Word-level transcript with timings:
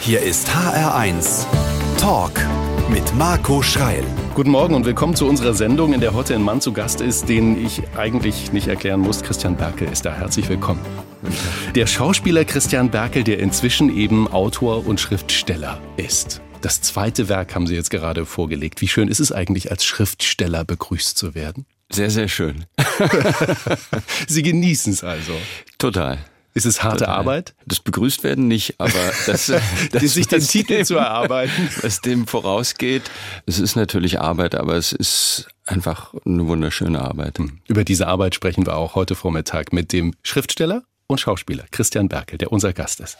Hier 0.00 0.22
ist 0.22 0.48
HR1 0.48 1.44
Talk 1.98 2.32
mit 2.88 3.14
Marco 3.16 3.62
Schreil. 3.62 4.04
Guten 4.34 4.50
Morgen 4.50 4.74
und 4.74 4.86
willkommen 4.86 5.16
zu 5.16 5.26
unserer 5.28 5.54
Sendung, 5.54 5.92
in 5.92 6.00
der 6.00 6.14
heute 6.14 6.34
ein 6.34 6.42
Mann 6.42 6.60
zu 6.60 6.72
Gast 6.72 7.00
ist, 7.00 7.28
den 7.28 7.64
ich 7.64 7.82
eigentlich 7.96 8.52
nicht 8.52 8.68
erklären 8.68 9.00
muss. 9.00 9.22
Christian 9.22 9.56
Berkel 9.56 9.88
ist 9.88 10.04
da. 10.06 10.14
Herzlich 10.14 10.48
willkommen. 10.48 10.80
Der 11.74 11.86
Schauspieler 11.86 12.44
Christian 12.44 12.90
Berkel, 12.90 13.24
der 13.24 13.40
inzwischen 13.40 13.94
eben 13.94 14.28
Autor 14.28 14.86
und 14.86 15.00
Schriftsteller 15.00 15.80
ist. 15.96 16.40
Das 16.62 16.80
zweite 16.80 17.28
Werk 17.28 17.54
haben 17.54 17.66
Sie 17.66 17.74
jetzt 17.74 17.90
gerade 17.90 18.24
vorgelegt. 18.24 18.80
Wie 18.80 18.88
schön 18.88 19.08
ist 19.08 19.20
es 19.20 19.32
eigentlich, 19.32 19.70
als 19.70 19.84
Schriftsteller 19.84 20.64
begrüßt 20.64 21.18
zu 21.18 21.34
werden? 21.34 21.66
Sehr, 21.90 22.10
sehr 22.10 22.28
schön. 22.28 22.66
Sie 24.28 24.42
genießen 24.42 24.92
es 24.92 25.04
also. 25.04 25.32
Total. 25.78 26.18
Ist 26.54 26.66
es 26.66 26.82
harte 26.82 27.00
Total. 27.00 27.16
Arbeit? 27.16 27.54
Das 27.66 27.80
begrüßt 27.80 28.24
werden 28.24 28.48
nicht, 28.48 28.80
aber 28.80 29.12
das, 29.26 29.52
das 29.92 30.02
sich 30.02 30.26
den 30.26 30.40
Titel 30.40 30.78
dem, 30.78 30.84
zu 30.84 30.96
erarbeiten, 30.96 31.68
was 31.82 32.00
dem 32.00 32.26
vorausgeht. 32.26 33.02
Es 33.46 33.58
ist 33.58 33.76
natürlich 33.76 34.20
Arbeit, 34.20 34.54
aber 34.54 34.74
es 34.74 34.92
ist 34.92 35.48
einfach 35.66 36.14
eine 36.24 36.46
wunderschöne 36.46 37.00
Arbeit. 37.00 37.38
Hm. 37.38 37.60
Über 37.68 37.84
diese 37.84 38.06
Arbeit 38.06 38.34
sprechen 38.34 38.66
wir 38.66 38.76
auch 38.76 38.94
heute 38.94 39.14
Vormittag 39.14 39.72
mit 39.72 39.92
dem 39.92 40.14
Schriftsteller 40.22 40.82
und 41.06 41.20
Schauspieler 41.20 41.64
Christian 41.70 42.08
Berkel, 42.08 42.38
der 42.38 42.52
unser 42.52 42.72
Gast 42.72 43.00
ist. 43.00 43.18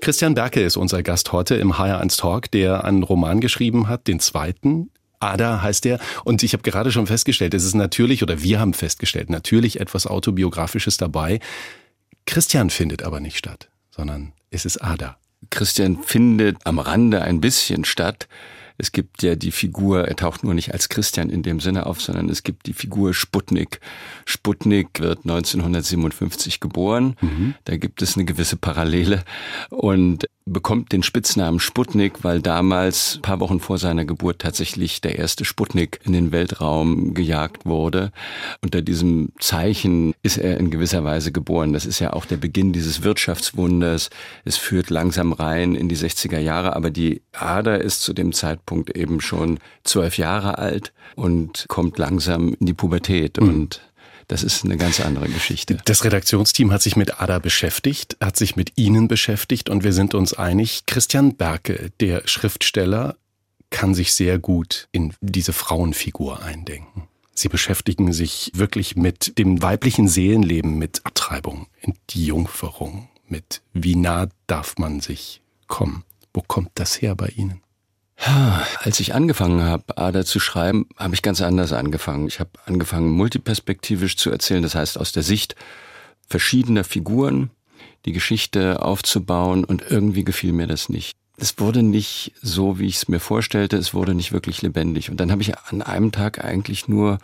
Christian 0.00 0.34
Berkel 0.34 0.62
ist 0.62 0.76
unser 0.76 1.02
Gast 1.02 1.32
heute 1.32 1.56
im 1.56 1.74
HR1 1.74 2.18
Talk, 2.18 2.50
der 2.50 2.84
einen 2.84 3.02
Roman 3.02 3.40
geschrieben 3.40 3.88
hat, 3.88 4.06
den 4.06 4.20
zweiten, 4.20 4.90
Ada 5.20 5.62
heißt 5.62 5.84
der. 5.84 5.98
Und 6.24 6.42
ich 6.42 6.52
habe 6.52 6.62
gerade 6.62 6.92
schon 6.92 7.06
festgestellt, 7.06 7.54
es 7.54 7.64
ist 7.64 7.74
natürlich, 7.74 8.22
oder 8.22 8.42
wir 8.42 8.60
haben 8.60 8.74
festgestellt, 8.74 9.30
natürlich 9.30 9.80
etwas 9.80 10.06
Autobiografisches 10.06 10.96
dabei. 10.96 11.40
Christian 12.26 12.70
findet 12.70 13.02
aber 13.02 13.20
nicht 13.20 13.38
statt, 13.38 13.68
sondern 13.90 14.32
es 14.50 14.64
ist 14.64 14.78
Ada. 14.78 15.16
Christian 15.50 16.02
findet 16.02 16.66
am 16.66 16.78
Rande 16.78 17.22
ein 17.22 17.40
bisschen 17.40 17.84
statt. 17.84 18.28
Es 18.78 18.92
gibt 18.92 19.22
ja 19.22 19.36
die 19.36 19.52
Figur, 19.52 20.06
er 20.06 20.16
taucht 20.16 20.44
nur 20.44 20.52
nicht 20.52 20.72
als 20.72 20.88
Christian 20.88 21.30
in 21.30 21.42
dem 21.42 21.60
Sinne 21.60 21.86
auf, 21.86 22.02
sondern 22.02 22.28
es 22.28 22.42
gibt 22.42 22.66
die 22.66 22.74
Figur 22.74 23.14
Sputnik. 23.14 23.80
Sputnik 24.26 25.00
wird 25.00 25.20
1957 25.20 26.60
geboren. 26.60 27.16
Mhm. 27.20 27.54
Da 27.64 27.76
gibt 27.76 28.02
es 28.02 28.16
eine 28.16 28.26
gewisse 28.26 28.56
Parallele 28.56 29.24
und 29.70 30.26
bekommt 30.48 30.92
den 30.92 31.02
Spitznamen 31.02 31.58
Sputnik, 31.58 32.22
weil 32.22 32.40
damals, 32.40 33.18
paar 33.20 33.40
Wochen 33.40 33.58
vor 33.58 33.78
seiner 33.78 34.04
Geburt, 34.04 34.38
tatsächlich 34.38 35.00
der 35.00 35.18
erste 35.18 35.44
Sputnik 35.44 36.00
in 36.04 36.12
den 36.12 36.30
Weltraum 36.30 37.14
gejagt 37.14 37.66
wurde. 37.66 38.12
Unter 38.62 38.80
diesem 38.80 39.32
Zeichen 39.40 40.14
ist 40.22 40.38
er 40.38 40.58
in 40.58 40.70
gewisser 40.70 41.02
Weise 41.02 41.32
geboren. 41.32 41.72
Das 41.72 41.84
ist 41.84 41.98
ja 41.98 42.12
auch 42.12 42.26
der 42.26 42.36
Beginn 42.36 42.72
dieses 42.72 43.02
Wirtschaftswunders. 43.02 44.08
Es 44.44 44.56
führt 44.56 44.88
langsam 44.88 45.32
rein 45.32 45.74
in 45.74 45.88
die 45.88 45.96
60er 45.96 46.38
Jahre, 46.38 46.76
aber 46.76 46.90
die 46.90 47.22
Ader 47.32 47.80
ist 47.80 48.02
zu 48.02 48.12
dem 48.12 48.32
Zeitpunkt 48.32 48.96
eben 48.96 49.20
schon 49.20 49.58
zwölf 49.82 50.16
Jahre 50.16 50.58
alt 50.58 50.92
und 51.16 51.66
kommt 51.66 51.98
langsam 51.98 52.54
in 52.60 52.66
die 52.66 52.74
Pubertät 52.74 53.40
mhm. 53.40 53.48
und 53.48 53.80
das 54.28 54.42
ist 54.42 54.64
eine 54.64 54.76
ganz 54.76 55.00
andere 55.00 55.28
Geschichte. 55.28 55.78
Das 55.84 56.04
Redaktionsteam 56.04 56.72
hat 56.72 56.82
sich 56.82 56.96
mit 56.96 57.20
Ada 57.20 57.38
beschäftigt, 57.38 58.16
hat 58.20 58.36
sich 58.36 58.56
mit 58.56 58.72
Ihnen 58.76 59.08
beschäftigt 59.08 59.68
und 59.70 59.84
wir 59.84 59.92
sind 59.92 60.14
uns 60.14 60.34
einig, 60.34 60.84
Christian 60.86 61.36
Berke, 61.36 61.90
der 62.00 62.26
Schriftsteller, 62.26 63.16
kann 63.70 63.94
sich 63.94 64.12
sehr 64.12 64.38
gut 64.38 64.88
in 64.92 65.12
diese 65.20 65.52
Frauenfigur 65.52 66.42
eindenken. 66.42 67.08
Sie 67.34 67.48
beschäftigen 67.48 68.12
sich 68.12 68.50
wirklich 68.54 68.96
mit 68.96 69.38
dem 69.38 69.60
weiblichen 69.60 70.08
Seelenleben, 70.08 70.78
mit 70.78 71.04
Abtreibung, 71.04 71.66
die 72.10 72.26
Jungferung, 72.26 73.08
mit 73.28 73.60
wie 73.74 73.96
nah 73.96 74.28
darf 74.46 74.78
man 74.78 75.00
sich 75.00 75.42
kommen. 75.66 76.04
Wo 76.32 76.40
kommt 76.40 76.70
das 76.74 77.02
her 77.02 77.14
bei 77.14 77.28
Ihnen? 77.28 77.60
Als 78.18 78.98
ich 78.98 79.14
angefangen 79.14 79.62
habe, 79.62 79.98
Ada 79.98 80.24
zu 80.24 80.40
schreiben, 80.40 80.88
habe 80.96 81.14
ich 81.14 81.22
ganz 81.22 81.42
anders 81.42 81.72
angefangen. 81.72 82.26
Ich 82.26 82.40
habe 82.40 82.50
angefangen, 82.64 83.10
multiperspektivisch 83.10 84.16
zu 84.16 84.30
erzählen, 84.30 84.62
das 84.62 84.74
heißt 84.74 84.98
aus 84.98 85.12
der 85.12 85.22
Sicht 85.22 85.54
verschiedener 86.28 86.84
Figuren 86.84 87.50
die 88.04 88.12
Geschichte 88.12 88.82
aufzubauen 88.82 89.64
und 89.64 89.82
irgendwie 89.88 90.24
gefiel 90.24 90.52
mir 90.52 90.66
das 90.66 90.88
nicht. 90.88 91.12
Es 91.36 91.58
wurde 91.58 91.82
nicht 91.82 92.32
so, 92.40 92.78
wie 92.78 92.86
ich 92.86 92.96
es 92.96 93.08
mir 93.08 93.20
vorstellte, 93.20 93.76
es 93.76 93.92
wurde 93.92 94.14
nicht 94.14 94.32
wirklich 94.32 94.62
lebendig. 94.62 95.10
Und 95.10 95.18
dann 95.18 95.30
habe 95.30 95.42
ich 95.42 95.58
an 95.58 95.82
einem 95.82 96.12
Tag 96.12 96.42
eigentlich 96.42 96.88
nur 96.88 97.18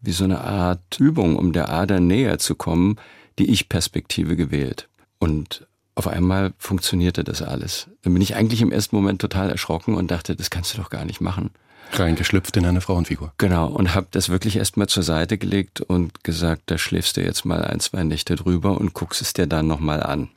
wie 0.00 0.12
so 0.12 0.24
eine 0.24 0.40
Art 0.40 0.98
Übung, 0.98 1.36
um 1.36 1.52
der 1.52 1.68
Ader 1.68 2.00
näher 2.00 2.38
zu 2.38 2.54
kommen, 2.54 2.96
die 3.38 3.50
Ich-Perspektive 3.50 4.36
gewählt. 4.36 4.88
Und 5.18 5.66
auf 5.94 6.08
einmal 6.08 6.52
funktionierte 6.58 7.24
das 7.24 7.42
alles. 7.42 7.88
Dann 8.02 8.12
bin 8.12 8.22
ich 8.22 8.34
eigentlich 8.34 8.62
im 8.62 8.72
ersten 8.72 8.96
Moment 8.96 9.20
total 9.20 9.50
erschrocken 9.50 9.94
und 9.94 10.10
dachte, 10.10 10.34
das 10.34 10.50
kannst 10.50 10.74
du 10.74 10.78
doch 10.78 10.90
gar 10.90 11.04
nicht 11.04 11.20
machen. 11.20 11.50
Reingeschlüpft 11.92 12.56
in 12.56 12.66
eine 12.66 12.80
Frauenfigur. 12.80 13.32
Genau, 13.38 13.68
und 13.68 13.94
habe 13.94 14.08
das 14.10 14.28
wirklich 14.28 14.56
erstmal 14.56 14.88
zur 14.88 15.02
Seite 15.02 15.38
gelegt 15.38 15.80
und 15.80 16.24
gesagt, 16.24 16.62
da 16.66 16.78
schläfst 16.78 17.16
du 17.16 17.22
jetzt 17.22 17.44
mal 17.44 17.64
ein, 17.64 17.78
zwei 17.80 18.02
Nächte 18.02 18.36
drüber 18.36 18.80
und 18.80 18.94
guckst 18.94 19.22
es 19.22 19.32
dir 19.32 19.46
dann 19.46 19.66
nochmal 19.66 20.02
an. 20.02 20.30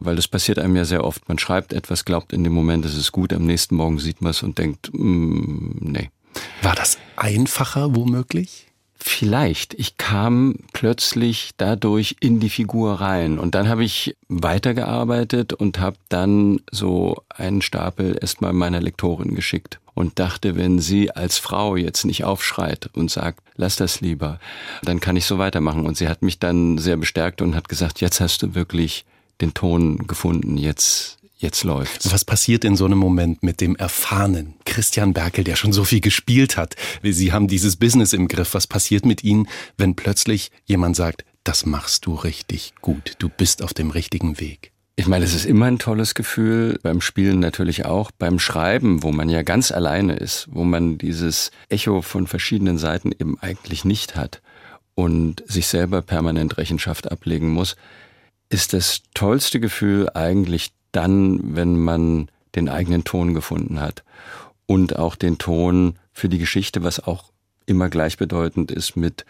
Weil 0.00 0.16
das 0.16 0.28
passiert 0.28 0.58
einem 0.58 0.76
ja 0.76 0.84
sehr 0.84 1.04
oft. 1.04 1.28
Man 1.28 1.38
schreibt 1.38 1.72
etwas, 1.72 2.04
glaubt 2.04 2.32
in 2.32 2.44
dem 2.44 2.52
Moment, 2.52 2.84
es 2.84 2.94
ist 2.94 3.12
gut, 3.12 3.32
am 3.32 3.46
nächsten 3.46 3.76
Morgen 3.76 3.98
sieht 3.98 4.20
man 4.20 4.30
es 4.30 4.42
und 4.42 4.58
denkt, 4.58 4.90
mm, 4.92 5.78
nee. 5.80 6.10
War 6.62 6.74
das 6.74 6.98
einfacher 7.16 7.96
womöglich? 7.96 8.67
Vielleicht. 9.00 9.74
Ich 9.74 9.96
kam 9.96 10.56
plötzlich 10.72 11.52
dadurch 11.56 12.16
in 12.20 12.40
die 12.40 12.50
Figur 12.50 12.94
rein. 12.94 13.38
Und 13.38 13.54
dann 13.54 13.68
habe 13.68 13.84
ich 13.84 14.16
weitergearbeitet 14.28 15.52
und 15.52 15.78
habe 15.78 15.96
dann 16.08 16.60
so 16.72 17.22
einen 17.28 17.62
Stapel 17.62 18.18
erstmal 18.20 18.52
meiner 18.52 18.80
Lektorin 18.80 19.36
geschickt 19.36 19.78
und 19.94 20.18
dachte, 20.18 20.56
wenn 20.56 20.80
sie 20.80 21.12
als 21.12 21.38
Frau 21.38 21.76
jetzt 21.76 22.04
nicht 22.04 22.24
aufschreit 22.24 22.90
und 22.94 23.10
sagt, 23.10 23.40
lass 23.56 23.76
das 23.76 24.00
lieber, 24.00 24.40
dann 24.82 24.98
kann 24.98 25.16
ich 25.16 25.26
so 25.26 25.38
weitermachen. 25.38 25.86
Und 25.86 25.96
sie 25.96 26.08
hat 26.08 26.22
mich 26.22 26.40
dann 26.40 26.78
sehr 26.78 26.96
bestärkt 26.96 27.40
und 27.40 27.54
hat 27.54 27.68
gesagt, 27.68 28.00
jetzt 28.00 28.20
hast 28.20 28.42
du 28.42 28.56
wirklich 28.56 29.04
den 29.40 29.54
Ton 29.54 30.08
gefunden, 30.08 30.56
jetzt 30.56 31.17
jetzt 31.38 31.64
läuft's. 31.64 32.12
Was 32.12 32.24
passiert 32.24 32.64
in 32.64 32.76
so 32.76 32.84
einem 32.84 32.98
Moment 32.98 33.42
mit 33.42 33.60
dem 33.60 33.76
erfahrenen 33.76 34.54
Christian 34.64 35.14
Berkel, 35.14 35.44
der 35.44 35.56
schon 35.56 35.72
so 35.72 35.84
viel 35.84 36.00
gespielt 36.00 36.56
hat? 36.56 36.74
Sie 37.02 37.32
haben 37.32 37.48
dieses 37.48 37.76
Business 37.76 38.12
im 38.12 38.28
Griff. 38.28 38.54
Was 38.54 38.66
passiert 38.66 39.06
mit 39.06 39.24
Ihnen, 39.24 39.48
wenn 39.76 39.96
plötzlich 39.96 40.50
jemand 40.66 40.96
sagt, 40.96 41.24
das 41.44 41.64
machst 41.64 42.04
du 42.06 42.14
richtig 42.14 42.74
gut, 42.82 43.14
du 43.20 43.28
bist 43.28 43.62
auf 43.62 43.72
dem 43.72 43.90
richtigen 43.90 44.38
Weg? 44.38 44.72
Ich 44.96 45.06
meine, 45.06 45.24
es 45.24 45.32
ist 45.32 45.46
immer 45.46 45.66
ein 45.66 45.78
tolles 45.78 46.14
Gefühl, 46.14 46.80
beim 46.82 47.00
Spielen 47.00 47.38
natürlich 47.38 47.86
auch, 47.86 48.10
beim 48.10 48.40
Schreiben, 48.40 49.04
wo 49.04 49.12
man 49.12 49.28
ja 49.28 49.42
ganz 49.42 49.70
alleine 49.70 50.16
ist, 50.16 50.48
wo 50.50 50.64
man 50.64 50.98
dieses 50.98 51.52
Echo 51.68 52.02
von 52.02 52.26
verschiedenen 52.26 52.78
Seiten 52.78 53.12
eben 53.12 53.38
eigentlich 53.38 53.84
nicht 53.84 54.16
hat 54.16 54.42
und 54.96 55.44
sich 55.46 55.68
selber 55.68 56.02
permanent 56.02 56.58
Rechenschaft 56.58 57.12
ablegen 57.12 57.48
muss, 57.48 57.76
ist 58.50 58.72
das 58.72 59.02
tollste 59.14 59.60
Gefühl 59.60 60.10
eigentlich 60.14 60.72
dann, 60.92 61.56
wenn 61.56 61.78
man 61.78 62.28
den 62.54 62.68
eigenen 62.68 63.04
Ton 63.04 63.34
gefunden 63.34 63.80
hat 63.80 64.04
und 64.66 64.96
auch 64.98 65.16
den 65.16 65.38
Ton 65.38 65.98
für 66.12 66.28
die 66.28 66.38
Geschichte, 66.38 66.82
was 66.82 67.00
auch 67.00 67.32
immer 67.66 67.88
gleichbedeutend 67.90 68.70
ist 68.70 68.96
mit 68.96 69.24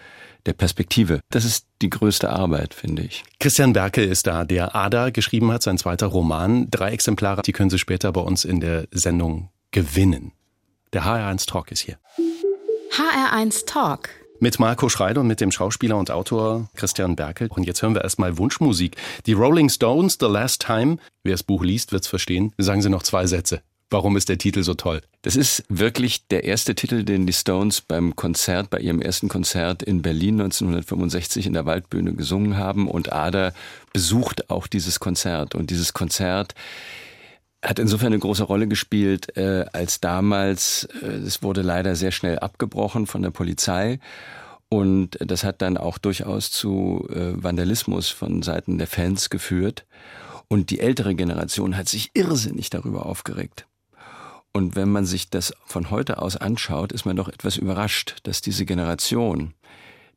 der 0.46 0.52
Perspektive. 0.52 1.20
Das 1.30 1.44
ist 1.44 1.66
die 1.82 1.90
größte 1.90 2.30
Arbeit, 2.30 2.72
finde 2.74 3.02
ich. 3.02 3.24
Christian 3.40 3.72
Berkel 3.72 4.04
ist 4.04 4.26
da, 4.26 4.44
der 4.44 4.74
Ada 4.74 5.10
geschrieben 5.10 5.52
hat, 5.52 5.62
sein 5.62 5.78
zweiter 5.78 6.06
Roman. 6.06 6.70
Drei 6.70 6.90
Exemplare, 6.92 7.42
die 7.42 7.52
können 7.52 7.70
Sie 7.70 7.78
später 7.78 8.12
bei 8.12 8.20
uns 8.20 8.44
in 8.44 8.60
der 8.60 8.86
Sendung 8.90 9.50
gewinnen. 9.72 10.32
Der 10.92 11.04
HR1 11.04 11.46
Talk 11.46 11.70
ist 11.70 11.80
hier. 11.80 11.98
HR1 12.92 13.66
Talk. 13.66 14.08
Mit 14.40 14.60
Marco 14.60 14.88
Schreider 14.88 15.22
und 15.22 15.26
mit 15.26 15.40
dem 15.40 15.50
Schauspieler 15.50 15.96
und 15.96 16.12
Autor 16.12 16.68
Christian 16.76 17.16
Berkel. 17.16 17.48
Und 17.48 17.64
jetzt 17.64 17.82
hören 17.82 17.94
wir 17.94 18.02
erstmal 18.02 18.38
Wunschmusik. 18.38 18.96
Die 19.26 19.32
Rolling 19.32 19.68
Stones, 19.68 20.16
The 20.20 20.26
Last 20.26 20.64
Time. 20.64 20.98
Wer 21.24 21.32
das 21.32 21.42
Buch 21.42 21.64
liest, 21.64 21.90
wird's 21.90 22.06
verstehen. 22.06 22.52
Sagen 22.56 22.80
Sie 22.80 22.88
noch 22.88 23.02
zwei 23.02 23.26
Sätze. 23.26 23.62
Warum 23.90 24.16
ist 24.16 24.28
der 24.28 24.38
Titel 24.38 24.62
so 24.62 24.74
toll? 24.74 25.00
Das 25.22 25.34
ist 25.34 25.64
wirklich 25.68 26.28
der 26.28 26.44
erste 26.44 26.76
Titel, 26.76 27.02
den 27.02 27.26
die 27.26 27.32
Stones 27.32 27.80
beim 27.80 28.14
Konzert, 28.14 28.70
bei 28.70 28.78
ihrem 28.78 29.00
ersten 29.00 29.28
Konzert 29.28 29.82
in 29.82 30.02
Berlin 30.02 30.40
1965 30.40 31.46
in 31.46 31.54
der 31.54 31.66
Waldbühne 31.66 32.14
gesungen 32.14 32.56
haben. 32.56 32.86
Und 32.86 33.12
Ada 33.12 33.52
besucht 33.92 34.50
auch 34.50 34.68
dieses 34.68 35.00
Konzert. 35.00 35.56
Und 35.56 35.70
dieses 35.70 35.94
Konzert 35.94 36.54
hat 37.62 37.78
insofern 37.78 38.08
eine 38.08 38.18
große 38.18 38.44
Rolle 38.44 38.68
gespielt, 38.68 39.36
äh, 39.36 39.64
als 39.72 40.00
damals, 40.00 40.88
äh, 41.02 41.06
es 41.06 41.42
wurde 41.42 41.62
leider 41.62 41.96
sehr 41.96 42.12
schnell 42.12 42.38
abgebrochen 42.38 43.06
von 43.06 43.22
der 43.22 43.30
Polizei. 43.30 43.98
Und 44.68 45.18
das 45.20 45.44
hat 45.44 45.62
dann 45.62 45.76
auch 45.76 45.98
durchaus 45.98 46.50
zu 46.50 47.08
äh, 47.10 47.42
Vandalismus 47.42 48.10
von 48.10 48.42
Seiten 48.42 48.78
der 48.78 48.86
Fans 48.86 49.30
geführt. 49.30 49.86
Und 50.48 50.70
die 50.70 50.80
ältere 50.80 51.14
Generation 51.14 51.76
hat 51.76 51.88
sich 51.88 52.10
irrsinnig 52.14 52.70
darüber 52.70 53.06
aufgeregt. 53.06 53.66
Und 54.52 54.76
wenn 54.76 54.90
man 54.90 55.04
sich 55.04 55.30
das 55.30 55.52
von 55.66 55.90
heute 55.90 56.20
aus 56.20 56.36
anschaut, 56.36 56.92
ist 56.92 57.04
man 57.04 57.16
doch 57.16 57.28
etwas 57.28 57.56
überrascht, 57.56 58.16
dass 58.22 58.40
diese 58.40 58.64
Generation, 58.64 59.54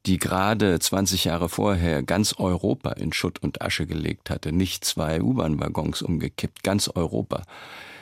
die 0.06 0.18
gerade 0.18 0.80
20 0.80 1.25
Jahre 1.25 1.50
vorher 1.50 2.03
ganz 2.03 2.33
Europa 2.38 2.92
in 2.92 3.13
Schutt 3.13 3.39
und 3.39 3.62
Asche 3.62 3.86
gelegt 3.86 4.30
hatte, 4.30 4.51
nicht 4.51 4.83
zwei 4.86 5.21
U-Bahn-Waggons 5.21 6.01
umgekippt, 6.01 6.63
ganz 6.63 6.88
Europa, 6.88 7.44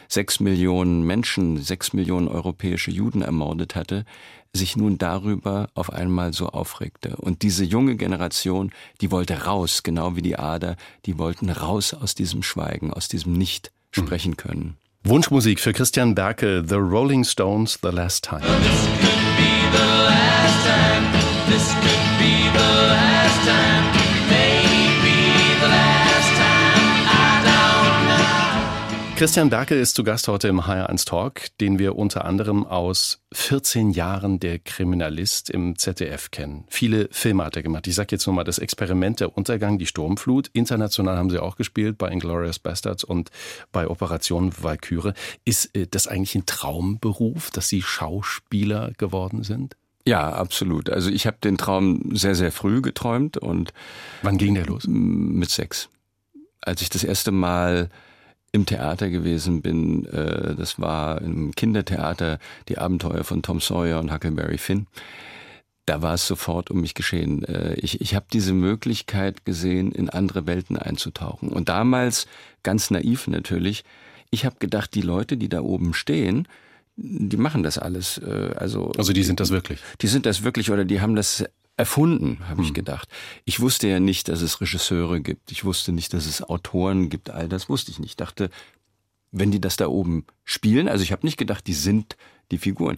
sechs 0.08 0.40
Millionen 0.40 1.04
Menschen, 1.04 1.62
sechs 1.62 1.94
Millionen 1.94 2.28
europäische 2.28 2.92
Juden 2.92 3.22
ermordet 3.22 3.76
hatte, 3.76 4.06
sich 4.54 4.76
nun 4.76 4.98
darüber 4.98 5.70
auf 5.76 5.94
einmal 5.94 6.34
so 6.34 6.48
aufregte. 6.50 7.16
Und 7.18 7.44
diese 7.44 7.64
junge 7.64 7.96
Generation, 7.96 8.72
die 9.02 9.12
wollte 9.12 9.46
raus, 9.46 9.84
genau 9.84 10.16
wie 10.16 10.24
die 10.24 10.38
Ader, 10.38 10.76
die 11.06 11.18
wollten 11.18 11.50
raus 11.50 11.94
aus 11.94 12.16
diesem 12.16 12.42
Schweigen, 12.42 12.92
aus 12.92 13.08
diesem 13.08 13.34
Nicht 13.34 13.72
sprechen 13.92 14.38
können. 14.38 14.78
Wunschmusik 15.04 15.60
für 15.60 15.74
Christian 15.74 16.16
Berke, 16.16 16.64
The 16.68 16.76
Rolling 16.76 17.24
Stones, 17.24 17.80
The 17.82 17.90
Last 17.90 18.26
Time. 18.26 18.42
Christian 29.20 29.50
Berke 29.50 29.76
ist 29.76 29.96
zu 29.96 30.06
Gast 30.06 30.30
heute 30.30 30.48
im 30.48 30.62
HR1 30.62 31.06
Talk, 31.06 31.42
den 31.60 31.78
wir 31.78 31.98
unter 31.98 32.24
anderem 32.24 32.66
aus 32.66 33.22
14 33.34 33.92
Jahren 33.92 34.40
der 34.40 34.60
Kriminalist 34.60 35.50
im 35.50 35.78
ZDF 35.78 36.32
kennen. 36.32 36.64
Viele 36.70 37.10
Filme 37.12 37.44
hat 37.44 37.58
er 37.58 37.64
gemacht. 37.64 37.86
Ich 37.88 37.96
sage 37.96 38.10
jetzt 38.12 38.28
nur 38.28 38.36
mal 38.38 38.46
das 38.46 38.60
Experiment 38.60 39.20
der 39.20 39.36
Untergang, 39.36 39.78
die 39.78 39.88
Sturmflut. 39.88 40.50
International 40.54 41.18
haben 41.18 41.30
sie 41.30 41.42
auch 41.42 41.58
gespielt 41.58 41.98
bei 41.98 42.10
Inglourious 42.10 42.60
Bastards 42.60 43.04
und 43.04 43.30
bei 43.74 43.90
Operation 43.90 44.54
Valkyrie. 44.58 45.12
Ist 45.44 45.76
äh, 45.76 45.86
das 45.86 46.08
eigentlich 46.08 46.36
ein 46.36 46.46
Traumberuf, 46.46 47.52
dass 47.52 47.68
Sie 47.68 47.82
Schauspieler 47.82 48.94
geworden 48.98 49.44
sind? 49.44 49.76
Ja, 50.06 50.32
absolut. 50.32 50.90
Also 50.90 51.10
ich 51.10 51.28
habe 51.28 51.38
den 51.44 51.58
Traum 51.58 52.16
sehr, 52.16 52.36
sehr 52.36 52.52
früh 52.52 52.82
geträumt 52.82 53.38
und 53.38 53.74
wann 54.22 54.38
ging 54.38 54.56
der 54.56 54.66
los? 54.66 54.86
Mit 54.88 55.50
sechs. 55.50 55.90
Als 56.62 56.82
ich 56.82 56.90
das 56.90 57.04
erste 57.04 57.32
Mal 57.32 57.90
im 58.52 58.66
Theater 58.66 59.10
gewesen 59.10 59.62
bin. 59.62 60.06
Äh, 60.06 60.56
das 60.56 60.80
war 60.80 61.22
im 61.22 61.52
Kindertheater 61.52 62.40
die 62.68 62.78
Abenteuer 62.78 63.24
von 63.24 63.42
Tom 63.42 63.60
Sawyer 63.60 64.00
und 64.00 64.12
Huckleberry 64.12 64.58
Finn. 64.58 64.88
Da 65.86 66.02
war 66.02 66.14
es 66.14 66.28
sofort 66.28 66.70
um 66.70 66.82
mich 66.82 66.94
geschehen. 66.94 67.44
Äh, 67.46 67.76
ich, 67.76 68.02
ich 68.02 68.16
habe 68.16 68.26
diese 68.32 68.54
Möglichkeit 68.54 69.46
gesehen, 69.46 69.92
in 69.92 70.10
andere 70.10 70.48
Welten 70.48 70.78
einzutauchen. 70.78 71.50
Und 71.50 71.70
damals, 71.70 72.28
ganz 72.64 72.92
naiv 72.92 73.28
natürlich, 73.28 73.84
ich 74.32 74.46
habe 74.46 74.58
gedacht, 74.60 74.94
die 74.94 75.02
Leute, 75.02 75.38
die 75.38 75.50
da 75.50 75.62
oben 75.62 75.94
stehen, 75.94 76.48
die 77.02 77.38
machen 77.38 77.64
das 77.64 77.78
alles. 77.78 78.18
Äh, 78.18 78.54
also, 78.56 78.92
also 78.98 79.14
die 79.14 79.24
sind 79.24 79.40
das 79.40 79.50
wirklich. 79.50 79.80
Die 80.02 80.08
sind 80.08 80.26
das 80.26 80.44
wirklich 80.44 80.72
oder 80.72 80.86
die 80.86 81.02
haben 81.02 81.16
das 81.16 81.46
erfunden, 81.78 82.40
habe 82.50 82.58
hm. 82.58 82.66
ich 82.66 82.74
gedacht. 82.74 83.08
Ich 83.46 83.62
wusste 83.62 83.88
ja 83.88 84.00
nicht, 84.00 84.28
dass 84.28 84.42
es 84.42 84.60
Regisseure 84.60 85.22
gibt. 85.22 85.52
Ich 85.52 85.64
wusste 85.64 85.94
nicht, 85.94 86.14
dass 86.14 86.26
es 86.26 86.42
Autoren 86.42 87.10
gibt. 87.10 87.30
All 87.30 87.48
das 87.48 87.70
wusste 87.70 87.92
ich 87.92 88.00
nicht. 88.00 88.12
Ich 88.12 88.18
dachte, 88.18 88.50
wenn 89.32 89.52
die 89.52 89.62
das 89.62 89.78
da 89.78 89.88
oben 89.88 90.26
spielen, 90.44 90.90
also 90.90 91.04
ich 91.04 91.12
habe 91.12 91.26
nicht 91.26 91.38
gedacht, 91.38 91.68
die 91.68 91.74
sind 91.74 92.18
die 92.52 92.58
Figuren. 92.58 92.98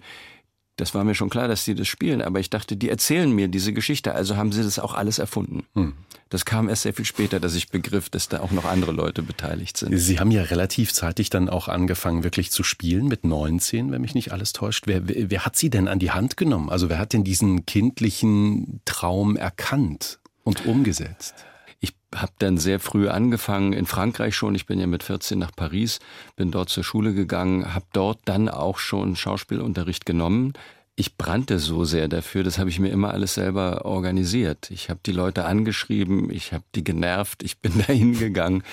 Das 0.81 0.95
war 0.95 1.03
mir 1.03 1.13
schon 1.13 1.29
klar, 1.29 1.47
dass 1.47 1.63
die 1.63 1.75
das 1.75 1.87
spielen, 1.87 2.23
aber 2.23 2.39
ich 2.39 2.49
dachte, 2.49 2.75
die 2.75 2.89
erzählen 2.89 3.31
mir 3.31 3.47
diese 3.47 3.71
Geschichte, 3.71 4.15
also 4.15 4.35
haben 4.35 4.51
sie 4.51 4.63
das 4.63 4.79
auch 4.79 4.95
alles 4.95 5.19
erfunden. 5.19 5.63
Hm. 5.75 5.93
Das 6.29 6.43
kam 6.43 6.69
erst 6.69 6.81
sehr 6.81 6.93
viel 6.95 7.05
später, 7.05 7.39
dass 7.39 7.53
ich 7.53 7.69
begriff, 7.69 8.09
dass 8.09 8.29
da 8.29 8.39
auch 8.39 8.49
noch 8.49 8.65
andere 8.65 8.91
Leute 8.91 9.21
beteiligt 9.21 9.77
sind. 9.77 9.95
Sie 9.95 10.19
haben 10.19 10.31
ja 10.31 10.41
relativ 10.41 10.91
zeitig 10.91 11.29
dann 11.29 11.49
auch 11.49 11.67
angefangen, 11.67 12.23
wirklich 12.23 12.49
zu 12.49 12.63
spielen, 12.63 13.07
mit 13.07 13.23
19, 13.23 13.91
wenn 13.91 14.01
mich 14.01 14.15
nicht 14.15 14.31
alles 14.31 14.53
täuscht. 14.53 14.87
Wer, 14.87 15.07
wer, 15.07 15.29
wer 15.29 15.45
hat 15.45 15.55
Sie 15.55 15.69
denn 15.69 15.87
an 15.87 15.99
die 15.99 16.09
Hand 16.09 16.35
genommen? 16.35 16.71
Also 16.71 16.89
wer 16.89 16.97
hat 16.97 17.13
denn 17.13 17.23
diesen 17.23 17.67
kindlichen 17.67 18.81
Traum 18.85 19.35
erkannt 19.35 20.17
und 20.43 20.65
umgesetzt? 20.65 21.35
Ich 21.81 21.93
habe 22.15 22.31
dann 22.37 22.57
sehr 22.57 22.79
früh 22.79 23.09
angefangen, 23.09 23.73
in 23.73 23.87
Frankreich 23.87 24.35
schon. 24.35 24.53
Ich 24.53 24.67
bin 24.67 24.79
ja 24.79 24.85
mit 24.85 25.01
14 25.03 25.37
nach 25.39 25.51
Paris, 25.53 25.99
bin 26.35 26.51
dort 26.51 26.69
zur 26.69 26.83
Schule 26.83 27.13
gegangen, 27.13 27.73
habe 27.73 27.85
dort 27.91 28.19
dann 28.25 28.49
auch 28.49 28.77
schon 28.77 29.15
Schauspielunterricht 29.15 30.05
genommen. 30.05 30.53
Ich 30.95 31.17
brannte 31.17 31.57
so 31.57 31.83
sehr 31.83 32.07
dafür, 32.07 32.43
das 32.43 32.59
habe 32.59 32.69
ich 32.69 32.79
mir 32.79 32.89
immer 32.89 33.11
alles 33.11 33.33
selber 33.33 33.85
organisiert. 33.85 34.69
Ich 34.69 34.91
habe 34.91 34.99
die 35.03 35.11
Leute 35.11 35.45
angeschrieben, 35.45 36.29
ich 36.29 36.53
habe 36.53 36.63
die 36.75 36.83
genervt, 36.83 37.41
ich 37.41 37.59
bin 37.59 37.73
dahin 37.87 38.17
gegangen. 38.17 38.63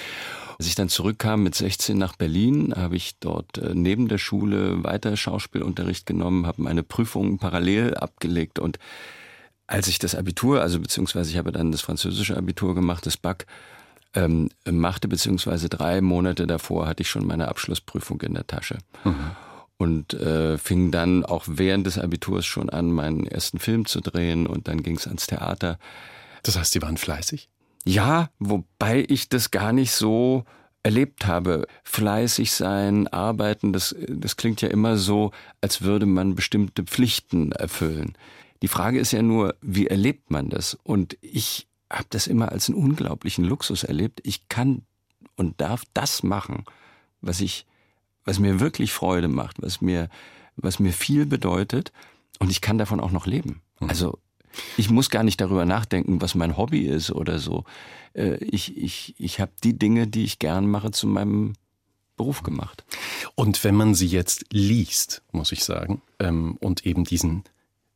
Als 0.58 0.66
ich 0.66 0.75
dann 0.75 0.90
zurückkam 0.90 1.44
mit 1.44 1.55
16 1.55 1.96
nach 1.96 2.16
Berlin, 2.16 2.75
habe 2.76 2.96
ich 2.96 3.19
dort 3.20 3.56
äh, 3.56 3.75
neben 3.75 4.08
der 4.08 4.19
Schule 4.19 4.84
weiter 4.84 5.16
Schauspielunterricht 5.16 6.05
genommen, 6.05 6.46
habe 6.46 6.60
meine 6.60 6.82
Prüfungen 6.82 7.38
parallel 7.38 7.94
abgelegt 7.94 8.58
und 8.58 8.78
als 9.69 9.87
ich 9.87 10.00
das 10.00 10.17
Abitur, 10.17 10.62
also 10.62 10.81
beziehungsweise 10.81 11.31
ich 11.31 11.37
habe 11.37 11.53
dann 11.53 11.70
das 11.70 11.82
französische 11.82 12.37
Abitur 12.37 12.75
gemacht, 12.75 13.06
das 13.06 13.17
BAC, 13.17 13.47
ähm, 14.15 14.49
machte, 14.69 15.06
beziehungsweise 15.06 15.69
drei 15.69 16.00
Monate 16.00 16.47
davor 16.47 16.87
hatte 16.88 17.03
ich 17.03 17.11
schon 17.11 17.26
meine 17.26 17.49
Abschlussprüfung 17.49 18.20
in 18.23 18.35
der 18.35 18.47
Tasche. 18.47 18.79
Mhm. 19.05 19.31
Und 19.76 20.15
äh, 20.15 20.59
fing 20.59 20.91
dann 20.91 21.25
auch 21.25 21.44
während 21.47 21.87
des 21.87 21.99
Abiturs 21.99 22.47
schon 22.47 22.69
an, 22.70 22.91
meinen 22.91 23.26
ersten 23.26 23.61
Film 23.61 23.85
zu 23.85 24.00
drehen 24.00 24.47
und 24.47 24.67
dann 24.67 24.82
ging 24.82 24.97
es 24.97 25.06
ans 25.06 25.29
Theater. 25.29 25.79
Das 26.43 26.59
heißt, 26.59 26.73
Sie 26.73 26.82
waren 26.82 26.97
fleißig? 26.97 27.49
Ja, 27.85 28.31
wobei 28.38 29.05
ich 29.06 29.29
das 29.29 29.50
gar 29.50 29.73
nicht 29.73 29.93
so 29.93 30.44
erlebt 30.82 31.26
habe. 31.26 31.67
Fleißig 31.85 32.50
sein, 32.53 33.06
arbeiten, 33.09 33.73
das, 33.73 33.94
das 34.09 34.37
klingt 34.37 34.62
ja 34.62 34.69
immer 34.69 34.97
so, 34.97 35.32
als 35.61 35.82
würde 35.82 36.06
man 36.06 36.35
bestimmte 36.35 36.85
Pflichten 36.85 37.53
erfüllen. 37.53 38.15
Die 38.62 38.69
Frage 38.69 38.99
ist 38.99 39.12
ja 39.12 39.22
nur, 39.22 39.55
wie 39.60 39.87
erlebt 39.87 40.31
man 40.31 40.50
das? 40.50 40.76
Und 40.82 41.16
ich 41.20 41.69
habe 41.90 42.06
das 42.10 42.26
immer 42.26 42.52
als 42.52 42.69
einen 42.69 42.78
unglaublichen 42.78 43.44
Luxus 43.44 43.84
erlebt. 43.84 44.20
Ich 44.25 44.49
kann 44.49 44.82
und 45.37 45.60
darf 45.60 45.84
das 45.94 46.22
machen, 46.22 46.64
was 47.20 47.40
ich, 47.40 47.66
was 48.25 48.38
mir 48.38 48.60
wirklich 48.60 48.93
Freude 48.93 49.28
macht, 49.28 49.62
was 49.62 49.81
mir, 49.81 50.08
was 50.56 50.78
mir 50.81 50.93
viel 50.93 51.26
bedeutet. 51.26 51.93
Und 52.38 52.50
ich 52.50 52.60
kann 52.60 52.78
davon 52.78 53.00
auch 53.00 53.12
noch 53.12 53.26
leben. 53.26 53.62
Mhm. 53.81 53.88
Also 53.88 54.19
ich 54.76 54.90
muss 54.90 55.10
gar 55.10 55.22
nicht 55.22 55.40
darüber 55.40 55.64
nachdenken, 55.64 56.20
was 56.20 56.34
mein 56.34 56.56
Hobby 56.56 56.87
ist 56.87 57.12
oder 57.12 57.38
so. 57.38 57.64
Äh, 58.14 58.37
ich, 58.44 58.76
ich, 58.76 59.14
ich 59.19 59.40
habe 59.40 59.52
die 59.62 59.78
Dinge, 59.78 60.06
die 60.06 60.25
ich 60.25 60.38
gern 60.38 60.69
mache, 60.69 60.90
zu 60.90 61.06
meinem 61.06 61.55
Beruf 62.16 62.43
gemacht. 62.43 62.84
Und 63.37 63.62
wenn 63.62 63.76
man 63.76 63.94
sie 63.94 64.08
jetzt 64.08 64.46
liest, 64.50 65.22
muss 65.31 65.52
ich 65.52 65.64
sagen, 65.64 66.02
ähm, 66.19 66.56
und 66.60 66.84
eben 66.84 67.05
diesen, 67.05 67.44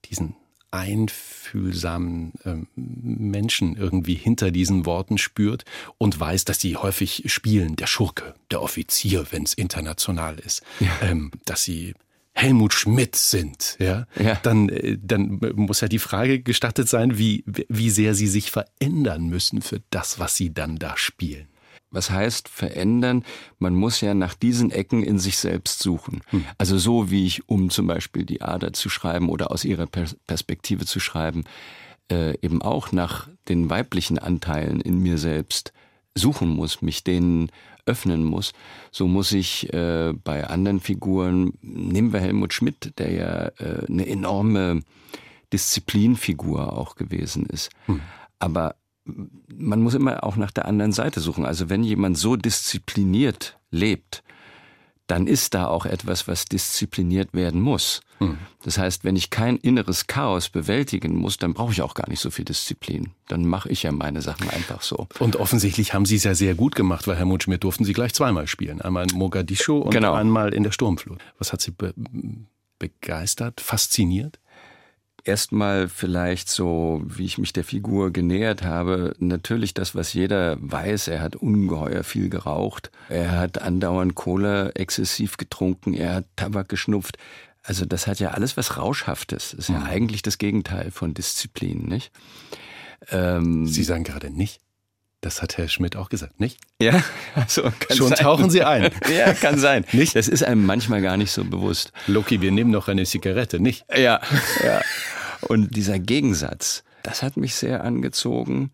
diesen 0.04 0.36
einfühlsamen 0.72 2.32
ähm, 2.44 2.66
Menschen 2.74 3.76
irgendwie 3.76 4.14
hinter 4.14 4.50
diesen 4.50 4.86
Worten 4.86 5.18
spürt 5.18 5.64
und 5.98 6.18
weiß, 6.18 6.44
dass 6.44 6.60
sie 6.60 6.76
häufig 6.76 7.24
spielen, 7.26 7.76
der 7.76 7.86
Schurke, 7.86 8.34
der 8.50 8.62
Offizier, 8.62 9.26
wenn 9.30 9.44
es 9.44 9.54
international 9.54 10.38
ist, 10.38 10.62
ja. 10.80 10.88
ähm, 11.02 11.30
dass 11.44 11.62
sie 11.62 11.94
Helmut 12.34 12.72
Schmidt 12.72 13.14
sind, 13.14 13.76
ja, 13.78 14.06
ja. 14.18 14.36
Dann, 14.42 14.70
äh, 14.70 14.98
dann 15.00 15.38
muss 15.54 15.82
ja 15.82 15.88
die 15.88 15.98
Frage 15.98 16.40
gestattet 16.40 16.88
sein, 16.88 17.18
wie, 17.18 17.44
wie 17.46 17.90
sehr 17.90 18.14
sie 18.14 18.26
sich 18.26 18.50
verändern 18.50 19.26
müssen 19.26 19.60
für 19.60 19.82
das, 19.90 20.18
was 20.18 20.34
sie 20.36 20.54
dann 20.54 20.76
da 20.76 20.96
spielen. 20.96 21.48
Was 21.90 22.10
heißt 22.10 22.48
verändern? 22.48 23.24
Man 23.58 23.74
muss 23.74 24.00
ja 24.00 24.14
nach 24.14 24.34
diesen 24.34 24.70
Ecken 24.70 25.02
in 25.02 25.18
sich 25.18 25.38
selbst 25.38 25.80
suchen. 25.80 26.22
Hm. 26.30 26.44
Also 26.58 26.78
so 26.78 27.10
wie 27.10 27.26
ich, 27.26 27.48
um 27.48 27.70
zum 27.70 27.86
Beispiel 27.86 28.24
die 28.24 28.42
Ader 28.42 28.72
zu 28.72 28.88
schreiben 28.88 29.28
oder 29.28 29.50
aus 29.50 29.64
ihrer 29.64 29.86
Perspektive 29.86 30.86
zu 30.86 31.00
schreiben, 31.00 31.44
äh, 32.10 32.34
eben 32.40 32.62
auch 32.62 32.92
nach 32.92 33.28
den 33.48 33.70
weiblichen 33.70 34.18
Anteilen 34.18 34.80
in 34.80 34.98
mir 34.98 35.18
selbst 35.18 35.72
suchen 36.14 36.48
muss, 36.48 36.82
mich 36.82 37.04
denen 37.04 37.50
öffnen 37.86 38.24
muss. 38.24 38.52
So 38.90 39.06
muss 39.08 39.32
ich 39.32 39.72
äh, 39.72 40.12
bei 40.12 40.46
anderen 40.46 40.80
Figuren, 40.80 41.54
nehmen 41.62 42.12
wir 42.12 42.20
Helmut 42.20 42.52
Schmidt, 42.52 42.98
der 42.98 43.12
ja 43.12 43.46
äh, 43.58 43.86
eine 43.88 44.06
enorme 44.06 44.82
Disziplinfigur 45.52 46.72
auch 46.72 46.94
gewesen 46.94 47.46
ist. 47.46 47.70
Hm. 47.86 48.00
Aber 48.38 48.76
man 49.04 49.80
muss 49.80 49.94
immer 49.94 50.24
auch 50.24 50.36
nach 50.36 50.50
der 50.50 50.66
anderen 50.66 50.92
Seite 50.92 51.20
suchen. 51.20 51.44
Also 51.44 51.68
wenn 51.68 51.82
jemand 51.82 52.18
so 52.18 52.36
diszipliniert 52.36 53.58
lebt, 53.70 54.22
dann 55.06 55.26
ist 55.26 55.54
da 55.54 55.66
auch 55.66 55.84
etwas, 55.84 56.28
was 56.28 56.44
diszipliniert 56.46 57.34
werden 57.34 57.60
muss. 57.60 58.00
Hm. 58.18 58.38
Das 58.64 58.78
heißt, 58.78 59.04
wenn 59.04 59.16
ich 59.16 59.30
kein 59.30 59.56
inneres 59.56 60.06
Chaos 60.06 60.48
bewältigen 60.48 61.16
muss, 61.16 61.36
dann 61.36 61.54
brauche 61.54 61.72
ich 61.72 61.82
auch 61.82 61.94
gar 61.94 62.08
nicht 62.08 62.20
so 62.20 62.30
viel 62.30 62.44
Disziplin. 62.44 63.10
Dann 63.28 63.44
mache 63.44 63.68
ich 63.68 63.82
ja 63.82 63.92
meine 63.92 64.22
Sachen 64.22 64.48
einfach 64.48 64.82
so. 64.82 65.08
Und 65.18 65.36
offensichtlich 65.36 65.92
haben 65.92 66.06
Sie 66.06 66.16
es 66.16 66.24
ja 66.24 66.34
sehr 66.34 66.54
gut 66.54 66.74
gemacht, 66.74 67.06
weil 67.08 67.16
Herr 67.16 67.40
Schmidt 67.40 67.64
durften 67.64 67.84
Sie 67.84 67.92
gleich 67.92 68.14
zweimal 68.14 68.46
spielen. 68.46 68.80
Einmal 68.80 69.10
in 69.10 69.18
Mogadischu 69.18 69.78
und 69.78 69.90
genau. 69.90 70.14
einmal 70.14 70.54
in 70.54 70.62
der 70.62 70.72
Sturmflut. 70.72 71.20
Was 71.38 71.52
hat 71.52 71.60
Sie 71.60 71.72
be 71.72 71.92
begeistert, 72.78 73.60
fasziniert? 73.60 74.40
Erstmal 75.24 75.88
vielleicht 75.88 76.48
so, 76.48 77.02
wie 77.06 77.24
ich 77.24 77.38
mich 77.38 77.52
der 77.52 77.64
Figur 77.64 78.12
genähert 78.12 78.62
habe, 78.62 79.14
natürlich 79.18 79.74
das, 79.74 79.94
was 79.94 80.12
jeder 80.12 80.56
weiß. 80.60 81.08
Er 81.08 81.20
hat 81.20 81.36
ungeheuer 81.36 82.02
viel 82.04 82.28
geraucht. 82.28 82.90
Er 83.08 83.32
hat 83.32 83.60
andauernd 83.62 84.14
Cola 84.14 84.70
exzessiv 84.70 85.36
getrunken. 85.36 85.94
Er 85.94 86.14
hat 86.14 86.24
Tabak 86.36 86.68
geschnupft. 86.68 87.18
Also 87.62 87.84
das 87.84 88.06
hat 88.06 88.18
ja 88.18 88.30
alles 88.32 88.56
was 88.56 88.76
Rauschhaftes. 88.76 89.50
Das 89.50 89.58
ist 89.58 89.68
ja 89.68 89.78
Mhm. 89.78 89.86
eigentlich 89.86 90.22
das 90.22 90.38
Gegenteil 90.38 90.90
von 90.90 91.14
Disziplin, 91.14 91.86
nicht? 91.86 92.10
Ähm, 93.10 93.66
Sie 93.66 93.84
sagen 93.84 94.04
gerade 94.04 94.30
nicht. 94.30 94.60
Das 95.22 95.40
hat 95.40 95.56
Herr 95.56 95.68
Schmidt 95.68 95.94
auch 95.94 96.08
gesagt, 96.08 96.40
nicht? 96.40 96.58
Ja, 96.80 97.02
also 97.36 97.62
kann 97.62 97.96
Schon 97.96 98.08
sein. 98.08 98.18
tauchen 98.18 98.50
Sie 98.50 98.64
ein. 98.64 98.90
ja, 99.16 99.32
kann 99.32 99.58
sein. 99.58 99.86
Nicht? 99.92 100.16
Das 100.16 100.26
ist 100.28 100.42
einem 100.44 100.66
manchmal 100.66 101.00
gar 101.00 101.16
nicht 101.16 101.30
so 101.30 101.44
bewusst. 101.44 101.92
Loki, 102.08 102.40
wir 102.40 102.50
nehmen 102.50 102.72
noch 102.72 102.88
eine 102.88 103.06
Zigarette, 103.06 103.60
nicht? 103.60 103.84
Ja, 103.96 104.20
ja. 104.64 104.82
Und 105.42 105.74
dieser 105.76 106.00
Gegensatz, 106.00 106.82
das 107.04 107.22
hat 107.22 107.36
mich 107.36 107.54
sehr 107.54 107.84
angezogen. 107.84 108.72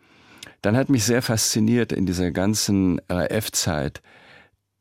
Dann 0.63 0.77
hat 0.77 0.89
mich 0.89 1.05
sehr 1.05 1.21
fasziniert 1.21 1.93
in 1.93 2.07
dieser 2.07 2.31
ganzen 2.31 3.01
RAF-Zeit. 3.11 4.01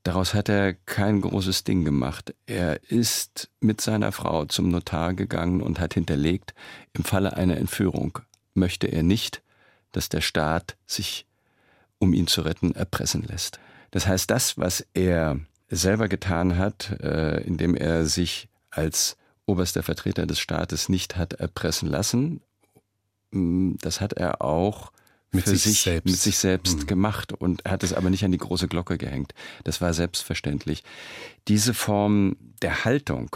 Daraus 0.03 0.33
hat 0.33 0.47
er 0.47 0.73
kein 0.73 1.19
großes 1.19 1.65
Ding 1.65 1.83
gemacht. 1.83 2.33
Er 2.45 2.81
ist 2.89 3.49
mit 3.59 3.81
seiner 3.81 4.13
Frau 4.13 4.45
zum 4.45 4.69
Notar 4.69 5.13
gegangen 5.13 5.61
und 5.61 5.81
hat 5.81 5.95
hinterlegt, 5.95 6.53
im 6.93 7.03
Falle 7.03 7.35
einer 7.35 7.57
Entführung 7.57 8.19
möchte 8.53 8.87
er 8.87 9.03
nicht, 9.03 9.43
dass 9.91 10.07
der 10.09 10.21
Staat 10.21 10.77
sich, 10.85 11.26
um 11.99 12.13
ihn 12.13 12.27
zu 12.27 12.41
retten, 12.41 12.73
erpressen 12.75 13.23
lässt. 13.23 13.59
Das 13.91 14.07
heißt, 14.07 14.29
das, 14.29 14.57
was 14.57 14.85
er 14.93 15.39
selber 15.69 16.07
getan 16.07 16.57
hat, 16.57 16.91
äh, 17.01 17.41
indem 17.41 17.75
er 17.75 18.05
sich 18.05 18.49
als 18.69 19.17
oberster 19.45 19.83
Vertreter 19.83 20.25
des 20.25 20.39
Staates 20.39 20.89
nicht 20.89 21.15
hat 21.15 21.33
erpressen 21.33 21.87
lassen, 21.89 22.41
mh, 23.31 23.77
das 23.81 24.01
hat 24.01 24.13
er 24.13 24.41
auch 24.41 24.91
Mit 25.31 25.43
für 25.45 25.51
sich 25.51 25.63
sich, 25.63 25.81
selbst. 25.81 26.05
mit 26.11 26.19
sich 26.19 26.37
selbst 26.37 26.79
Mhm. 26.81 26.87
gemacht 26.87 27.33
und 27.33 27.63
hat 27.65 27.83
es 27.83 27.93
aber 27.93 28.09
nicht 28.09 28.23
an 28.25 28.31
die 28.31 28.37
große 28.37 28.67
Glocke 28.67 28.97
gehängt. 28.97 29.33
Das 29.63 29.81
war 29.81 29.93
selbstverständlich. 29.93 30.83
Diese 31.47 31.73
Form 31.73 32.35
der 32.61 32.85
Haltung, 32.85 33.35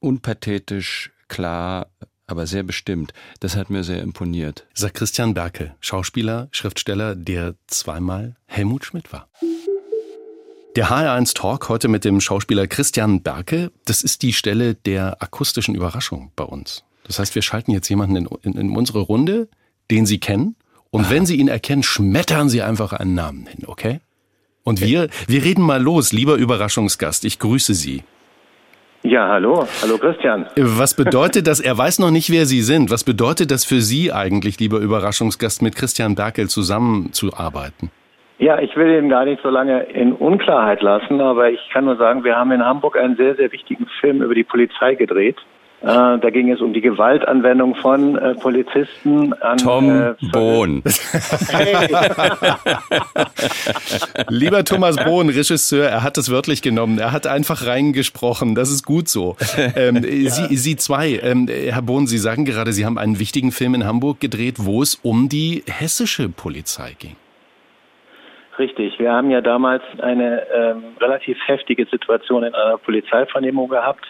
unpathetisch, 0.00 1.12
klar, 1.28 1.88
aber 2.30 2.46
sehr 2.46 2.62
bestimmt, 2.62 3.12
das 3.40 3.56
hat 3.56 3.70
mir 3.70 3.84
sehr 3.84 4.02
imponiert. 4.02 4.66
Sagt 4.74 4.94
Christian 4.94 5.34
Berke, 5.34 5.74
Schauspieler, 5.80 6.48
Schriftsteller, 6.52 7.14
der 7.14 7.54
zweimal 7.66 8.36
Helmut 8.46 8.84
Schmidt 8.84 9.12
war. 9.12 9.28
Der 10.76 10.88
HR1 10.88 11.34
Talk 11.34 11.68
heute 11.68 11.88
mit 11.88 12.04
dem 12.04 12.20
Schauspieler 12.20 12.68
Christian 12.68 13.22
Berke, 13.22 13.72
das 13.86 14.02
ist 14.02 14.22
die 14.22 14.32
Stelle 14.32 14.74
der 14.74 15.20
akustischen 15.20 15.74
Überraschung 15.74 16.30
bei 16.36 16.44
uns. 16.44 16.84
Das 17.04 17.18
heißt, 17.18 17.34
wir 17.34 17.42
schalten 17.42 17.72
jetzt 17.72 17.88
jemanden 17.88 18.16
in, 18.16 18.28
in, 18.42 18.52
in 18.52 18.76
unsere 18.76 19.00
Runde, 19.00 19.48
den 19.90 20.06
Sie 20.06 20.20
kennen. 20.20 20.54
Und 20.90 21.10
wenn 21.10 21.26
Sie 21.26 21.36
ihn 21.36 21.48
erkennen, 21.48 21.82
schmettern 21.82 22.48
Sie 22.48 22.62
einfach 22.62 22.92
einen 22.92 23.14
Namen 23.14 23.46
hin, 23.46 23.64
okay? 23.66 24.00
Und 24.62 24.80
wir, 24.80 25.08
wir 25.26 25.42
reden 25.42 25.62
mal 25.62 25.82
los, 25.82 26.12
lieber 26.12 26.36
Überraschungsgast. 26.36 27.24
Ich 27.24 27.38
grüße 27.38 27.74
Sie. 27.74 28.04
Ja, 29.02 29.28
hallo. 29.28 29.66
Hallo 29.80 29.96
Christian. 29.96 30.46
Was 30.56 30.94
bedeutet 30.94 31.46
das? 31.46 31.60
Er 31.60 31.76
weiß 31.76 32.00
noch 32.00 32.10
nicht, 32.10 32.30
wer 32.30 32.44
Sie 32.44 32.60
sind. 32.60 32.90
Was 32.90 33.02
bedeutet 33.02 33.50
das 33.50 33.64
für 33.64 33.80
Sie 33.80 34.12
eigentlich, 34.12 34.60
lieber 34.60 34.78
Überraschungsgast, 34.78 35.62
mit 35.62 35.74
Christian 35.74 36.14
Berkel 36.14 36.48
zusammenzuarbeiten? 36.48 37.90
Ja, 38.38 38.58
ich 38.58 38.76
will 38.76 38.90
ihn 39.02 39.08
gar 39.08 39.24
nicht 39.24 39.42
so 39.42 39.48
lange 39.48 39.84
in 39.84 40.12
Unklarheit 40.12 40.82
lassen, 40.82 41.20
aber 41.20 41.50
ich 41.50 41.60
kann 41.72 41.86
nur 41.86 41.96
sagen, 41.96 42.24
wir 42.24 42.36
haben 42.36 42.52
in 42.52 42.62
Hamburg 42.62 42.98
einen 42.98 43.16
sehr, 43.16 43.36
sehr 43.36 43.50
wichtigen 43.52 43.86
Film 44.00 44.20
über 44.20 44.34
die 44.34 44.44
Polizei 44.44 44.94
gedreht. 44.94 45.36
Äh, 45.82 45.86
da 45.86 46.30
ging 46.30 46.52
es 46.52 46.60
um 46.60 46.74
die 46.74 46.82
Gewaltanwendung 46.82 47.74
von 47.74 48.18
äh, 48.18 48.34
Polizisten 48.34 49.32
an 49.34 49.56
Tom 49.56 49.90
äh, 49.90 50.14
Bohn. 50.30 50.82
Hey. 51.48 51.88
Lieber 54.28 54.62
Thomas 54.62 54.96
Bohn, 54.96 55.30
Regisseur, 55.30 55.88
er 55.88 56.02
hat 56.02 56.18
es 56.18 56.30
wörtlich 56.30 56.60
genommen. 56.60 56.98
Er 56.98 57.12
hat 57.12 57.26
einfach 57.26 57.66
reingesprochen. 57.66 58.54
Das 58.54 58.70
ist 58.70 58.84
gut 58.84 59.08
so. 59.08 59.36
Ähm, 59.74 60.02
Sie, 60.02 60.54
Sie 60.54 60.76
zwei, 60.76 61.18
ähm, 61.22 61.48
Herr 61.48 61.82
Bohn, 61.82 62.06
Sie 62.06 62.18
sagen 62.18 62.44
gerade, 62.44 62.72
Sie 62.72 62.84
haben 62.84 62.98
einen 62.98 63.18
wichtigen 63.18 63.50
Film 63.50 63.74
in 63.74 63.86
Hamburg 63.86 64.20
gedreht, 64.20 64.56
wo 64.58 64.82
es 64.82 64.96
um 64.96 65.30
die 65.30 65.64
hessische 65.66 66.28
Polizei 66.28 66.94
ging. 66.98 67.16
Richtig. 68.58 68.98
Wir 68.98 69.10
haben 69.10 69.30
ja 69.30 69.40
damals 69.40 69.82
eine 70.00 70.42
ähm, 70.54 70.82
relativ 71.00 71.38
heftige 71.46 71.86
Situation 71.86 72.42
in 72.42 72.54
einer 72.54 72.76
Polizeivernehmung 72.76 73.70
gehabt. 73.70 74.04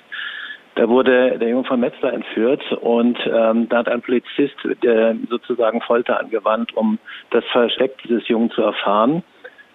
Da 0.77 0.89
wurde 0.89 1.39
der 1.39 1.49
Junge 1.49 1.65
von 1.65 1.81
Metzler 1.81 2.13
entführt 2.13 2.63
und 2.81 3.19
ähm, 3.27 3.69
da 3.69 3.79
hat 3.79 3.89
ein 3.89 4.03
Polizist 4.03 4.55
äh, 4.65 5.15
sozusagen 5.29 5.81
Folter 5.81 6.21
angewandt, 6.21 6.75
um 6.77 6.99
das 7.31 7.45
Versteck 7.53 7.99
dieses 8.05 8.27
Jungen 8.29 8.51
zu 8.51 8.63
erfahren. 8.63 9.23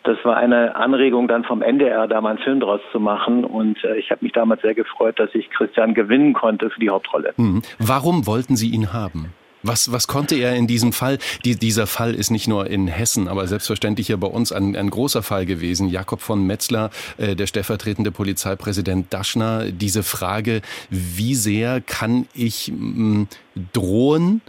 Das 0.04 0.18
war 0.24 0.38
eine 0.38 0.76
Anregung 0.76 1.28
dann 1.28 1.44
vom 1.44 1.64
NDR, 1.64 2.08
da 2.08 2.22
mal 2.22 2.30
einen 2.30 2.40
Film 2.40 2.60
draus 2.60 2.80
zu 2.92 3.00
machen. 3.00 3.44
Und 3.44 3.84
äh, 3.84 3.98
ich 3.98 4.12
habe 4.12 4.24
mich 4.24 4.34
damals 4.34 4.62
sehr 4.62 4.76
gefreut, 4.76 5.20
dass 5.20 5.34
ich 5.34 5.50
Christian 5.50 5.96
gewinnen 5.96 6.34
konnte 6.34 6.70
für 6.70 6.80
die 6.80 6.90
Hauptrolle. 6.90 7.34
Hm. 7.38 7.64
Warum 7.80 8.28
wollten 8.28 8.56
Sie 8.56 8.70
ihn 8.70 8.94
haben? 8.94 9.34
Was, 9.68 9.92
was 9.92 10.08
konnte 10.08 10.36
er 10.36 10.56
in 10.56 10.68
diesem 10.68 10.94
Fall? 10.94 11.18
Die, 11.44 11.56
dieser 11.56 11.88
Fall 11.88 12.14
ist 12.14 12.30
nicht 12.30 12.48
nur 12.48 12.68
in 12.68 12.88
Hessen, 12.88 13.28
aber 13.28 13.48
selbstverständlich 13.48 14.08
hier 14.08 14.18
bei 14.18 14.28
uns 14.28 14.52
ein, 14.52 14.76
ein 14.76 14.92
großer 14.92 15.24
Fall 15.24 15.48
gewesen. 15.48 15.90
Jakob 15.90 16.22
von 16.22 16.46
Metzler, 16.46 16.92
äh, 17.18 17.36
der 17.36 17.48
stellvertretende 17.48 18.12
Polizeipräsident 18.12 19.12
Daschner, 19.12 19.72
diese 19.72 20.04
Frage, 20.04 20.62
wie 20.92 21.34
sehr 21.34 21.82
kann 21.82 22.28
ich 22.36 22.72
mh, 22.72 23.26
drohen, 23.74 24.42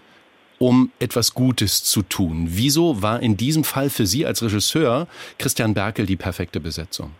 um 0.59 0.91
etwas 1.01 1.33
Gutes 1.33 1.83
zu 1.85 2.03
tun? 2.03 2.49
Wieso 2.51 3.01
war 3.03 3.23
in 3.23 3.39
diesem 3.39 3.65
Fall 3.65 3.89
für 3.89 4.05
Sie 4.05 4.27
als 4.27 4.43
Regisseur 4.43 5.07
Christian 5.39 5.73
Berkel 5.73 6.05
die 6.05 6.17
perfekte 6.17 6.61
Besetzung? 6.61 7.13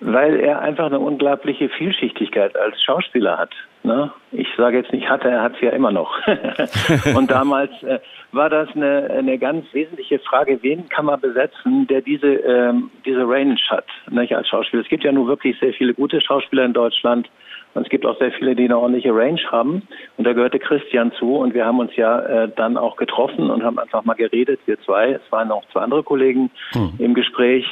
Weil 0.00 0.38
er 0.38 0.60
einfach 0.60 0.86
eine 0.86 1.00
unglaubliche 1.00 1.68
Vielschichtigkeit 1.70 2.54
als 2.56 2.80
Schauspieler 2.84 3.36
hat. 3.38 3.50
Ne? 3.86 4.10
Ich 4.32 4.48
sage 4.56 4.78
jetzt 4.78 4.92
nicht 4.92 5.08
hatte, 5.08 5.28
er 5.30 5.42
hat 5.42 5.54
es 5.54 5.60
ja 5.60 5.70
immer 5.70 5.92
noch. 5.92 6.12
und 7.16 7.30
damals 7.30 7.70
äh, 7.84 8.00
war 8.32 8.50
das 8.50 8.68
eine, 8.74 9.08
eine 9.10 9.38
ganz 9.38 9.64
wesentliche 9.72 10.18
Frage, 10.18 10.58
wen 10.62 10.88
kann 10.88 11.04
man 11.04 11.20
besetzen, 11.20 11.86
der 11.86 12.00
diese, 12.00 12.26
ähm, 12.26 12.90
diese 13.04 13.20
Range 13.20 13.56
hat 13.68 13.84
nicht, 14.10 14.34
als 14.34 14.48
Schauspieler. 14.48 14.82
Es 14.82 14.88
gibt 14.88 15.04
ja 15.04 15.12
nur 15.12 15.28
wirklich 15.28 15.56
sehr 15.60 15.72
viele 15.72 15.94
gute 15.94 16.20
Schauspieler 16.20 16.64
in 16.64 16.72
Deutschland 16.72 17.30
und 17.74 17.82
es 17.84 17.88
gibt 17.88 18.04
auch 18.04 18.18
sehr 18.18 18.32
viele, 18.32 18.56
die 18.56 18.64
eine 18.64 18.76
ordentliche 18.76 19.14
Range 19.14 19.40
haben. 19.52 19.86
Und 20.16 20.26
da 20.26 20.32
gehörte 20.32 20.58
Christian 20.58 21.12
zu 21.12 21.36
und 21.36 21.54
wir 21.54 21.64
haben 21.64 21.78
uns 21.78 21.94
ja 21.94 22.18
äh, 22.22 22.48
dann 22.56 22.76
auch 22.76 22.96
getroffen 22.96 23.50
und 23.50 23.62
haben 23.62 23.78
einfach 23.78 24.04
mal 24.04 24.14
geredet, 24.14 24.58
wir 24.66 24.80
zwei. 24.80 25.12
Es 25.12 25.30
waren 25.30 25.52
auch 25.52 25.64
zwei 25.70 25.82
andere 25.82 26.02
Kollegen 26.02 26.50
Hm. 26.72 26.94
im 26.98 27.14
Gespräch. 27.14 27.64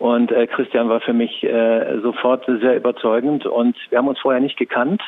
Und 0.00 0.32
äh, 0.32 0.48
Christian 0.48 0.88
war 0.88 1.00
für 1.00 1.12
mich 1.12 1.44
äh, 1.44 2.00
sofort 2.02 2.46
sehr 2.46 2.76
überzeugend 2.76 3.46
und 3.46 3.76
wir 3.90 3.98
haben 3.98 4.08
uns 4.08 4.18
vorher 4.18 4.40
nicht 4.40 4.56
gekannt. 4.56 5.00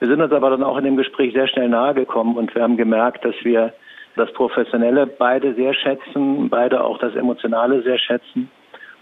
Wir 0.00 0.08
sind 0.08 0.20
uns 0.20 0.32
aber 0.32 0.50
dann 0.50 0.62
auch 0.62 0.76
in 0.76 0.84
dem 0.84 0.96
Gespräch 0.96 1.32
sehr 1.32 1.48
schnell 1.48 1.68
nahe 1.68 1.94
gekommen 1.94 2.36
und 2.36 2.54
wir 2.54 2.62
haben 2.62 2.76
gemerkt, 2.76 3.24
dass 3.24 3.34
wir 3.42 3.72
das 4.16 4.32
Professionelle 4.32 5.06
beide 5.06 5.54
sehr 5.54 5.74
schätzen, 5.74 6.48
beide 6.48 6.84
auch 6.84 6.98
das 6.98 7.14
Emotionale 7.14 7.82
sehr 7.82 7.98
schätzen. 7.98 8.50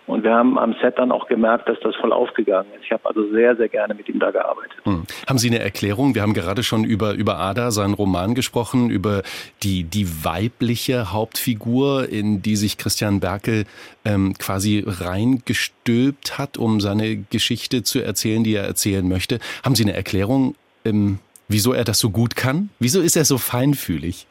Und 0.04 0.24
wir 0.24 0.34
haben 0.34 0.58
am 0.58 0.74
Set 0.82 0.98
dann 0.98 1.12
auch 1.12 1.28
gemerkt, 1.28 1.68
dass 1.68 1.78
das 1.80 1.94
voll 1.94 2.12
aufgegangen 2.12 2.66
ist. 2.74 2.84
Ich 2.84 2.90
habe 2.90 3.08
also 3.08 3.30
sehr, 3.30 3.54
sehr 3.56 3.68
gerne 3.68 3.94
mit 3.94 4.08
ihm 4.08 4.18
da 4.18 4.32
gearbeitet. 4.32 4.76
Hm. 4.82 5.04
Haben 5.28 5.38
Sie 5.38 5.48
eine 5.48 5.60
Erklärung? 5.60 6.16
Wir 6.16 6.22
haben 6.22 6.34
gerade 6.34 6.64
schon 6.64 6.82
über, 6.84 7.12
über 7.14 7.38
Ada, 7.38 7.70
seinen 7.70 7.94
Roman 7.94 8.34
gesprochen, 8.34 8.90
über 8.90 9.22
die, 9.62 9.84
die 9.84 10.24
weibliche 10.24 11.12
Hauptfigur, 11.12 12.08
in 12.08 12.42
die 12.42 12.56
sich 12.56 12.78
Christian 12.78 13.20
Berkel 13.20 13.64
ähm, 14.04 14.34
quasi 14.38 14.82
reingestülpt 14.84 16.36
hat, 16.36 16.58
um 16.58 16.80
seine 16.80 17.18
Geschichte 17.30 17.84
zu 17.84 18.00
erzählen, 18.00 18.42
die 18.42 18.56
er 18.56 18.64
erzählen 18.64 19.08
möchte. 19.08 19.38
Haben 19.64 19.76
Sie 19.76 19.84
eine 19.84 19.94
Erklärung, 19.94 20.56
ähm, 20.84 21.18
wieso 21.48 21.72
er 21.72 21.84
das 21.84 21.98
so 21.98 22.10
gut 22.10 22.36
kann? 22.36 22.70
Wieso 22.78 23.00
ist 23.00 23.16
er 23.16 23.24
so 23.24 23.38
feinfühlig? 23.38 24.26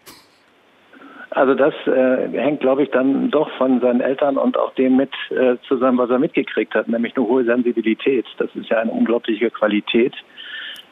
Also 1.31 1.55
das 1.55 1.73
äh, 1.87 2.27
hängt, 2.37 2.59
glaube 2.59 2.83
ich, 2.83 2.89
dann 2.89 3.31
doch 3.31 3.49
von 3.57 3.79
seinen 3.79 4.01
Eltern 4.01 4.37
und 4.37 4.57
auch 4.57 4.73
dem 4.75 4.97
mit 4.97 5.11
äh, 5.29 5.55
zusammen, 5.65 5.97
was 5.97 6.09
er 6.09 6.19
mitgekriegt 6.19 6.75
hat, 6.75 6.89
nämlich 6.89 7.15
eine 7.15 7.25
hohe 7.25 7.45
Sensibilität. 7.45 8.25
Das 8.37 8.49
ist 8.53 8.69
ja 8.69 8.79
eine 8.79 8.91
unglaubliche 8.91 9.49
Qualität. 9.49 10.13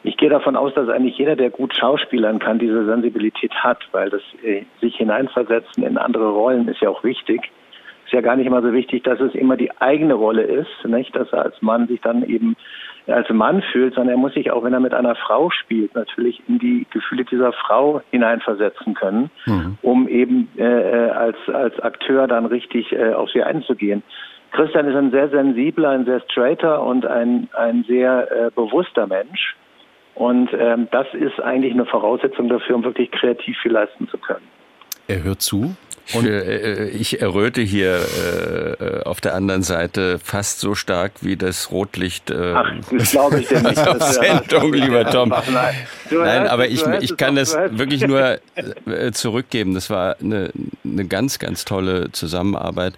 Ich 0.02 0.16
gehe 0.16 0.30
davon 0.30 0.56
aus, 0.56 0.72
dass 0.72 0.88
eigentlich 0.88 1.18
jeder, 1.18 1.36
der 1.36 1.50
gut 1.50 1.76
schauspielern 1.76 2.38
kann, 2.38 2.58
diese 2.58 2.86
Sensibilität 2.86 3.52
hat, 3.52 3.86
weil 3.92 4.08
das 4.08 4.22
äh, 4.42 4.62
sich 4.80 4.96
hineinversetzen 4.96 5.84
in 5.84 5.98
andere 5.98 6.30
Rollen 6.30 6.68
ist 6.68 6.80
ja 6.80 6.88
auch 6.88 7.04
wichtig. 7.04 7.50
Ist 8.06 8.14
ja 8.14 8.22
gar 8.22 8.36
nicht 8.36 8.46
immer 8.46 8.62
so 8.62 8.72
wichtig, 8.72 9.04
dass 9.04 9.20
es 9.20 9.34
immer 9.34 9.58
die 9.58 9.70
eigene 9.78 10.14
Rolle 10.14 10.42
ist, 10.42 10.86
nicht, 10.86 11.14
dass 11.14 11.30
er 11.34 11.44
als 11.44 11.60
Mann 11.60 11.86
sich 11.86 12.00
dann 12.00 12.24
eben 12.24 12.56
als 13.12 13.28
Mann 13.30 13.62
fühlt, 13.72 13.94
sondern 13.94 14.14
er 14.14 14.18
muss 14.18 14.34
sich 14.34 14.50
auch, 14.50 14.62
wenn 14.64 14.72
er 14.72 14.80
mit 14.80 14.94
einer 14.94 15.14
Frau 15.14 15.50
spielt, 15.50 15.94
natürlich 15.94 16.42
in 16.48 16.58
die 16.58 16.86
Gefühle 16.90 17.24
dieser 17.24 17.52
Frau 17.52 18.02
hineinversetzen 18.10 18.94
können, 18.94 19.30
Mhm. 19.46 19.78
um 19.82 20.08
eben 20.08 20.48
äh, 20.56 20.64
als 20.64 21.36
als 21.52 21.78
Akteur 21.80 22.26
dann 22.26 22.46
richtig 22.46 22.92
äh, 22.92 23.12
auf 23.12 23.30
sie 23.30 23.42
einzugehen. 23.42 24.02
Christian 24.52 24.88
ist 24.88 24.96
ein 24.96 25.10
sehr 25.10 25.28
sensibler, 25.28 25.90
ein 25.90 26.04
sehr 26.04 26.20
straighter 26.20 26.82
und 26.82 27.06
ein 27.06 27.48
ein 27.56 27.84
sehr 27.88 28.28
äh, 28.30 28.50
bewusster 28.54 29.06
Mensch. 29.06 29.56
Und 30.14 30.50
ähm, 30.52 30.88
das 30.90 31.06
ist 31.14 31.40
eigentlich 31.40 31.72
eine 31.72 31.86
Voraussetzung 31.86 32.48
dafür, 32.48 32.76
um 32.76 32.84
wirklich 32.84 33.10
kreativ 33.10 33.56
viel 33.62 33.72
leisten 33.72 34.08
zu 34.08 34.18
können. 34.18 34.46
Er 35.08 35.22
hört 35.22 35.40
zu. 35.40 35.74
Und 36.12 36.26
äh, 36.26 36.88
ich 36.88 37.20
erröte 37.20 37.60
hier 37.60 38.00
äh, 38.80 39.02
auf 39.04 39.20
der 39.20 39.34
anderen 39.34 39.62
Seite 39.62 40.18
fast 40.18 40.60
so 40.60 40.74
stark 40.74 41.12
wie 41.20 41.36
das 41.36 41.70
Rotlicht. 41.70 42.30
Äh, 42.30 42.52
Ach, 42.54 42.72
das 42.90 43.10
glaube 43.12 43.40
ich 43.40 43.48
dir 43.48 43.60
nicht. 43.62 43.78
auf 43.88 44.02
Sendung, 44.02 44.72
lieber 44.72 45.08
Tom. 45.10 45.28
Nein, 45.28 45.74
Nein 46.10 46.46
aber 46.48 46.68
ich, 46.68 46.84
ich 47.00 47.16
kann 47.16 47.36
das 47.36 47.54
wirklich 47.54 48.06
nur 48.06 48.38
äh, 48.54 49.12
zurückgeben. 49.12 49.74
Das 49.74 49.90
war 49.90 50.16
eine, 50.20 50.50
eine 50.84 51.06
ganz, 51.06 51.38
ganz 51.38 51.64
tolle 51.64 52.12
Zusammenarbeit. 52.12 52.94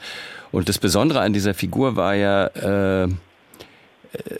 Und 0.50 0.68
das 0.68 0.78
Besondere 0.78 1.20
an 1.20 1.32
dieser 1.32 1.54
Figur 1.54 1.96
war 1.96 2.14
ja, 2.14 2.46
äh, 2.46 3.08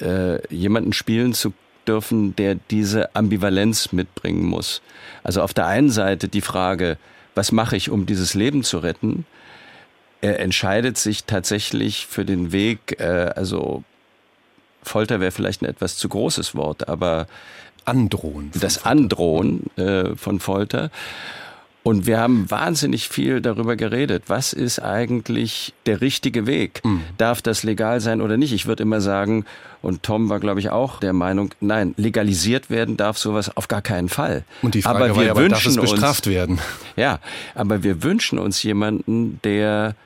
äh, 0.00 0.54
jemanden 0.54 0.92
spielen 0.92 1.32
zu 1.32 1.52
dürfen, 1.86 2.36
der 2.36 2.56
diese 2.70 3.14
Ambivalenz 3.14 3.92
mitbringen 3.92 4.44
muss. 4.44 4.82
Also 5.22 5.42
auf 5.42 5.54
der 5.54 5.66
einen 5.66 5.90
Seite 5.90 6.28
die 6.28 6.40
Frage, 6.40 6.98
was 7.34 7.52
mache 7.52 7.76
ich, 7.76 7.90
um 7.90 8.06
dieses 8.06 8.34
Leben 8.34 8.62
zu 8.62 8.78
retten? 8.78 9.26
Er 10.20 10.38
entscheidet 10.40 10.98
sich 10.98 11.24
tatsächlich 11.24 12.06
für 12.06 12.24
den 12.24 12.52
Weg, 12.52 13.00
äh, 13.00 13.32
also 13.34 13.82
Folter 14.82 15.20
wäre 15.20 15.30
vielleicht 15.30 15.62
ein 15.62 15.66
etwas 15.66 15.96
zu 15.96 16.08
großes 16.08 16.54
Wort, 16.54 16.88
aber 16.88 17.26
Androhen. 17.84 18.50
Das. 18.58 18.84
Androhen 18.84 19.64
äh, 19.76 20.14
von 20.16 20.40
Folter. 20.40 20.90
Und 21.84 22.06
wir 22.06 22.20
haben 22.20 22.48
wahnsinnig 22.48 23.08
viel 23.08 23.40
darüber 23.40 23.74
geredet. 23.74 24.24
Was 24.28 24.52
ist 24.52 24.78
eigentlich 24.78 25.74
der 25.86 26.00
richtige 26.00 26.46
Weg? 26.46 26.80
Mhm. 26.84 27.02
Darf 27.18 27.42
das 27.42 27.64
legal 27.64 28.00
sein 28.00 28.20
oder 28.20 28.36
nicht? 28.36 28.52
Ich 28.52 28.66
würde 28.66 28.84
immer 28.84 29.00
sagen, 29.00 29.44
und 29.80 30.04
Tom 30.04 30.28
war, 30.28 30.38
glaube 30.38 30.60
ich, 30.60 30.70
auch 30.70 31.00
der 31.00 31.12
Meinung, 31.12 31.54
nein, 31.60 31.94
legalisiert 31.96 32.70
werden 32.70 32.96
darf 32.96 33.18
sowas 33.18 33.56
auf 33.56 33.66
gar 33.66 33.82
keinen 33.82 34.08
Fall. 34.08 34.44
Und 34.62 34.74
die 34.74 34.82
Frage 34.82 34.96
aber 34.96 35.08
wir 35.08 35.16
war 35.16 35.24
ja, 35.24 35.36
wünschen 35.36 35.74
darf 35.74 35.84
es 35.84 35.90
bestraft 35.90 36.26
uns, 36.26 36.34
werden? 36.34 36.60
Ja, 36.94 37.18
aber 37.56 37.82
wir 37.82 38.04
wünschen 38.04 38.38
uns 38.38 38.62
jemanden, 38.62 39.40
der 39.42 39.96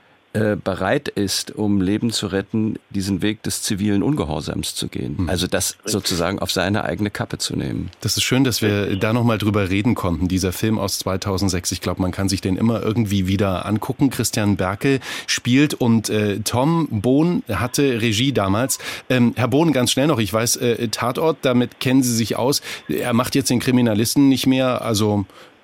bereit 0.63 1.09
ist, 1.09 1.55
um 1.55 1.81
Leben 1.81 2.11
zu 2.11 2.27
retten, 2.27 2.77
diesen 2.91 3.23
Weg 3.23 3.43
des 3.43 3.63
zivilen 3.63 4.03
Ungehorsams 4.03 4.75
zu 4.75 4.89
gehen. 4.89 5.19
Hm. 5.19 5.29
Also 5.29 5.47
das 5.47 5.77
sozusagen 5.85 6.39
auf 6.39 6.51
seine 6.51 6.85
eigene 6.85 7.11
Kappe 7.11 7.39
zu 7.39 7.57
nehmen. 7.57 7.91
Das 8.01 8.17
ist 8.17 8.23
schön, 8.23 8.45
dass 8.45 8.63
wir 8.63 8.97
da 8.97 9.13
nochmal 9.13 9.39
drüber 9.39 9.71
reden 9.71 9.95
konnten. 9.95 10.29
Dieser 10.29 10.53
Film 10.53 10.79
aus 10.79 10.99
2006, 10.99 11.73
ich 11.73 11.81
glaube, 11.81 12.03
man 12.03 12.13
kann 12.13 12.29
sich 12.29 12.41
den 12.41 12.57
immer 12.57 12.83
irgendwie 12.83 13.27
wieder 13.27 13.67
angucken. 13.67 14.11
Christian 14.11 14.57
Berkel 14.57 15.01
spielt 15.27 15.75
und 15.75 16.09
äh, 16.11 16.41
Tom 16.41 16.89
Bohn 16.91 17.43
hatte 17.49 18.01
Regie 18.01 18.33
damals. 18.33 18.79
Ähm, 19.09 19.33
Herr 19.37 19.49
Bohn, 19.49 19.73
ganz 19.73 19.93
schnell 19.93 20.07
noch, 20.07 20.19
ich 20.19 20.33
weiß, 20.33 20.57
äh, 20.57 20.89
Tatort, 20.89 21.39
damit 21.43 21.81
kennen 21.81 22.03
Sie 22.03 22.15
sich 22.15 22.37
aus. 22.37 22.63
Er 22.89 23.13
macht 23.13 23.35
jetzt 23.35 23.51
den 23.51 23.61
Kriminalisten 23.61 24.29
nicht 24.29 24.47
mehr, 24.47 24.83
also 24.83 25.25
äh, 25.27 25.27
äh, 25.27 25.56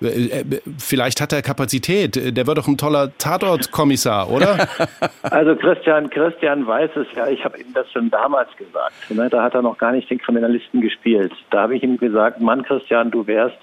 vielleicht 0.77 1.21
hat 1.21 1.33
er 1.33 1.41
Kapazität. 1.41 2.37
Der 2.37 2.47
wird 2.47 2.57
doch 2.57 2.67
ein 2.67 2.77
toller 2.77 3.17
Tatortkommissar, 3.17 4.29
oder? 4.29 4.67
Also 5.23 5.55
Christian, 5.55 6.09
Christian 6.09 6.67
weiß 6.67 6.91
es 6.95 7.07
ja. 7.15 7.27
Ich 7.27 7.43
habe 7.43 7.57
ihm 7.57 7.73
das 7.73 7.89
schon 7.91 8.09
damals 8.09 8.49
gesagt. 8.57 8.93
Ne? 9.09 9.29
Da 9.29 9.41
hat 9.41 9.53
er 9.53 9.61
noch 9.61 9.77
gar 9.77 9.91
nicht 9.91 10.09
den 10.09 10.19
Kriminalisten 10.19 10.81
gespielt. 10.81 11.31
Da 11.49 11.61
habe 11.61 11.75
ich 11.75 11.83
ihm 11.83 11.97
gesagt, 11.97 12.39
Mann, 12.41 12.63
Christian, 12.63 13.09
du 13.09 13.25
wärst 13.25 13.57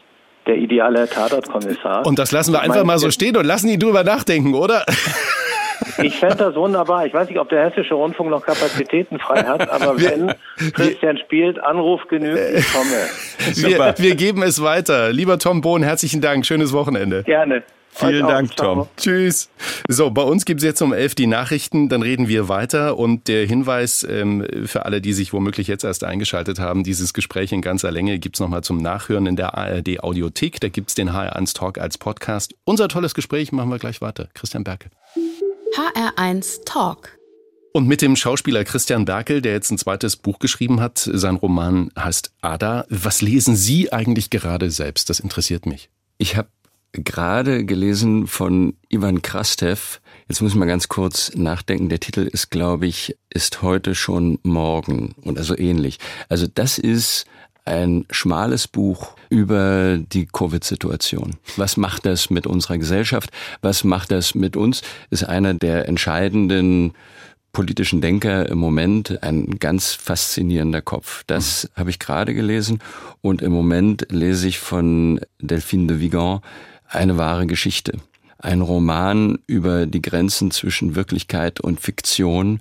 der 0.46 0.56
ideale 0.56 1.08
Tatortkommissar. 1.08 2.06
Und 2.06 2.18
das 2.18 2.32
lassen 2.32 2.52
wir 2.52 2.60
einfach 2.60 2.84
mal 2.84 2.98
so 2.98 3.10
stehen 3.10 3.36
und 3.36 3.44
lassen 3.44 3.68
ihn 3.68 3.78
drüber 3.78 4.04
nachdenken, 4.04 4.54
oder? 4.54 4.84
Ich 5.98 6.18
fände 6.18 6.36
das 6.36 6.54
wunderbar. 6.54 7.06
Ich 7.06 7.14
weiß 7.14 7.28
nicht, 7.28 7.38
ob 7.38 7.48
der 7.48 7.64
Hessische 7.64 7.94
Rundfunk 7.94 8.30
noch 8.30 8.44
Kapazitäten 8.44 9.18
frei 9.18 9.42
hat, 9.42 9.68
aber 9.70 10.00
wenn 10.00 10.34
Christian 10.72 11.18
spielt, 11.18 11.62
Anruf 11.62 12.02
genügt, 12.08 12.40
ich 12.54 12.72
komme. 12.72 12.90
Wir, 13.54 13.94
wir, 13.96 14.14
geben 14.16 14.42
es 14.42 14.62
weiter. 14.62 15.12
Lieber 15.12 15.38
Tom 15.38 15.60
Bohn, 15.60 15.82
herzlichen 15.82 16.20
Dank. 16.20 16.46
Schönes 16.46 16.72
Wochenende. 16.72 17.22
Gerne. 17.24 17.62
Vielen 17.92 18.26
Dank, 18.26 18.56
Tom. 18.56 18.88
Tschüss. 18.96 19.50
So, 19.88 20.10
bei 20.10 20.22
uns 20.22 20.44
gibt 20.44 20.60
es 20.60 20.64
jetzt 20.64 20.80
um 20.80 20.92
elf 20.92 21.14
die 21.14 21.26
Nachrichten, 21.26 21.88
dann 21.88 22.02
reden 22.02 22.28
wir 22.28 22.48
weiter. 22.48 22.96
Und 22.96 23.28
der 23.28 23.46
Hinweis 23.46 24.06
ähm, 24.08 24.46
für 24.66 24.84
alle, 24.86 25.00
die 25.00 25.12
sich 25.12 25.32
womöglich 25.32 25.66
jetzt 25.66 25.84
erst 25.84 26.04
eingeschaltet 26.04 26.60
haben, 26.60 26.84
dieses 26.84 27.12
Gespräch 27.12 27.52
in 27.52 27.62
ganzer 27.62 27.90
Länge 27.90 28.18
gibt 28.18 28.36
es 28.36 28.40
nochmal 28.40 28.62
zum 28.62 28.78
Nachhören 28.78 29.26
in 29.26 29.36
der 29.36 29.58
ARD 29.58 30.02
Audiothek. 30.02 30.60
Da 30.60 30.68
gibt 30.68 30.90
es 30.90 30.94
den 30.94 31.10
HR1 31.10 31.54
Talk 31.54 31.78
als 31.78 31.98
Podcast. 31.98 32.54
Unser 32.64 32.88
tolles 32.88 33.14
Gespräch 33.14 33.52
machen 33.52 33.70
wir 33.70 33.78
gleich 33.78 34.00
weiter. 34.00 34.28
Christian 34.34 34.64
Berke. 34.64 34.88
HR1 35.74 36.64
Talk. 36.64 37.16
Und 37.72 37.86
mit 37.86 38.02
dem 38.02 38.16
Schauspieler 38.16 38.64
Christian 38.64 39.04
Berkel, 39.04 39.40
der 39.40 39.52
jetzt 39.52 39.70
ein 39.70 39.78
zweites 39.78 40.16
Buch 40.16 40.40
geschrieben 40.40 40.80
hat, 40.80 40.98
sein 40.98 41.36
Roman 41.36 41.90
heißt 41.96 42.32
Ada. 42.40 42.86
Was 42.88 43.22
lesen 43.22 43.54
Sie 43.54 43.92
eigentlich 43.92 44.30
gerade 44.30 44.72
selbst? 44.72 45.08
Das 45.10 45.20
interessiert 45.20 45.66
mich. 45.66 45.88
Ich 46.18 46.36
habe 46.36 46.48
gerade 46.92 47.64
gelesen 47.64 48.26
von 48.26 48.74
Ivan 48.88 49.22
Krastev. 49.22 50.00
Jetzt 50.28 50.40
muss 50.40 50.52
ich 50.52 50.58
mal 50.58 50.66
ganz 50.66 50.88
kurz 50.88 51.32
nachdenken. 51.36 51.88
Der 51.88 52.00
Titel 52.00 52.22
ist, 52.22 52.50
glaube 52.50 52.88
ich, 52.88 53.16
ist 53.32 53.62
heute 53.62 53.94
schon 53.94 54.40
morgen 54.42 55.14
und 55.22 55.38
also 55.38 55.56
ähnlich. 55.56 55.98
Also 56.28 56.48
das 56.52 56.78
ist 56.78 57.26
ein 57.70 58.04
schmales 58.10 58.68
Buch 58.68 59.16
über 59.28 59.98
die 59.98 60.26
Covid-Situation. 60.26 61.36
Was 61.56 61.76
macht 61.76 62.04
das 62.04 62.30
mit 62.30 62.46
unserer 62.46 62.78
Gesellschaft? 62.78 63.30
Was 63.62 63.84
macht 63.84 64.10
das 64.10 64.34
mit 64.34 64.56
uns? 64.56 64.82
Ist 65.10 65.24
einer 65.24 65.54
der 65.54 65.88
entscheidenden 65.88 66.92
politischen 67.52 68.00
Denker 68.00 68.48
im 68.48 68.58
Moment 68.58 69.22
ein 69.22 69.58
ganz 69.58 69.92
faszinierender 69.92 70.82
Kopf. 70.82 71.24
Das 71.26 71.64
mhm. 71.64 71.80
habe 71.80 71.90
ich 71.90 71.98
gerade 71.98 72.34
gelesen 72.34 72.80
und 73.22 73.42
im 73.42 73.52
Moment 73.52 74.06
lese 74.10 74.48
ich 74.48 74.58
von 74.58 75.20
Delphine 75.40 75.86
de 75.86 76.00
Vigan 76.00 76.40
eine 76.88 77.16
wahre 77.16 77.46
Geschichte. 77.46 77.98
Ein 78.38 78.62
Roman 78.62 79.38
über 79.46 79.86
die 79.86 80.00
Grenzen 80.00 80.50
zwischen 80.50 80.94
Wirklichkeit 80.94 81.60
und 81.60 81.80
Fiktion, 81.80 82.60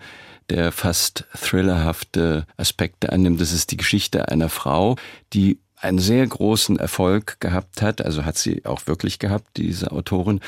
der 0.49 0.71
fast 0.71 1.25
thrillerhafte 1.39 2.45
Aspekte 2.57 3.11
annimmt. 3.11 3.41
Das 3.41 3.51
ist 3.51 3.71
die 3.71 3.77
Geschichte 3.77 4.29
einer 4.29 4.49
Frau, 4.49 4.95
die 5.33 5.59
einen 5.81 5.99
sehr 5.99 6.25
großen 6.27 6.77
Erfolg 6.77 7.39
gehabt 7.39 7.81
hat, 7.81 8.01
also 8.01 8.25
hat 8.25 8.37
sie 8.37 8.65
auch 8.65 8.87
wirklich 8.87 9.19
gehabt, 9.19 9.47
diese 9.57 9.91
Autorin, 9.91 10.41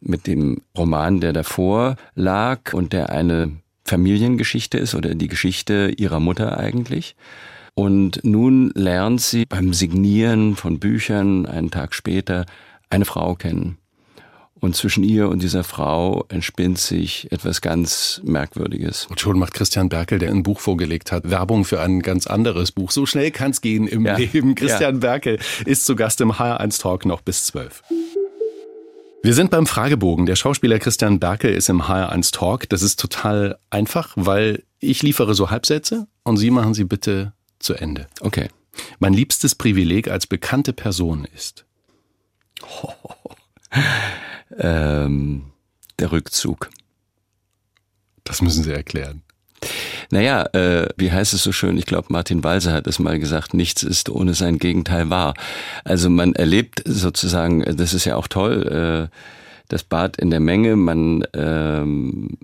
mit 0.00 0.26
dem 0.26 0.62
Roman, 0.76 1.20
der 1.20 1.32
davor 1.32 1.96
lag 2.14 2.72
und 2.72 2.92
der 2.92 3.10
eine 3.10 3.52
Familiengeschichte 3.84 4.78
ist 4.78 4.94
oder 4.94 5.14
die 5.14 5.28
Geschichte 5.28 5.92
ihrer 5.96 6.20
Mutter 6.20 6.58
eigentlich. 6.58 7.16
Und 7.74 8.20
nun 8.22 8.70
lernt 8.74 9.20
sie 9.20 9.44
beim 9.46 9.74
Signieren 9.74 10.56
von 10.56 10.78
Büchern 10.78 11.44
einen 11.44 11.70
Tag 11.70 11.94
später 11.94 12.46
eine 12.88 13.04
Frau 13.04 13.34
kennen. 13.34 13.78
Und 14.64 14.74
zwischen 14.74 15.04
ihr 15.04 15.28
und 15.28 15.42
dieser 15.42 15.62
Frau 15.62 16.24
entspinnt 16.30 16.78
sich 16.78 17.30
etwas 17.30 17.60
ganz 17.60 18.22
Merkwürdiges. 18.24 19.04
Und 19.10 19.20
schon 19.20 19.38
macht 19.38 19.52
Christian 19.52 19.90
Berkel, 19.90 20.18
der 20.18 20.30
ein 20.30 20.42
Buch 20.42 20.58
vorgelegt 20.58 21.12
hat, 21.12 21.28
Werbung 21.28 21.66
für 21.66 21.82
ein 21.82 22.00
ganz 22.00 22.26
anderes 22.26 22.72
Buch. 22.72 22.90
So 22.90 23.04
schnell 23.04 23.30
kann 23.30 23.50
es 23.50 23.60
gehen 23.60 23.86
im 23.86 24.06
ja. 24.06 24.16
Leben. 24.16 24.54
Christian 24.54 24.94
ja. 24.94 25.00
Berkel 25.00 25.38
ist 25.66 25.84
zu 25.84 25.96
Gast 25.96 26.22
im 26.22 26.32
HR1 26.32 26.80
Talk 26.80 27.04
noch 27.04 27.20
bis 27.20 27.44
12. 27.44 27.82
Wir 29.22 29.34
sind 29.34 29.50
beim 29.50 29.66
Fragebogen. 29.66 30.24
Der 30.24 30.34
Schauspieler 30.34 30.78
Christian 30.78 31.20
Berkel 31.20 31.52
ist 31.52 31.68
im 31.68 31.82
HR1 31.82 32.32
Talk. 32.32 32.66
Das 32.70 32.80
ist 32.80 32.98
total 32.98 33.58
einfach, 33.68 34.14
weil 34.16 34.62
ich 34.78 35.02
liefere 35.02 35.34
so 35.34 35.50
Halbsätze 35.50 36.06
und 36.22 36.38
Sie 36.38 36.50
machen 36.50 36.72
sie 36.72 36.84
bitte 36.84 37.34
zu 37.58 37.74
Ende. 37.74 38.06
Okay. 38.20 38.48
Mein 38.98 39.12
liebstes 39.12 39.56
Privileg 39.56 40.08
als 40.08 40.26
bekannte 40.26 40.72
Person 40.72 41.28
ist. 41.36 41.63
Ähm, 44.58 45.46
der 45.98 46.12
Rückzug. 46.12 46.70
Das 48.24 48.42
müssen 48.42 48.64
Sie 48.64 48.72
erklären. 48.72 49.22
Naja, 50.10 50.44
äh, 50.52 50.88
wie 50.96 51.12
heißt 51.12 51.34
es 51.34 51.42
so 51.42 51.52
schön? 51.52 51.78
Ich 51.78 51.86
glaube, 51.86 52.08
Martin 52.10 52.44
Walser 52.44 52.72
hat 52.72 52.86
es 52.86 52.98
mal 52.98 53.18
gesagt, 53.18 53.54
nichts 53.54 53.82
ist 53.82 54.08
ohne 54.08 54.34
sein 54.34 54.58
Gegenteil 54.58 55.10
wahr. 55.10 55.34
Also 55.84 56.10
man 56.10 56.34
erlebt 56.34 56.82
sozusagen, 56.84 57.62
das 57.76 57.94
ist 57.94 58.04
ja 58.04 58.16
auch 58.16 58.28
toll, 58.28 59.10
äh, 59.10 59.16
das 59.68 59.82
Bad 59.82 60.18
in 60.18 60.30
der 60.30 60.40
Menge, 60.40 60.76
man, 60.76 61.24
ähm, 61.32 62.36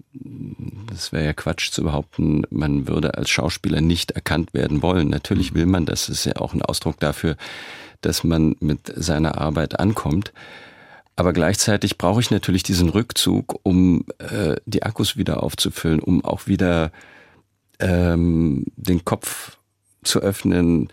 das 0.90 1.12
wäre 1.12 1.26
ja 1.26 1.32
Quatsch 1.34 1.70
zu 1.70 1.82
behaupten, 1.82 2.44
man 2.50 2.88
würde 2.88 3.14
als 3.14 3.28
Schauspieler 3.28 3.82
nicht 3.82 4.12
erkannt 4.12 4.54
werden 4.54 4.82
wollen. 4.82 5.08
Natürlich 5.08 5.52
mhm. 5.52 5.56
will 5.56 5.66
man 5.66 5.86
das, 5.86 6.08
ist 6.08 6.24
ja 6.24 6.36
auch 6.36 6.54
ein 6.54 6.62
Ausdruck 6.62 6.98
dafür, 6.98 7.36
dass 8.00 8.24
man 8.24 8.56
mit 8.60 8.92
seiner 8.96 9.38
Arbeit 9.38 9.78
ankommt. 9.78 10.32
Aber 11.20 11.34
gleichzeitig 11.34 11.98
brauche 11.98 12.22
ich 12.22 12.30
natürlich 12.30 12.62
diesen 12.62 12.88
Rückzug, 12.88 13.60
um 13.62 14.06
äh, 14.16 14.56
die 14.64 14.84
Akkus 14.84 15.18
wieder 15.18 15.42
aufzufüllen, 15.42 16.00
um 16.00 16.24
auch 16.24 16.46
wieder 16.46 16.92
ähm, 17.78 18.64
den 18.76 19.04
Kopf 19.04 19.58
zu 20.02 20.20
öffnen, 20.20 20.90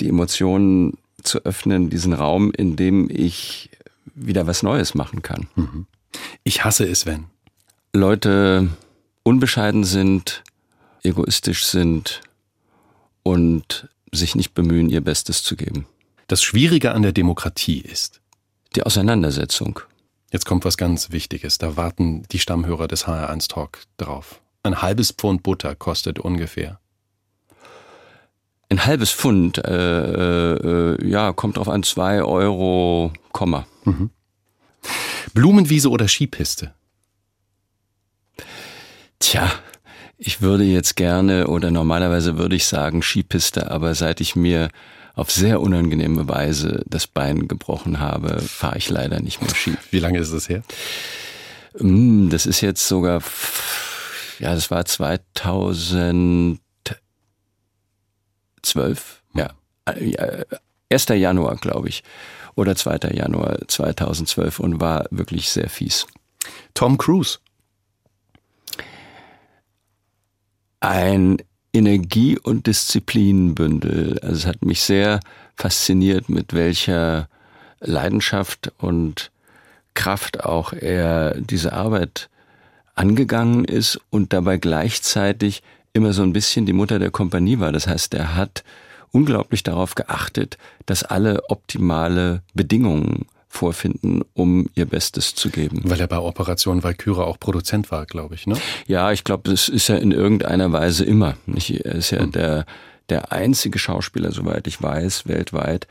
die 0.00 0.08
Emotionen 0.08 0.98
zu 1.22 1.44
öffnen, 1.44 1.88
diesen 1.88 2.14
Raum, 2.14 2.50
in 2.50 2.74
dem 2.74 3.08
ich 3.12 3.70
wieder 4.06 4.48
was 4.48 4.64
Neues 4.64 4.96
machen 4.96 5.22
kann. 5.22 5.46
Mhm. 5.54 5.86
Ich 6.42 6.64
hasse 6.64 6.88
es, 6.88 7.06
wenn 7.06 7.26
Leute 7.92 8.70
unbescheiden 9.22 9.84
sind, 9.84 10.42
egoistisch 11.04 11.64
sind 11.64 12.22
und 13.22 13.88
sich 14.10 14.34
nicht 14.34 14.52
bemühen, 14.52 14.90
ihr 14.90 15.00
Bestes 15.00 15.44
zu 15.44 15.54
geben. 15.54 15.86
Das 16.26 16.42
Schwierige 16.42 16.90
an 16.90 17.02
der 17.02 17.12
Demokratie 17.12 17.78
ist, 17.78 18.19
die 18.76 18.82
Auseinandersetzung. 18.82 19.80
Jetzt 20.30 20.46
kommt 20.46 20.64
was 20.64 20.76
ganz 20.76 21.10
Wichtiges. 21.10 21.58
Da 21.58 21.76
warten 21.76 22.22
die 22.30 22.38
Stammhörer 22.38 22.86
des 22.86 23.06
HR1 23.06 23.48
Talk 23.48 23.80
drauf. 23.96 24.40
Ein 24.62 24.80
halbes 24.82 25.10
Pfund 25.10 25.42
Butter 25.42 25.74
kostet 25.74 26.18
ungefähr. 26.18 26.78
Ein 28.68 28.84
halbes 28.84 29.10
Pfund, 29.10 29.58
äh, 29.58 30.54
äh, 30.54 31.08
ja, 31.08 31.32
kommt 31.32 31.56
drauf 31.56 31.68
an, 31.68 31.82
zwei 31.82 32.22
Euro, 32.22 33.12
Komma. 33.32 33.66
Mhm. 33.84 34.10
Blumenwiese 35.34 35.90
oder 35.90 36.06
Skipiste? 36.06 36.72
Tja, 39.18 39.50
ich 40.18 40.40
würde 40.40 40.64
jetzt 40.64 40.94
gerne 40.94 41.48
oder 41.48 41.72
normalerweise 41.72 42.38
würde 42.38 42.54
ich 42.54 42.66
sagen 42.66 43.02
Skipiste, 43.02 43.70
aber 43.70 43.94
seit 43.94 44.20
ich 44.20 44.36
mir 44.36 44.68
auf 45.14 45.30
sehr 45.30 45.60
unangenehme 45.60 46.28
Weise 46.28 46.82
das 46.86 47.06
Bein 47.06 47.48
gebrochen 47.48 48.00
habe, 48.00 48.40
fahre 48.40 48.78
ich 48.78 48.88
leider 48.88 49.20
nicht 49.20 49.42
mehr 49.42 49.54
Ski. 49.54 49.76
Wie 49.90 49.98
lange 49.98 50.18
ist 50.18 50.32
das 50.32 50.48
her? 50.48 50.62
Hm, 51.76 52.30
das 52.30 52.46
ist 52.46 52.60
jetzt 52.60 52.86
sogar, 52.86 53.22
ja, 54.38 54.54
das 54.54 54.70
war 54.70 54.84
2000 54.84 56.60
zwölf, 58.62 59.22
ja, 59.34 59.50
1. 60.90 61.08
Januar, 61.08 61.56
glaube 61.56 61.88
ich, 61.88 62.02
oder 62.54 62.76
2. 62.76 63.10
Januar 63.12 63.58
2012 63.66 64.60
und 64.60 64.80
war 64.80 65.06
wirklich 65.10 65.48
sehr 65.50 65.70
fies. 65.70 66.06
Tom 66.74 66.98
Cruise. 66.98 67.38
Ein 70.80 71.38
Energie- 71.72 72.38
und 72.38 72.66
Disziplinbündel. 72.66 74.18
Also 74.22 74.34
es 74.34 74.46
hat 74.46 74.64
mich 74.64 74.82
sehr 74.82 75.20
fasziniert, 75.56 76.28
mit 76.28 76.52
welcher 76.52 77.28
Leidenschaft 77.80 78.72
und 78.78 79.30
Kraft 79.94 80.44
auch 80.44 80.72
er 80.72 81.40
diese 81.40 81.72
Arbeit 81.72 82.28
angegangen 82.94 83.64
ist 83.64 84.00
und 84.10 84.32
dabei 84.32 84.58
gleichzeitig 84.58 85.62
immer 85.92 86.12
so 86.12 86.22
ein 86.22 86.32
bisschen 86.32 86.66
die 86.66 86.72
Mutter 86.72 86.98
der 86.98 87.10
Kompanie 87.10 87.58
war. 87.58 87.72
Das 87.72 87.86
heißt, 87.86 88.14
er 88.14 88.36
hat 88.36 88.62
unglaublich 89.12 89.62
darauf 89.62 89.94
geachtet, 89.94 90.58
dass 90.86 91.02
alle 91.02 91.48
optimale 91.50 92.42
Bedingungen 92.54 93.26
vorfinden, 93.50 94.22
um 94.32 94.66
ihr 94.76 94.86
Bestes 94.86 95.34
zu 95.34 95.50
geben. 95.50 95.82
Weil 95.84 96.00
er 96.00 96.06
bei 96.06 96.18
Operation 96.18 96.84
Valkyrie 96.84 97.20
auch 97.20 97.38
Produzent 97.38 97.90
war, 97.90 98.06
glaube 98.06 98.36
ich, 98.36 98.46
ne? 98.46 98.56
Ja, 98.86 99.10
ich 99.10 99.24
glaube, 99.24 99.50
das 99.50 99.68
ist 99.68 99.88
ja 99.88 99.96
in 99.96 100.12
irgendeiner 100.12 100.72
Weise 100.72 101.04
immer. 101.04 101.34
Er 101.46 101.94
ist 101.96 102.12
ja 102.12 102.20
hm. 102.20 102.30
der, 102.30 102.64
der 103.08 103.32
einzige 103.32 103.78
Schauspieler, 103.78 104.30
soweit 104.30 104.68
ich 104.68 104.80
weiß, 104.80 105.26
weltweit, 105.26 105.88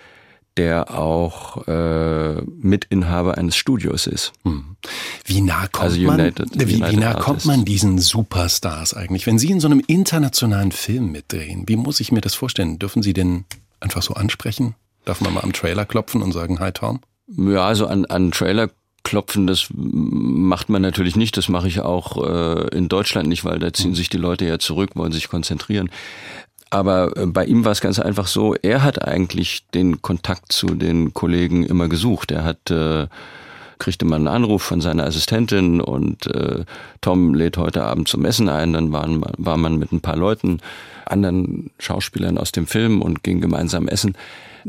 der 0.56 0.98
auch 0.98 1.67
äh, 1.67 2.41
Mitinhaber 2.41 3.38
eines 3.38 3.58
Studios 3.58 4.08
ist. 4.08 4.32
Hm. 4.45 4.78
Wie 5.26 5.41
nah 5.41 5.67
kommt 5.67 5.84
also 5.84 6.00
United, 6.00 6.56
man, 6.56 6.67
wie, 6.67 6.82
wie 6.82 6.98
nah 6.98 7.13
kommt 7.15 7.45
man 7.45 7.65
diesen 7.65 8.00
Superstars 8.00 8.93
eigentlich? 8.93 9.28
Wenn 9.28 9.38
Sie 9.38 9.52
in 9.52 9.60
so 9.60 9.67
einem 9.67 9.82
internationalen 9.86 10.72
Film 10.72 11.12
mitdrehen, 11.12 11.65
wie 11.67 11.76
muss 11.76 12.00
ich 12.00 12.13
mir 12.13 12.22
das 12.22 12.36
vorstellen? 12.36 12.80
Dürfen 12.80 13.04
Sie 13.04 13.13
den 13.13 13.43
einfach 13.82 14.02
so 14.02 14.13
ansprechen? 14.13 14.76
Darf 15.04 15.19
man 15.19 15.34
mal 15.34 15.41
am 15.41 15.54
Trailer 15.54 15.86
klopfen 15.86 16.22
und 16.22 16.32
sagen, 16.32 16.60
hi 16.60 16.72
Tom? 16.72 17.02
Ja, 17.38 17.65
also 17.65 17.88
an, 17.88 18.06
an 18.06 18.32
Trailer 18.32 18.70
klopfen, 19.04 19.48
das 19.48 19.68
macht 19.74 20.70
man 20.70 20.82
natürlich 20.82 21.15
nicht. 21.15 21.38
Das 21.38 21.50
mache 21.50 21.68
ich 21.68 21.82
auch 21.82 22.24
äh, 22.24 22.76
in 22.76 22.89
Deutschland 22.89 23.28
nicht, 23.28 23.46
weil 23.46 23.60
da 23.60 23.74
ziehen 23.74 23.92
hm. 23.92 23.96
sich 23.96 24.10
die 24.10 24.18
Leute 24.18 24.46
ja 24.46 24.60
zurück, 24.60 24.92
wollen 24.96 25.12
sich 25.12 25.30
konzentrieren. 25.30 25.89
Aber 26.70 27.15
äh, 27.18 27.26
bei 27.26 27.46
ihm 27.46 27.65
war 27.65 27.72
es 27.72 27.82
ganz 27.82 28.00
einfach 28.00 28.28
so, 28.28 28.56
er 28.56 28.84
hat 28.84 29.08
eigentlich 29.08 29.68
den 29.74 30.02
Kontakt 30.02 30.52
zu 30.52 30.68
den 30.68 31.13
Kollegen 31.13 31.65
immer 31.65 31.88
gesucht. 31.88 32.32
Er 32.32 32.44
hat 32.44 32.70
äh, 32.70 33.08
kriegte 33.80 34.06
man 34.06 34.28
einen 34.28 34.36
Anruf 34.36 34.62
von 34.62 34.82
seiner 34.82 35.06
Assistentin 35.06 35.82
und 35.82 36.28
äh, 36.28 36.65
Tom 37.02 37.34
lädt 37.34 37.58
heute 37.58 37.84
Abend 37.84 38.08
zum 38.08 38.26
Essen 38.26 38.50
ein. 38.50 38.74
Dann 38.74 38.92
waren, 38.92 39.24
war 39.38 39.58
man 39.58 39.78
mit 39.78 39.92
ein 39.92 40.02
paar 40.02 40.18
Leuten, 40.18 40.60
anderen 41.06 41.72
Schauspielern 41.80 42.38
aus 42.38 42.52
dem 42.52 42.68
Film 42.68 43.02
und 43.02 43.24
ging 43.24 43.42
gemeinsam 43.42 43.88
essen. 43.88 44.15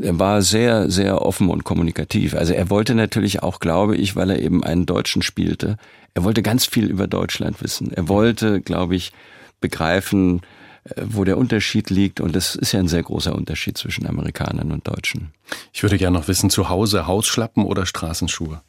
Er 0.01 0.17
war 0.17 0.41
sehr, 0.41 0.89
sehr 0.89 1.21
offen 1.21 1.49
und 1.49 1.65
kommunikativ. 1.65 2.33
Also 2.33 2.53
er 2.53 2.69
wollte 2.69 2.95
natürlich 2.95 3.43
auch, 3.43 3.59
glaube 3.59 3.97
ich, 3.97 4.15
weil 4.15 4.31
er 4.31 4.39
eben 4.39 4.63
einen 4.63 4.85
Deutschen 4.85 5.21
spielte, 5.21 5.77
er 6.13 6.23
wollte 6.23 6.41
ganz 6.41 6.65
viel 6.65 6.85
über 6.85 7.07
Deutschland 7.07 7.61
wissen. 7.61 7.91
Er 7.93 8.09
wollte, 8.09 8.61
glaube 8.61 8.95
ich, 8.95 9.13
begreifen, 9.61 10.41
äh, 10.83 11.01
wo 11.05 11.23
der 11.23 11.37
Unterschied 11.37 11.89
liegt. 11.89 12.19
Und 12.19 12.35
das 12.35 12.55
ist 12.55 12.71
ja 12.73 12.79
ein 12.79 12.87
sehr 12.87 13.03
großer 13.03 13.33
Unterschied 13.33 13.77
zwischen 13.77 14.05
Amerikanern 14.07 14.71
und 14.71 14.87
Deutschen. 14.87 15.31
Ich 15.73 15.83
würde 15.83 15.97
gerne 15.97 16.17
noch 16.17 16.27
wissen, 16.27 16.49
zu 16.49 16.69
Hause 16.69 17.07
Hausschlappen 17.07 17.63
oder 17.63 17.85
Straßenschuhe? 17.85 18.61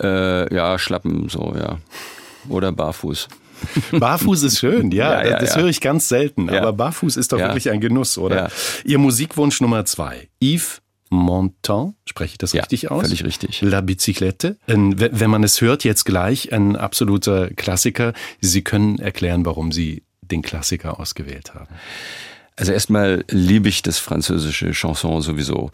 Äh, 0.00 0.54
ja, 0.54 0.78
Schlappen 0.78 1.28
so, 1.28 1.54
ja. 1.58 1.78
Oder 2.48 2.72
barfuß. 2.72 3.28
Barfuß 3.92 4.42
ist 4.42 4.58
schön, 4.58 4.90
ja, 4.90 5.22
ja, 5.22 5.30
ja 5.30 5.38
das 5.38 5.54
ja. 5.54 5.62
höre 5.62 5.68
ich 5.68 5.80
ganz 5.80 6.08
selten. 6.08 6.50
Aber 6.50 6.72
barfuß 6.72 7.16
ist 7.16 7.32
doch 7.32 7.38
wirklich 7.38 7.70
ein 7.70 7.80
Genuss, 7.80 8.18
oder? 8.18 8.50
Ihr 8.84 8.98
Musikwunsch 8.98 9.60
Nummer 9.60 9.84
zwei, 9.84 10.28
Yves 10.42 10.82
Montand, 11.08 11.94
spreche 12.04 12.32
ich 12.32 12.38
das 12.38 12.54
richtig 12.54 12.90
aus? 12.90 13.04
Völlig 13.04 13.24
richtig. 13.24 13.62
La 13.62 13.80
Bicyclette. 13.80 14.56
Wenn 14.66 15.30
man 15.30 15.44
es 15.44 15.60
hört, 15.60 15.84
jetzt 15.84 16.04
gleich 16.04 16.52
ein 16.52 16.76
absoluter 16.76 17.48
Klassiker. 17.50 18.12
Sie 18.40 18.62
können 18.62 18.98
erklären, 18.98 19.46
warum 19.46 19.72
Sie 19.72 20.02
den 20.20 20.42
Klassiker 20.42 20.98
ausgewählt 20.98 21.54
haben? 21.54 21.68
Also 22.56 22.72
erstmal 22.72 23.24
liebe 23.30 23.68
ich 23.68 23.82
das 23.82 23.98
französische 23.98 24.72
Chanson 24.72 25.20
sowieso. 25.22 25.70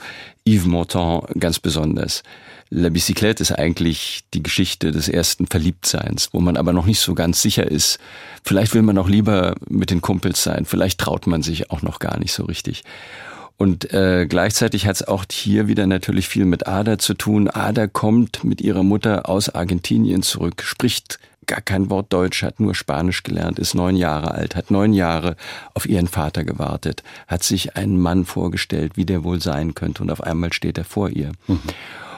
Yves 0.47 0.67
Montand 0.67 1.29
ganz 1.39 1.59
besonders. 1.59 2.23
La 2.75 2.89
Bicyclette 2.89 3.43
ist 3.43 3.53
eigentlich 3.53 4.25
die 4.33 4.43
Geschichte 4.43 4.93
des 4.93 5.07
ersten 5.07 5.47
Verliebtseins, 5.47 6.31
wo 6.33 6.41
man 6.41 6.57
aber 6.57 6.73
noch 6.73 6.87
nicht 6.87 7.01
so 7.01 7.15
ganz 7.15 7.43
sicher 7.43 7.71
ist. 7.71 7.99
Vielleicht 8.45 8.73
will 8.73 8.81
man 8.81 8.97
auch 8.97 9.11
lieber 9.11 9.55
mit 9.69 9.91
den 9.91 10.01
Kumpels 10.01 10.43
sein, 10.43 10.65
vielleicht 10.65 10.99
traut 10.99 11.27
man 11.27 11.43
sich 11.43 11.71
auch 11.71 11.83
noch 11.83 11.99
gar 11.99 12.19
nicht 12.19 12.33
so 12.33 12.45
richtig. 12.45 12.83
Und 13.59 13.93
äh, 13.93 14.27
gleichzeitig 14.27 14.87
hat 14.87 14.97
es 14.97 15.07
auch 15.07 15.27
hier 15.31 15.69
wieder 15.69 15.87
natürlich 15.87 16.29
viel 16.29 16.47
mit 16.47 16.67
Ada 16.67 16.99
zu 16.99 17.13
tun. 17.13 17.49
Ada 17.49 17.89
kommt 17.89 18.43
mit 18.43 18.63
ihrer 18.63 18.83
Mutter 18.83 19.29
aus 19.29 19.51
Argentinien 19.51 20.23
zurück, 20.23 20.63
spricht 20.63 21.19
gar 21.47 21.61
kein 21.61 21.91
Wort 21.91 22.11
Deutsch, 22.11 22.43
hat 22.43 22.59
nur 22.59 22.75
Spanisch 22.75 23.23
gelernt, 23.23 23.59
ist 23.59 23.75
neun 23.75 23.97
Jahre 23.97 24.31
alt, 24.31 24.57
hat 24.57 24.71
neun 24.71 24.95
Jahre 24.95 25.37
auf 25.75 25.87
ihren 25.87 26.09
Vater 26.09 26.43
gewartet, 26.43 27.03
hat 27.29 27.43
sich 27.43 27.77
einen 27.77 28.01
Mann 28.01 28.25
vorgestellt, 28.25 28.93
wie 28.97 29.05
der 29.05 29.25
wohl 29.25 29.43
sein 29.43 29.75
könnte 29.75 30.03
und 30.03 30.11
auf 30.11 30.23
einmal 30.23 30.55
steht 30.55 30.79
er 30.79 30.85
vor 30.85 31.11
ihr 31.11 31.33
mhm. 31.47 31.61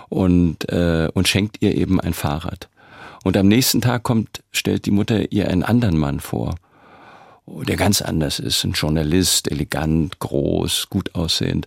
Und, 0.08 0.68
äh, 0.70 1.08
und 1.14 1.28
schenkt 1.28 1.60
ihr 1.60 1.76
eben 1.76 2.00
ein 2.00 2.14
Fahrrad. 2.14 2.68
Und 3.24 3.36
am 3.36 3.48
nächsten 3.48 3.80
Tag 3.80 4.02
kommt, 4.02 4.42
stellt 4.52 4.86
die 4.86 4.90
Mutter 4.90 5.32
ihr 5.32 5.48
einen 5.48 5.62
anderen 5.62 5.96
Mann 5.96 6.20
vor, 6.20 6.56
der 7.46 7.76
ganz 7.76 8.02
anders 8.02 8.38
ist, 8.38 8.64
ein 8.64 8.72
Journalist, 8.72 9.50
elegant, 9.50 10.18
groß, 10.18 10.88
gut 10.90 11.14
aussehend. 11.14 11.66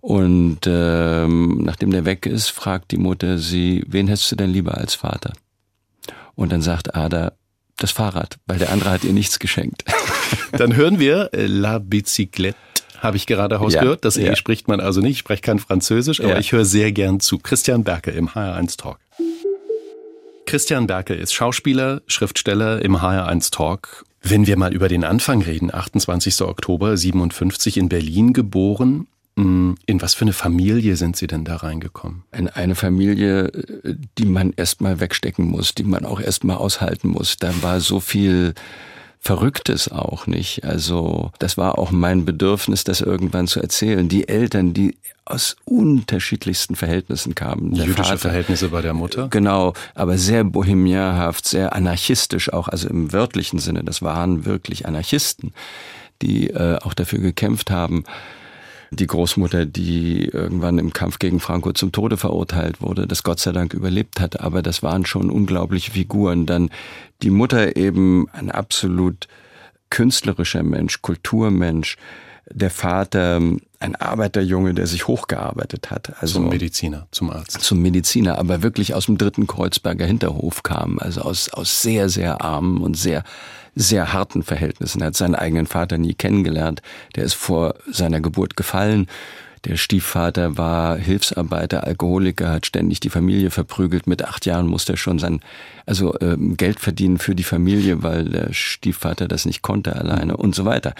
Und 0.00 0.60
ähm, 0.66 1.62
nachdem 1.64 1.90
der 1.90 2.04
weg 2.04 2.26
ist, 2.26 2.50
fragt 2.50 2.90
die 2.90 2.98
Mutter 2.98 3.38
sie, 3.38 3.84
wen 3.86 4.08
hättest 4.08 4.30
du 4.32 4.36
denn 4.36 4.50
lieber 4.50 4.76
als 4.76 4.94
Vater? 4.94 5.32
Und 6.34 6.52
dann 6.52 6.62
sagt 6.62 6.94
Ada, 6.94 7.32
das 7.78 7.90
Fahrrad, 7.90 8.36
weil 8.46 8.58
der 8.58 8.70
andere 8.70 8.90
hat 8.90 9.04
ihr 9.04 9.12
nichts 9.12 9.38
geschenkt. 9.38 9.84
Dann 10.52 10.76
hören 10.76 10.98
wir 10.98 11.30
äh, 11.32 11.46
La 11.46 11.78
Bicyclette, 11.78 12.58
habe 13.04 13.16
ich 13.16 13.26
gerade 13.26 13.56
rausgehört. 13.56 13.98
Ja, 13.98 14.08
das 14.08 14.16
E 14.16 14.26
ja. 14.26 14.36
spricht 14.36 14.68
man 14.68 14.80
also 14.80 15.00
nicht. 15.00 15.12
Ich 15.12 15.18
spreche 15.18 15.42
kein 15.42 15.58
Französisch, 15.58 16.20
aber 16.20 16.30
ja. 16.30 16.38
ich 16.38 16.52
höre 16.52 16.64
sehr 16.64 16.92
gern 16.92 17.20
zu. 17.20 17.38
Christian 17.38 17.84
Berke 17.84 18.10
im 18.10 18.30
HR1 18.30 18.78
Talk. 18.78 18.98
Christian 20.46 20.86
Berke 20.86 21.14
ist 21.14 21.32
Schauspieler, 21.32 22.02
Schriftsteller 22.06 22.82
im 22.82 22.96
HR1 22.96 23.50
Talk. 23.50 24.04
Wenn 24.22 24.46
wir 24.46 24.56
mal 24.56 24.72
über 24.72 24.88
den 24.88 25.04
Anfang 25.04 25.42
reden, 25.42 25.72
28. 25.72 26.42
Oktober 26.42 26.96
57 26.96 27.76
in 27.76 27.88
Berlin 27.88 28.32
geboren, 28.32 29.06
Mm, 29.36 29.72
in 29.86 30.00
was 30.00 30.14
für 30.14 30.22
eine 30.22 30.32
Familie 30.32 30.96
sind 30.96 31.16
Sie 31.16 31.26
denn 31.26 31.44
da 31.44 31.56
reingekommen? 31.56 32.22
In 32.32 32.48
eine 32.48 32.76
Familie, 32.76 33.50
die 34.16 34.26
man 34.26 34.52
erstmal 34.52 35.00
wegstecken 35.00 35.46
muss, 35.46 35.74
die 35.74 35.82
man 35.82 36.04
auch 36.04 36.20
erstmal 36.20 36.56
aushalten 36.56 37.08
muss. 37.08 37.36
Da 37.38 37.50
war 37.62 37.80
so 37.80 37.98
viel 37.98 38.54
Verrücktes 39.24 39.90
auch 39.90 40.26
nicht. 40.26 40.64
Also 40.64 41.32
das 41.38 41.56
war 41.56 41.78
auch 41.78 41.90
mein 41.90 42.26
Bedürfnis, 42.26 42.84
das 42.84 43.00
irgendwann 43.00 43.46
zu 43.46 43.58
erzählen. 43.58 44.06
Die 44.06 44.28
Eltern, 44.28 44.74
die 44.74 44.98
aus 45.24 45.56
unterschiedlichsten 45.64 46.76
Verhältnissen 46.76 47.34
kamen. 47.34 47.72
Der 47.72 47.86
Jüdische 47.86 48.04
Vater, 48.04 48.18
Verhältnisse 48.18 48.68
bei 48.68 48.82
der 48.82 48.92
Mutter? 48.92 49.28
Genau, 49.28 49.72
aber 49.94 50.18
sehr 50.18 50.44
bohemiahaft, 50.44 51.48
sehr 51.48 51.74
anarchistisch 51.74 52.52
auch, 52.52 52.68
also 52.68 52.86
im 52.90 53.14
wörtlichen 53.14 53.60
Sinne. 53.60 53.82
Das 53.82 54.02
waren 54.02 54.44
wirklich 54.44 54.84
Anarchisten, 54.84 55.54
die 56.20 56.50
äh, 56.50 56.76
auch 56.82 56.92
dafür 56.92 57.20
gekämpft 57.20 57.70
haben, 57.70 58.04
die 58.90 59.06
Großmutter, 59.06 59.66
die 59.66 60.26
irgendwann 60.26 60.78
im 60.78 60.92
Kampf 60.92 61.18
gegen 61.18 61.40
Franco 61.40 61.72
zum 61.72 61.92
Tode 61.92 62.16
verurteilt 62.16 62.80
wurde, 62.80 63.06
das 63.06 63.22
Gott 63.22 63.40
sei 63.40 63.52
Dank 63.52 63.74
überlebt 63.74 64.20
hat. 64.20 64.40
Aber 64.40 64.62
das 64.62 64.82
waren 64.82 65.06
schon 65.06 65.30
unglaubliche 65.30 65.92
Figuren. 65.92 66.46
Dann 66.46 66.70
die 67.22 67.30
Mutter 67.30 67.76
eben 67.76 68.28
ein 68.32 68.50
absolut 68.50 69.28
künstlerischer 69.90 70.62
Mensch, 70.62 71.02
Kulturmensch. 71.02 71.96
Der 72.50 72.70
Vater 72.70 73.40
ein 73.84 73.96
Arbeiterjunge, 73.96 74.74
der 74.74 74.86
sich 74.86 75.06
hochgearbeitet 75.06 75.90
hat. 75.90 76.12
Also 76.20 76.34
zum 76.34 76.48
Mediziner, 76.48 77.06
zum 77.10 77.30
Arzt. 77.30 77.60
Zum 77.60 77.82
Mediziner, 77.82 78.38
aber 78.38 78.62
wirklich 78.62 78.94
aus 78.94 79.06
dem 79.06 79.18
dritten 79.18 79.46
Kreuzberger 79.46 80.06
Hinterhof 80.06 80.62
kam, 80.62 80.98
also 80.98 81.20
aus, 81.20 81.50
aus 81.50 81.82
sehr, 81.82 82.08
sehr 82.08 82.40
armen 82.40 82.80
und 82.80 82.96
sehr, 82.96 83.22
sehr 83.74 84.12
harten 84.12 84.42
Verhältnissen. 84.42 85.00
Er 85.00 85.08
hat 85.08 85.16
seinen 85.16 85.34
eigenen 85.34 85.66
Vater 85.66 85.98
nie 85.98 86.14
kennengelernt. 86.14 86.80
Der 87.14 87.24
ist 87.24 87.34
vor 87.34 87.74
seiner 87.90 88.20
Geburt 88.20 88.56
gefallen 88.56 89.06
der 89.64 89.76
Stiefvater 89.76 90.58
war 90.58 90.96
Hilfsarbeiter, 90.98 91.84
Alkoholiker, 91.84 92.50
hat 92.50 92.66
ständig 92.66 93.00
die 93.00 93.10
Familie 93.10 93.50
verprügelt. 93.50 94.06
Mit 94.06 94.22
acht 94.22 94.44
Jahren 94.44 94.66
musste 94.66 94.94
er 94.94 94.96
schon 94.96 95.18
sein, 95.18 95.40
also 95.86 96.14
ähm, 96.20 96.56
Geld 96.56 96.80
verdienen 96.80 97.18
für 97.18 97.34
die 97.34 97.44
Familie, 97.44 98.02
weil 98.02 98.24
der 98.24 98.52
Stiefvater 98.52 99.26
das 99.26 99.46
nicht 99.46 99.62
konnte 99.62 99.96
alleine 99.96 100.36
und 100.36 100.54
so 100.54 100.64
weiter. 100.64 100.94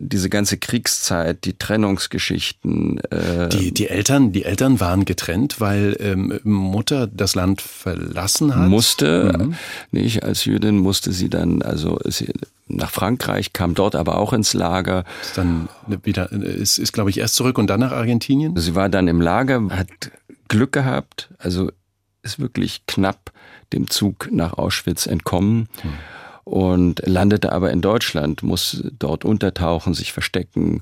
Diese 0.00 0.30
ganze 0.30 0.58
Kriegszeit, 0.58 1.44
die 1.44 1.58
Trennungsgeschichten. 1.58 2.98
Äh 3.10 3.48
die, 3.48 3.74
die 3.74 3.88
Eltern, 3.88 4.32
die 4.32 4.44
Eltern 4.44 4.80
waren 4.80 5.04
getrennt, 5.04 5.60
weil 5.60 5.96
ähm, 6.00 6.38
Mutter 6.44 7.06
das 7.08 7.34
Land 7.34 7.60
verlassen 7.60 8.54
hat. 8.54 8.68
Musste, 8.68 9.36
mhm. 9.36 9.54
nicht 9.90 10.22
als 10.22 10.44
Jüdin 10.44 10.78
musste 10.78 11.12
sie 11.12 11.28
dann, 11.28 11.62
also 11.62 11.98
sie, 12.04 12.32
nach 12.68 12.90
Frankreich, 12.90 13.52
kam 13.52 13.74
dort 13.74 13.94
aber 13.94 14.18
auch 14.18 14.32
ins 14.32 14.54
Lager. 14.54 15.04
Ist 15.22 15.38
dann 15.38 15.68
wieder, 16.02 16.30
ist, 16.32 16.78
ist 16.78 16.92
glaube 16.92 17.10
ich 17.10 17.18
erst 17.18 17.34
zurück 17.34 17.58
und 17.58 17.68
dann 17.68 17.80
nach 17.80 17.92
Argentinien? 17.92 18.56
Sie 18.56 18.74
war 18.74 18.88
dann 18.88 19.08
im 19.08 19.20
Lager, 19.20 19.62
hat 19.70 19.88
Glück 20.48 20.72
gehabt, 20.72 21.30
also 21.38 21.70
ist 22.22 22.38
wirklich 22.38 22.86
knapp 22.86 23.32
dem 23.72 23.88
Zug 23.88 24.28
nach 24.30 24.54
Auschwitz 24.54 25.06
entkommen. 25.06 25.68
Hm. 25.82 25.92
Und 26.44 27.02
landete 27.04 27.52
aber 27.52 27.70
in 27.72 27.82
Deutschland, 27.82 28.42
muss 28.42 28.82
dort 28.98 29.26
untertauchen, 29.26 29.92
sich 29.92 30.14
verstecken, 30.14 30.80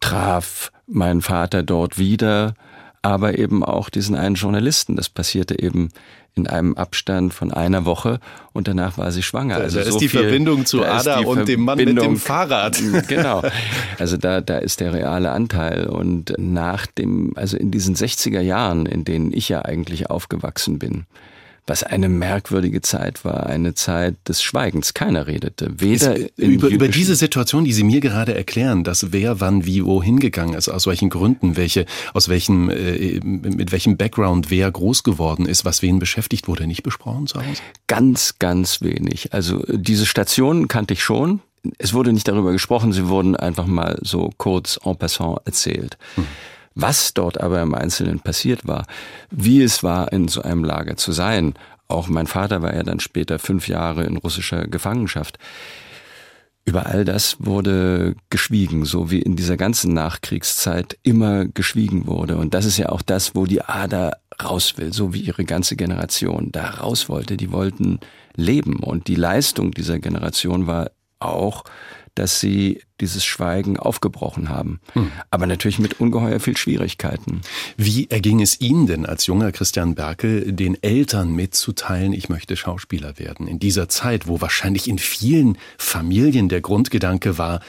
traf 0.00 0.72
meinen 0.86 1.20
Vater 1.20 1.62
dort 1.62 1.98
wieder, 1.98 2.54
aber 3.02 3.38
eben 3.38 3.62
auch 3.62 3.90
diesen 3.90 4.16
einen 4.16 4.34
Journalisten. 4.34 4.96
Das 4.96 5.10
passierte 5.10 5.60
eben 5.60 5.90
in 6.36 6.48
einem 6.48 6.74
Abstand 6.74 7.32
von 7.32 7.52
einer 7.52 7.84
Woche 7.84 8.18
und 8.52 8.66
danach 8.66 8.98
war 8.98 9.12
sie 9.12 9.22
schwanger. 9.22 9.56
Also 9.56 9.78
da 9.78 9.84
ist 9.84 9.92
so 9.92 9.98
die 9.98 10.08
viel, 10.08 10.20
Verbindung 10.20 10.66
zu 10.66 10.84
Ada 10.84 11.20
und 11.20 11.46
dem 11.46 11.60
Mann 11.62 11.78
mit 11.78 11.96
dem 12.00 12.16
Fahrrad. 12.16 12.82
Genau. 13.08 13.42
Also 13.98 14.16
da, 14.16 14.40
da 14.40 14.58
ist 14.58 14.80
der 14.80 14.92
reale 14.92 15.30
Anteil. 15.30 15.86
Und 15.86 16.34
nach 16.38 16.86
dem, 16.86 17.32
also 17.36 17.56
in 17.56 17.70
diesen 17.70 17.94
60er 17.94 18.40
Jahren, 18.40 18.86
in 18.86 19.04
denen 19.04 19.32
ich 19.32 19.48
ja 19.48 19.64
eigentlich 19.64 20.10
aufgewachsen 20.10 20.78
bin, 20.78 21.06
was 21.66 21.82
eine 21.82 22.08
merkwürdige 22.08 22.82
Zeit 22.82 23.24
war, 23.24 23.46
eine 23.46 23.74
Zeit 23.74 24.16
des 24.28 24.42
Schweigens. 24.42 24.92
Keiner 24.92 25.26
redete. 25.26 25.80
Weder 25.80 26.16
über, 26.36 26.68
über 26.68 26.88
diese 26.88 27.16
Situation, 27.16 27.64
die 27.64 27.72
Sie 27.72 27.84
mir 27.84 28.00
gerade 28.00 28.34
erklären, 28.34 28.84
dass 28.84 29.12
wer 29.12 29.40
wann 29.40 29.64
wie 29.64 29.84
wohin 29.84 30.20
gegangen 30.20 30.54
ist, 30.54 30.68
aus 30.68 30.86
welchen 30.86 31.08
Gründen, 31.08 31.56
welche, 31.56 31.86
aus 32.12 32.28
welchem, 32.28 32.68
äh, 32.68 33.20
mit 33.22 33.72
welchem 33.72 33.96
Background 33.96 34.50
wer 34.50 34.70
groß 34.70 35.04
geworden 35.04 35.46
ist, 35.46 35.64
was 35.64 35.80
wen 35.80 35.98
beschäftigt, 35.98 36.48
wurde 36.48 36.66
nicht 36.66 36.82
besprochen 36.82 37.26
zu 37.26 37.38
Hause? 37.38 37.62
Ganz, 37.86 38.38
ganz 38.38 38.82
wenig. 38.82 39.32
Also 39.32 39.64
diese 39.68 40.04
Stationen 40.04 40.68
kannte 40.68 40.92
ich 40.92 41.02
schon. 41.02 41.40
Es 41.78 41.94
wurde 41.94 42.12
nicht 42.12 42.28
darüber 42.28 42.52
gesprochen, 42.52 42.92
sie 42.92 43.08
wurden 43.08 43.36
einfach 43.36 43.66
mal 43.66 43.98
so 44.02 44.30
kurz 44.36 44.78
en 44.84 44.96
passant 44.96 45.38
erzählt. 45.46 45.96
Hm. 46.16 46.26
Was 46.74 47.14
dort 47.14 47.40
aber 47.40 47.62
im 47.62 47.74
Einzelnen 47.74 48.20
passiert 48.20 48.66
war, 48.66 48.86
wie 49.30 49.62
es 49.62 49.82
war, 49.82 50.12
in 50.12 50.28
so 50.28 50.42
einem 50.42 50.64
Lager 50.64 50.96
zu 50.96 51.12
sein. 51.12 51.54
Auch 51.86 52.08
mein 52.08 52.26
Vater 52.26 52.62
war 52.62 52.74
ja 52.74 52.82
dann 52.82 53.00
später 53.00 53.38
fünf 53.38 53.68
Jahre 53.68 54.04
in 54.04 54.16
russischer 54.16 54.66
Gefangenschaft. 54.66 55.38
Über 56.66 56.86
all 56.86 57.04
das 57.04 57.36
wurde 57.40 58.16
geschwiegen, 58.30 58.86
so 58.86 59.10
wie 59.10 59.20
in 59.20 59.36
dieser 59.36 59.58
ganzen 59.58 59.92
Nachkriegszeit 59.92 60.98
immer 61.02 61.44
geschwiegen 61.44 62.06
wurde. 62.06 62.38
Und 62.38 62.54
das 62.54 62.64
ist 62.64 62.78
ja 62.78 62.88
auch 62.88 63.02
das, 63.02 63.34
wo 63.34 63.44
die 63.44 63.62
Ader 63.62 64.16
raus 64.42 64.78
will, 64.78 64.92
so 64.92 65.12
wie 65.12 65.20
ihre 65.20 65.44
ganze 65.44 65.76
Generation 65.76 66.50
da 66.50 66.70
raus 66.70 67.10
wollte. 67.10 67.36
Die 67.36 67.52
wollten 67.52 68.00
leben. 68.34 68.76
Und 68.76 69.08
die 69.08 69.14
Leistung 69.14 69.72
dieser 69.72 69.98
Generation 69.98 70.66
war 70.66 70.90
auch, 71.18 71.64
dass 72.14 72.40
sie 72.40 72.80
dieses 73.04 73.24
Schweigen 73.24 73.76
aufgebrochen 73.76 74.48
haben. 74.48 74.80
Hm. 74.94 75.12
Aber 75.30 75.46
natürlich 75.46 75.78
mit 75.78 76.00
ungeheuer 76.00 76.40
viel 76.40 76.56
Schwierigkeiten. 76.56 77.42
Wie 77.76 78.08
erging 78.08 78.40
es 78.40 78.60
Ihnen 78.62 78.86
denn 78.86 79.04
als 79.04 79.26
junger 79.26 79.52
Christian 79.52 79.94
Berkel, 79.94 80.52
den 80.52 80.82
Eltern 80.82 81.32
mitzuteilen, 81.34 82.14
ich 82.14 82.30
möchte 82.30 82.56
Schauspieler 82.56 83.18
werden? 83.18 83.46
In 83.46 83.58
dieser 83.58 83.90
Zeit, 83.90 84.26
wo 84.26 84.40
wahrscheinlich 84.40 84.88
in 84.88 84.98
vielen 84.98 85.58
Familien 85.76 86.48
der 86.48 86.62
Grundgedanke 86.62 87.36
war, 87.36 87.60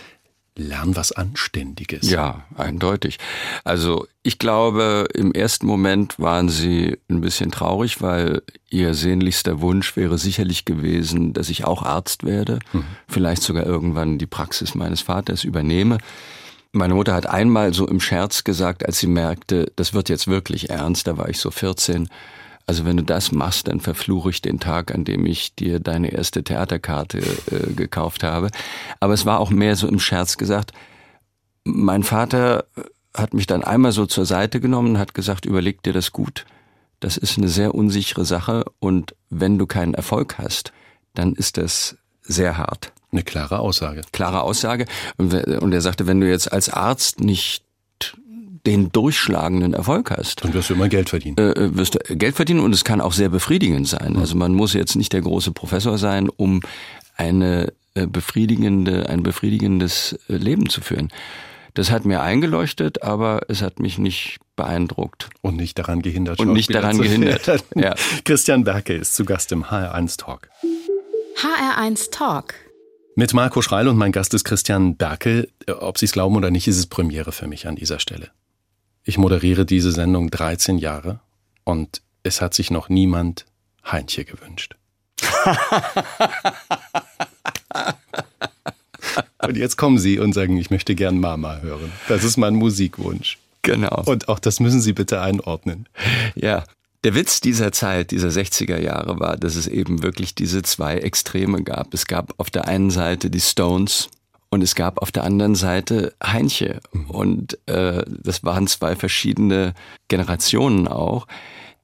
lern 0.58 0.96
was 0.96 1.12
Anständiges. 1.12 2.10
Ja, 2.10 2.46
eindeutig. 2.56 3.20
Also 3.64 4.08
ich 4.24 4.40
glaube, 4.40 5.08
im 5.14 5.34
ersten 5.34 5.68
Moment 5.68 6.18
waren 6.18 6.50
sie 6.50 6.98
ein 7.10 7.22
bisschen 7.22 7.52
traurig, 7.52 8.02
weil 8.02 8.42
ihr 8.70 8.94
sehnlichster 8.94 9.62
Wunsch 9.62 9.96
wäre 9.96 10.18
sicherlich 10.18 10.66
gewesen, 10.66 11.34
dass 11.34 11.50
ich 11.50 11.66
auch 11.66 11.84
Arzt 11.84 12.24
werde, 12.24 12.60
mhm. 12.72 12.86
vielleicht 13.08 13.44
sogar 13.44 13.66
irgendwann 13.66 14.18
die 14.18 14.28
Praxis 14.28 14.76
meines 14.76 15.02
Vaters 15.02 15.44
übernehme. 15.44 15.98
Meine 16.72 16.94
Mutter 16.96 17.14
hat 17.14 17.28
einmal 17.28 17.74
so 17.74 17.88
im 17.88 18.00
Scherz 18.00 18.44
gesagt, 18.44 18.86
als 18.86 19.00
sie 19.00 19.08
merkte, 19.08 19.72
das 19.76 19.94
wird 19.94 20.10
jetzt 20.10 20.28
wirklich 20.28 20.70
ernst, 20.70 21.08
da 21.08 21.18
war 21.18 21.30
ich 21.30 21.40
so 21.40 21.52
14, 21.52 22.10
also 22.68 22.86
wenn 22.86 22.98
du 22.98 23.04
das 23.04 23.32
machst, 23.32 23.68
dann 23.68 23.80
verfluche 23.80 24.30
ich 24.30 24.42
den 24.42 24.60
Tag, 24.60 24.94
an 24.94 25.06
dem 25.06 25.26
ich 25.26 25.56
dir 25.56 25.80
deine 25.80 26.12
erste 26.12 26.44
Theaterkarte 26.44 27.20
äh, 27.20 27.74
gekauft 27.74 28.24
habe. 28.24 28.50
Aber 29.00 29.14
es 29.14 29.26
war 29.26 29.40
auch 29.40 29.52
mehr 29.52 29.76
so 29.76 29.88
im 29.88 30.00
Scherz 30.00 30.38
gesagt. 30.38 30.72
Mein 31.64 32.04
Vater 32.04 32.66
hat 33.14 33.34
mich 33.34 33.48
dann 33.48 33.64
einmal 33.64 33.92
so 33.92 34.06
zur 34.06 34.26
Seite 34.26 34.60
genommen 34.60 34.90
und 34.90 34.98
hat 34.98 35.14
gesagt, 35.14 35.46
überleg 35.46 35.84
dir 35.84 35.94
das 35.94 36.12
gut. 36.12 36.46
Das 37.00 37.18
ist 37.18 37.38
eine 37.38 37.50
sehr 37.50 37.76
unsichere 37.76 38.26
Sache 38.26 38.66
und 38.80 39.16
wenn 39.30 39.58
du 39.58 39.68
keinen 39.68 39.94
Erfolg 39.94 40.38
hast, 40.38 40.72
dann 41.14 41.34
ist 41.34 41.58
das 41.58 41.98
sehr 42.22 42.58
hart. 42.58 42.92
Eine 43.12 43.24
klare 43.24 43.60
Aussage. 43.60 44.02
Klare 44.12 44.42
Aussage. 44.42 44.86
Und 45.18 45.34
er 45.34 45.82
sagte, 45.82 46.08
wenn 46.08 46.20
du 46.20 46.30
jetzt 46.30 46.52
als 46.52 46.70
Arzt 46.70 47.20
nicht 47.20 47.65
den 48.66 48.92
durchschlagenden 48.92 49.74
Erfolg 49.74 50.12
hast. 50.12 50.44
Dann 50.44 50.54
wirst 50.54 50.70
du 50.70 50.74
immer 50.74 50.90
Geld 50.90 51.10
verdienen. 51.10 51.38
Äh, 51.38 51.52
äh, 51.52 51.78
wirst 51.78 51.96
du 51.96 52.16
Geld 52.16 52.36
verdienen 52.36 52.60
und 52.60 52.74
es 52.74 52.84
kann 52.84 53.02
auch 53.02 53.14
sehr 53.14 53.30
befriedigend 53.30 53.88
sein. 53.88 54.14
Mhm. 54.14 54.20
Also 54.20 54.36
man 54.36 54.54
muss 54.54 54.74
jetzt 54.74 54.96
nicht 54.96 55.14
der 55.14 55.22
große 55.22 55.52
Professor 55.52 55.98
sein, 55.98 56.30
um 56.30 56.62
eine 57.16 57.74
äh, 57.94 58.08
befriedigende, 58.08 59.10
ein 59.10 59.24
befriedigendes 59.24 60.20
äh, 60.28 60.36
Leben 60.36 60.70
zu 60.70 60.82
führen. 60.82 61.10
Das 61.76 61.92
hat 61.92 62.06
mir 62.06 62.22
eingeleuchtet, 62.22 63.04
aber 63.04 63.42
es 63.50 63.62
hat 63.62 63.80
mich 63.80 63.98
nicht 63.98 64.38
beeindruckt. 64.56 65.30
Und 65.42 65.58
nicht 65.58 65.78
daran 65.78 66.02
gehindert. 66.02 66.40
Und 66.40 66.54
nicht 66.54 66.74
daran 66.74 66.98
gehindert. 66.98 67.64
Ja. 67.76 67.96
Christian 68.24 68.64
Berke 68.64 68.94
ist 68.94 69.16
zu 69.16 69.26
Gast 69.26 69.52
im 69.52 69.66
HR1 69.66 70.18
Talk. 70.18 70.50
HR1 71.38 72.12
Talk. 72.12 72.54
Mit 73.18 73.34
Marco 73.34 73.62
Schreil 73.62 73.88
und 73.90 73.98
mein 73.98 74.12
Gast 74.14 74.34
ist 74.34 74.46
Christian 74.46 74.96
Berke. 74.96 75.50
Ob 75.68 75.98
Sie 75.98 76.06
es 76.06 76.14
glauben 76.14 76.36
oder 76.36 76.50
nicht, 76.52 76.68
ist 76.68 76.78
es 76.78 76.88
Premiere 76.88 77.34
für 77.34 77.48
mich 77.48 77.68
an 77.68 77.76
dieser 77.76 78.00
Stelle. 78.00 78.32
Ich 79.08 79.20
moderiere 79.20 79.66
diese 79.66 79.92
Sendung 79.92 80.32
13 80.32 80.80
Jahre 80.80 81.20
und 81.64 82.02
es 82.24 82.42
hat 82.42 82.56
sich 82.56 82.72
noch 82.72 82.90
niemand 82.90 83.46
Heintje 83.86 84.26
gewünscht. 84.26 84.76
und 89.44 89.58
jetzt 89.58 89.78
kommen 89.78 90.00
Sie 90.00 90.18
und 90.18 90.34
sagen, 90.34 90.58
ich 90.58 90.72
möchte 90.72 90.96
gern 90.96 91.20
Mama 91.20 91.60
hören. 91.60 91.92
Das 92.08 92.24
ist 92.24 92.38
mein 92.38 92.56
Musikwunsch. 92.56 93.38
Genau. 93.62 94.02
Und 94.06 94.28
auch 94.28 94.40
das 94.40 94.60
müssen 94.60 94.82
Sie 94.82 94.94
bitte 94.94 95.22
einordnen. 95.22 95.88
Ja. 96.34 96.64
Der 97.04 97.14
Witz 97.14 97.40
dieser 97.42 97.72
Zeit, 97.72 98.10
dieser 98.10 98.30
60er 98.30 98.80
Jahre 98.80 99.20
war, 99.20 99.38
dass 99.38 99.56
es 99.56 99.68
eben 99.68 100.02
wirklich 100.02 100.34
diese 100.34 100.64
zwei 100.64 100.98
Extreme 100.98 101.62
gab. 101.62 101.94
Es 101.94 102.08
gab 102.08 102.34
auf 102.40 102.50
der 102.50 102.68
einen 102.68 102.90
Seite 102.90 103.30
die 103.30 103.42
Stones, 103.42 104.10
und 104.56 104.62
es 104.62 104.74
gab 104.74 105.02
auf 105.02 105.12
der 105.12 105.26
anderen 105.26 105.54
Seite 105.54 106.14
Heinche. 106.24 106.80
Mhm. 106.94 107.10
Und 107.10 107.68
äh, 107.68 108.04
das 108.08 108.44
waren 108.46 108.68
zwei 108.68 108.96
verschiedene 108.96 109.74
Generationen 110.08 110.88
auch, 110.88 111.28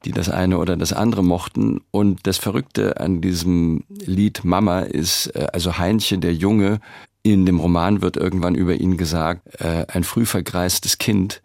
die 0.05 0.11
das 0.11 0.29
eine 0.29 0.57
oder 0.57 0.77
das 0.77 0.93
andere 0.93 1.21
mochten. 1.21 1.81
Und 1.91 2.25
das 2.25 2.37
Verrückte 2.37 2.97
an 2.99 3.19
diesem 3.19 3.83
Lied 3.89 4.45
Mama 4.45 4.79
ist, 4.79 5.27
äh, 5.35 5.47
also 5.51 5.77
Heinche, 5.77 6.17
der 6.17 6.33
Junge, 6.33 6.79
in 7.23 7.45
dem 7.45 7.59
Roman 7.59 8.01
wird 8.01 8.15
irgendwann 8.15 8.55
über 8.55 8.73
ihn 8.75 8.95
gesagt, 8.95 9.61
äh, 9.61 9.85
ein 9.89 10.05
früh 10.05 10.25
vergreistes 10.25 10.97
Kind. 10.97 11.41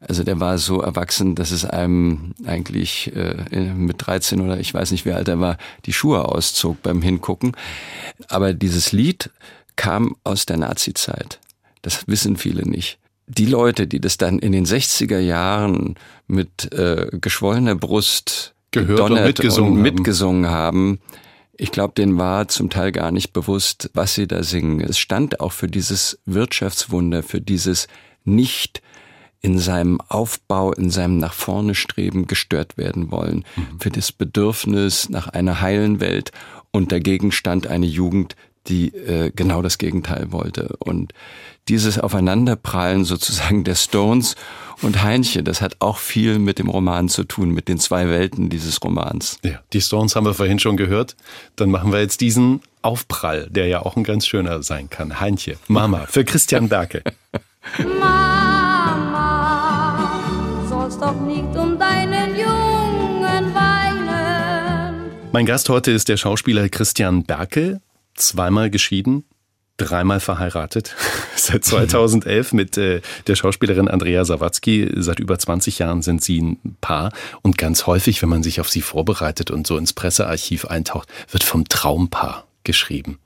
Also 0.00 0.24
der 0.24 0.40
war 0.40 0.58
so 0.58 0.82
erwachsen, 0.82 1.36
dass 1.36 1.52
es 1.52 1.64
einem 1.64 2.34
eigentlich 2.44 3.14
äh, 3.14 3.72
mit 3.72 4.04
13 4.04 4.40
oder 4.40 4.58
ich 4.58 4.74
weiß 4.74 4.90
nicht, 4.90 5.06
wie 5.06 5.12
alt 5.12 5.28
er 5.28 5.38
war, 5.38 5.58
die 5.86 5.92
Schuhe 5.92 6.24
auszog 6.24 6.82
beim 6.82 7.02
Hingucken. 7.02 7.52
Aber 8.28 8.52
dieses 8.52 8.90
Lied 8.90 9.30
kam 9.76 10.16
aus 10.24 10.46
der 10.46 10.56
Nazi-Zeit. 10.56 11.40
Das 11.82 12.08
wissen 12.08 12.36
viele 12.36 12.68
nicht. 12.68 12.98
Die 13.28 13.46
Leute, 13.46 13.86
die 13.86 14.00
das 14.00 14.18
dann 14.18 14.38
in 14.38 14.52
den 14.52 14.66
60er 14.66 15.18
Jahren 15.18 15.96
mit 16.26 16.72
äh, 16.72 17.08
geschwollener 17.12 17.74
Brust 17.74 18.54
gehört 18.70 19.10
und 19.10 19.24
mitgesungen, 19.24 19.72
und 19.72 19.82
mitgesungen 19.82 20.46
haben, 20.46 20.98
haben 20.98 21.00
ich 21.58 21.72
glaube, 21.72 21.94
denen 21.94 22.18
war 22.18 22.48
zum 22.48 22.70
Teil 22.70 22.92
gar 22.92 23.10
nicht 23.10 23.32
bewusst, 23.32 23.90
was 23.94 24.14
sie 24.14 24.26
da 24.26 24.42
singen. 24.42 24.80
Es 24.80 24.98
stand 24.98 25.40
auch 25.40 25.52
für 25.52 25.68
dieses 25.68 26.18
Wirtschaftswunder, 26.26 27.22
für 27.22 27.40
dieses 27.40 27.88
nicht 28.24 28.82
in 29.40 29.58
seinem 29.58 30.00
Aufbau, 30.08 30.72
in 30.72 30.90
seinem 30.90 31.18
nach 31.18 31.32
vorne 31.32 31.74
Streben 31.74 32.26
gestört 32.26 32.76
werden 32.76 33.10
wollen. 33.10 33.44
Mhm. 33.56 33.80
Für 33.80 33.90
das 33.90 34.12
Bedürfnis 34.12 35.08
nach 35.08 35.28
einer 35.28 35.60
heilen 35.60 36.00
Welt 36.00 36.32
und 36.72 36.92
dagegen 36.92 37.32
stand 37.32 37.66
eine 37.66 37.86
Jugend, 37.86 38.36
die 38.68 38.94
äh, 38.94 39.30
genau 39.34 39.62
das 39.62 39.78
Gegenteil 39.78 40.32
wollte. 40.32 40.76
Und 40.78 41.12
dieses 41.68 41.98
Aufeinanderprallen 41.98 43.04
sozusagen 43.04 43.64
der 43.64 43.74
Stones 43.74 44.36
und 44.82 45.02
Heinche, 45.02 45.42
das 45.42 45.60
hat 45.60 45.76
auch 45.80 45.98
viel 45.98 46.38
mit 46.38 46.58
dem 46.58 46.68
Roman 46.68 47.08
zu 47.08 47.24
tun, 47.24 47.50
mit 47.50 47.68
den 47.68 47.78
zwei 47.78 48.08
Welten 48.08 48.50
dieses 48.50 48.82
Romans. 48.82 49.38
Ja, 49.42 49.60
die 49.72 49.80
Stones 49.80 50.14
haben 50.14 50.26
wir 50.26 50.34
vorhin 50.34 50.58
schon 50.58 50.76
gehört. 50.76 51.16
Dann 51.56 51.70
machen 51.70 51.92
wir 51.92 52.00
jetzt 52.00 52.20
diesen 52.20 52.60
Aufprall, 52.82 53.48
der 53.50 53.66
ja 53.66 53.80
auch 53.82 53.96
ein 53.96 54.04
ganz 54.04 54.26
schöner 54.26 54.62
sein 54.62 54.90
kann. 54.90 55.18
Heinche, 55.18 55.56
Mama, 55.66 56.06
für 56.08 56.24
Christian 56.24 56.68
Berke. 56.68 57.02
Mama, 57.98 59.26
sollst 60.68 61.00
doch 61.02 61.20
nicht 61.22 61.56
um 61.56 61.78
deinen 61.78 62.36
Jungen 62.36 63.54
weinen. 63.54 65.10
Mein 65.32 65.46
Gast 65.46 65.68
heute 65.68 65.90
ist 65.90 66.08
der 66.08 66.16
Schauspieler 66.16 66.68
Christian 66.68 67.24
Berke, 67.24 67.80
zweimal 68.16 68.70
geschieden, 68.70 69.24
dreimal 69.76 70.20
verheiratet. 70.20 70.94
Seit 71.36 71.64
2011 71.64 72.52
mit 72.52 72.78
äh, 72.78 73.00
der 73.26 73.36
Schauspielerin 73.36 73.88
Andrea 73.88 74.24
Sawatzki. 74.24 74.90
Seit 74.96 75.20
über 75.20 75.38
20 75.38 75.78
Jahren 75.78 76.02
sind 76.02 76.24
sie 76.24 76.40
ein 76.40 76.76
Paar. 76.80 77.12
Und 77.42 77.58
ganz 77.58 77.86
häufig, 77.86 78.22
wenn 78.22 78.28
man 78.28 78.42
sich 78.42 78.60
auf 78.60 78.70
sie 78.70 78.82
vorbereitet 78.82 79.50
und 79.50 79.66
so 79.66 79.76
ins 79.76 79.92
Pressearchiv 79.92 80.64
eintaucht, 80.64 81.08
wird 81.30 81.44
vom 81.44 81.68
Traumpaar 81.68 82.45
geschrieben. 82.66 83.18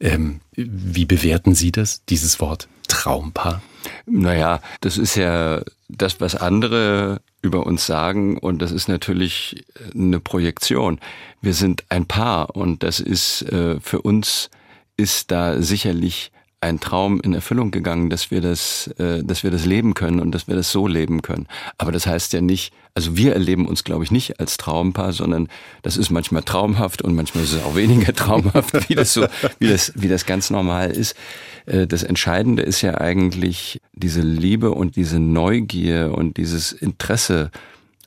Ähm, 0.00 0.40
wie 0.56 1.04
bewerten 1.04 1.54
Sie 1.54 1.70
das, 1.70 2.04
dieses 2.06 2.40
Wort 2.40 2.68
Traumpaar? 2.88 3.62
Naja, 4.06 4.60
das 4.80 4.98
ist 4.98 5.14
ja 5.14 5.62
das, 5.88 6.20
was 6.20 6.34
andere 6.34 7.20
über 7.42 7.66
uns 7.66 7.86
sagen 7.86 8.36
und 8.36 8.60
das 8.60 8.72
ist 8.72 8.88
natürlich 8.88 9.64
eine 9.94 10.18
Projektion. 10.18 10.98
Wir 11.40 11.54
sind 11.54 11.84
ein 11.88 12.06
Paar 12.06 12.56
und 12.56 12.82
das 12.82 12.98
ist 12.98 13.42
äh, 13.42 13.78
für 13.80 14.02
uns 14.02 14.50
ist 14.96 15.30
da 15.30 15.62
sicherlich 15.62 16.32
ein 16.60 16.78
Traum 16.78 17.20
in 17.20 17.32
Erfüllung 17.32 17.70
gegangen, 17.70 18.10
dass 18.10 18.30
wir 18.30 18.40
das, 18.40 18.88
äh, 18.98 19.24
dass 19.24 19.42
wir 19.42 19.50
das 19.50 19.64
leben 19.64 19.94
können 19.94 20.20
und 20.20 20.32
dass 20.32 20.46
wir 20.46 20.56
das 20.56 20.70
so 20.70 20.86
leben 20.86 21.22
können. 21.22 21.46
Aber 21.78 21.90
das 21.90 22.06
heißt 22.06 22.32
ja 22.34 22.42
nicht, 22.42 22.72
also 22.94 23.16
wir 23.16 23.32
erleben 23.32 23.66
uns, 23.66 23.82
glaube 23.84 24.04
ich, 24.04 24.10
nicht 24.10 24.40
als 24.40 24.58
Traumpaar, 24.58 25.12
sondern 25.12 25.48
das 25.82 25.96
ist 25.96 26.10
manchmal 26.10 26.42
traumhaft 26.42 27.02
und 27.02 27.14
manchmal 27.14 27.44
ist 27.44 27.54
es 27.54 27.62
auch 27.62 27.76
weniger 27.76 28.12
traumhaft, 28.14 28.88
wie 28.88 28.94
das 28.94 29.14
so, 29.14 29.26
wie 29.58 29.68
das, 29.68 29.92
wie 29.94 30.08
das 30.08 30.26
ganz 30.26 30.50
normal 30.50 30.90
ist. 30.90 31.16
Äh, 31.64 31.86
das 31.86 32.02
Entscheidende 32.02 32.62
ist 32.62 32.82
ja 32.82 33.00
eigentlich 33.00 33.80
diese 33.92 34.20
Liebe 34.20 34.72
und 34.72 34.96
diese 34.96 35.18
Neugier 35.18 36.12
und 36.14 36.36
dieses 36.36 36.72
Interesse 36.72 37.50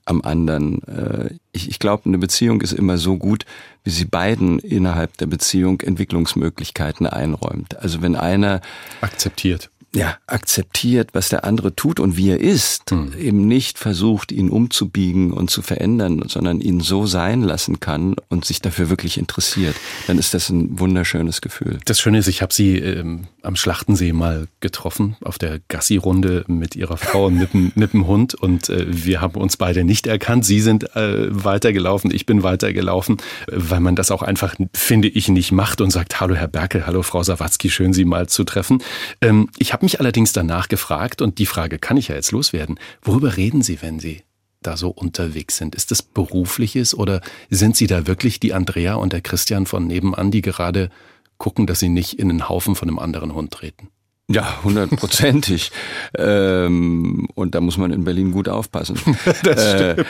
am 0.06 0.22
anderen. 0.22 0.84
Äh, 0.84 1.36
ich, 1.52 1.70
ich 1.70 1.80
glaube, 1.80 2.06
eine 2.06 2.18
Beziehung 2.18 2.62
ist 2.62 2.74
immer 2.74 2.98
so 2.98 3.18
gut, 3.18 3.46
wie 3.84 3.90
sie 3.90 4.06
beiden 4.06 4.60
innerhalb 4.60 5.18
der 5.18 5.28
Beziehung 5.28 5.82
Entwicklungsmöglichkeiten 5.82 7.08
einräumt. 7.08 7.78
Also 7.78 8.02
wenn 8.02 8.16
einer 8.16 8.62
akzeptiert 9.02 9.70
ja, 9.96 10.18
akzeptiert, 10.26 11.10
was 11.14 11.30
der 11.30 11.46
andere 11.46 11.76
tut 11.76 12.00
und 12.00 12.18
wie 12.18 12.30
er 12.30 12.40
ist, 12.40 12.90
hm. 12.90 13.14
eben 13.20 13.48
nicht 13.48 13.78
versucht, 13.78 14.32
ihn 14.32 14.50
umzubiegen 14.50 15.32
und 15.32 15.52
zu 15.52 15.62
verändern, 15.62 16.24
sondern 16.28 16.62
ihn 16.62 16.80
so 16.80 17.06
sein 17.06 17.42
lassen 17.42 17.80
kann 17.80 18.16
und 18.30 18.44
sich 18.44 18.62
dafür 18.62 18.90
wirklich 18.90 19.18
interessiert, 19.18 19.76
dann 20.08 20.18
ist 20.18 20.34
das 20.34 20.50
ein 20.50 20.80
wunderschönes 20.80 21.42
Gefühl. 21.42 21.80
Das 21.86 22.00
Schöne 22.00 22.18
ist, 22.18 22.28
ich 22.28 22.42
habe 22.42 22.54
sie 22.54 22.78
ähm, 22.78 23.28
am 23.44 23.56
Schlachtensee 23.56 24.14
mal 24.14 24.48
getroffen, 24.62 25.16
auf 25.24 25.38
der 25.38 25.60
Gassi-Runde 25.68 26.46
mit 26.48 26.76
ihrer 26.76 26.98
Frau 26.98 27.28
und 27.28 27.38
mit, 27.38 27.78
mit 27.78 27.94
dem 27.94 28.08
Hund 28.08 28.34
und 28.34 28.70
äh, 28.70 28.86
wir 28.88 29.22
haben 29.22 29.40
uns 29.40 29.58
beide 29.58 29.84
nicht 29.84 30.08
erkannt. 30.08 30.44
Sie 30.44 30.60
sind 30.60 30.96
äh, 30.96 31.28
weitergelaufen, 31.30 32.10
ich 32.12 32.26
bin 32.26 32.42
weitergelaufen, 32.42 33.18
weil 33.48 33.80
man 33.80 33.96
das 33.96 34.10
auch 34.10 34.24
einfach, 34.24 34.56
finde 34.74 35.08
ich, 35.08 35.28
nicht 35.28 35.52
macht 35.52 35.82
und 35.82 35.92
sagt, 35.92 36.20
hallo 36.20 36.34
Herr 36.34 36.48
Berkel, 36.48 36.88
hallo 36.88 37.04
Frau 37.04 37.22
Sawatzki, 37.22 37.70
schön 37.70 37.94
Sie 37.94 38.06
mal 38.06 38.28
zu 38.28 38.44
treffen. 38.44 38.82
Ähm, 39.22 39.50
ich 39.60 39.72
habe 39.72 39.83
habe 39.84 39.88
mich 39.88 40.00
allerdings 40.00 40.32
danach 40.32 40.70
gefragt, 40.70 41.22
und 41.22 41.40
die 41.40 41.46
Frage 41.46 41.78
kann 41.78 41.98
ich 41.98 42.08
ja 42.08 42.16
jetzt 42.16 42.32
loswerden, 42.32 42.80
worüber 43.02 43.36
reden 43.36 43.62
Sie, 43.62 43.82
wenn 43.82 44.00
Sie 44.00 44.22
da 44.62 44.78
so 44.78 44.88
unterwegs 44.88 45.58
sind? 45.58 45.76
Ist 45.76 45.92
das 45.92 46.02
berufliches 46.02 46.96
oder 46.96 47.20
sind 47.50 47.76
Sie 47.76 47.88
da 47.88 48.08
wirklich 48.08 48.40
die 48.40 48.54
Andrea 48.54 48.94
und 48.94 49.12
der 49.12 49.20
Christian 49.20 49.66
von 49.66 49.86
nebenan, 49.86 50.32
die 50.32 50.42
gerade 50.42 50.90
gucken, 51.38 51.68
dass 51.68 51.82
sie 51.82 51.90
nicht 51.90 52.18
in 52.18 52.30
einen 52.30 52.48
Haufen 52.48 52.76
von 52.76 52.88
einem 52.88 52.98
anderen 52.98 53.34
Hund 53.34 53.52
treten? 53.52 53.90
Ja, 54.30 54.64
hundertprozentig. 54.64 55.74
ähm, 56.18 57.28
und 57.36 57.54
da 57.54 57.60
muss 57.60 57.76
man 57.76 57.92
in 57.92 58.06
Berlin 58.06 58.32
gut 58.32 58.48
aufpassen. 58.48 58.96
äh, 59.44 60.02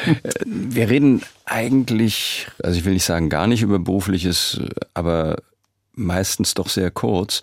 wir 0.45 0.87
reden 0.87 1.23
eigentlich, 1.45 2.45
also 2.61 2.77
ich 2.77 2.85
will 2.85 2.93
nicht 2.93 3.05
sagen 3.05 3.29
gar 3.29 3.47
nicht 3.47 3.63
über 3.63 3.79
berufliches, 3.79 4.61
aber 4.93 5.37
meistens 5.95 6.53
doch 6.53 6.69
sehr 6.69 6.91
kurz. 6.91 7.41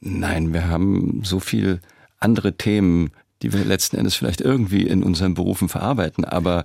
Nein, 0.00 0.52
wir 0.52 0.68
haben 0.68 1.22
so 1.24 1.40
viel 1.40 1.80
andere 2.18 2.56
Themen, 2.56 3.10
die 3.42 3.52
wir 3.52 3.64
letzten 3.64 3.96
Endes 3.96 4.14
vielleicht 4.14 4.40
irgendwie 4.40 4.86
in 4.86 5.02
unseren 5.02 5.34
Berufen 5.34 5.68
verarbeiten, 5.68 6.24
aber 6.24 6.64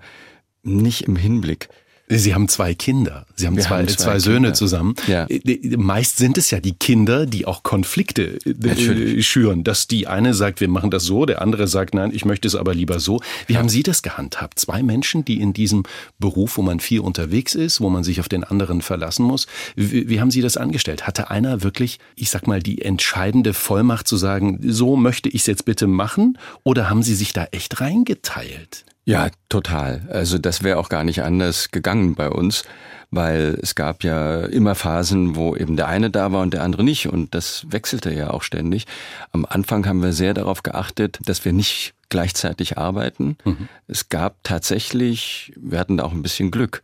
nicht 0.63 1.03
im 1.03 1.15
Hinblick. 1.15 1.69
Sie 2.17 2.33
haben 2.33 2.47
zwei 2.47 2.73
Kinder. 2.73 3.25
Sie 3.35 3.47
haben, 3.47 3.57
zwei, 3.59 3.79
haben 3.79 3.87
zwei, 3.87 4.03
zwei 4.03 4.19
Söhne 4.19 4.53
zusammen. 4.53 4.95
Ja. 5.07 5.25
Äh, 5.29 5.77
meist 5.77 6.17
sind 6.17 6.37
es 6.37 6.51
ja 6.51 6.59
die 6.59 6.73
Kinder, 6.73 7.25
die 7.25 7.45
auch 7.45 7.63
Konflikte 7.63 8.37
äh, 8.45 8.53
Natürlich. 8.59 9.27
schüren. 9.27 9.63
Dass 9.63 9.87
die 9.87 10.07
eine 10.07 10.33
sagt, 10.33 10.61
wir 10.61 10.67
machen 10.67 10.91
das 10.91 11.03
so, 11.03 11.25
der 11.25 11.41
andere 11.41 11.67
sagt, 11.67 11.93
nein, 11.93 12.11
ich 12.13 12.25
möchte 12.25 12.47
es 12.47 12.55
aber 12.55 12.73
lieber 12.73 12.99
so. 12.99 13.21
Wie 13.47 13.53
ja. 13.53 13.59
haben 13.59 13.69
Sie 13.69 13.83
das 13.83 14.01
gehandhabt? 14.01 14.59
Zwei 14.59 14.83
Menschen, 14.83 15.23
die 15.25 15.39
in 15.39 15.53
diesem 15.53 15.83
Beruf, 16.19 16.57
wo 16.57 16.61
man 16.61 16.79
viel 16.79 16.99
unterwegs 16.99 17.55
ist, 17.55 17.81
wo 17.81 17.89
man 17.89 18.03
sich 18.03 18.19
auf 18.19 18.29
den 18.29 18.43
anderen 18.43 18.81
verlassen 18.81 19.23
muss. 19.23 19.47
Wie, 19.75 20.09
wie 20.09 20.19
haben 20.19 20.31
Sie 20.31 20.41
das 20.41 20.57
angestellt? 20.57 21.07
Hatte 21.07 21.29
einer 21.31 21.63
wirklich, 21.63 21.99
ich 22.15 22.29
sag 22.29 22.47
mal, 22.47 22.61
die 22.61 22.81
entscheidende 22.81 23.53
Vollmacht 23.53 24.07
zu 24.07 24.17
sagen, 24.17 24.59
so 24.63 24.95
möchte 24.95 25.29
ich 25.29 25.41
es 25.41 25.47
jetzt 25.47 25.65
bitte 25.65 25.87
machen? 25.87 26.37
Oder 26.63 26.89
haben 26.89 27.03
Sie 27.03 27.15
sich 27.15 27.33
da 27.33 27.45
echt 27.45 27.79
reingeteilt? 27.81 28.85
Ja, 29.05 29.29
total. 29.49 30.07
Also 30.11 30.37
das 30.37 30.63
wäre 30.63 30.77
auch 30.77 30.89
gar 30.89 31.03
nicht 31.03 31.23
anders 31.23 31.71
gegangen 31.71 32.15
bei 32.15 32.29
uns, 32.29 32.63
weil 33.09 33.57
es 33.61 33.75
gab 33.75 34.03
ja 34.03 34.41
immer 34.41 34.75
Phasen, 34.75 35.35
wo 35.35 35.55
eben 35.55 35.75
der 35.75 35.87
eine 35.87 36.11
da 36.11 36.31
war 36.31 36.41
und 36.41 36.53
der 36.53 36.63
andere 36.63 36.83
nicht 36.83 37.07
und 37.07 37.33
das 37.33 37.65
wechselte 37.69 38.13
ja 38.13 38.29
auch 38.29 38.43
ständig. 38.43 38.85
Am 39.31 39.45
Anfang 39.45 39.87
haben 39.87 40.03
wir 40.03 40.13
sehr 40.13 40.33
darauf 40.33 40.61
geachtet, 40.61 41.19
dass 41.25 41.43
wir 41.45 41.51
nicht 41.51 41.93
gleichzeitig 42.09 42.77
arbeiten. 42.77 43.37
Mhm. 43.43 43.67
Es 43.87 44.09
gab 44.09 44.35
tatsächlich, 44.43 45.51
wir 45.55 45.79
hatten 45.79 45.97
da 45.97 46.03
auch 46.03 46.11
ein 46.11 46.23
bisschen 46.23 46.51
Glück, 46.51 46.83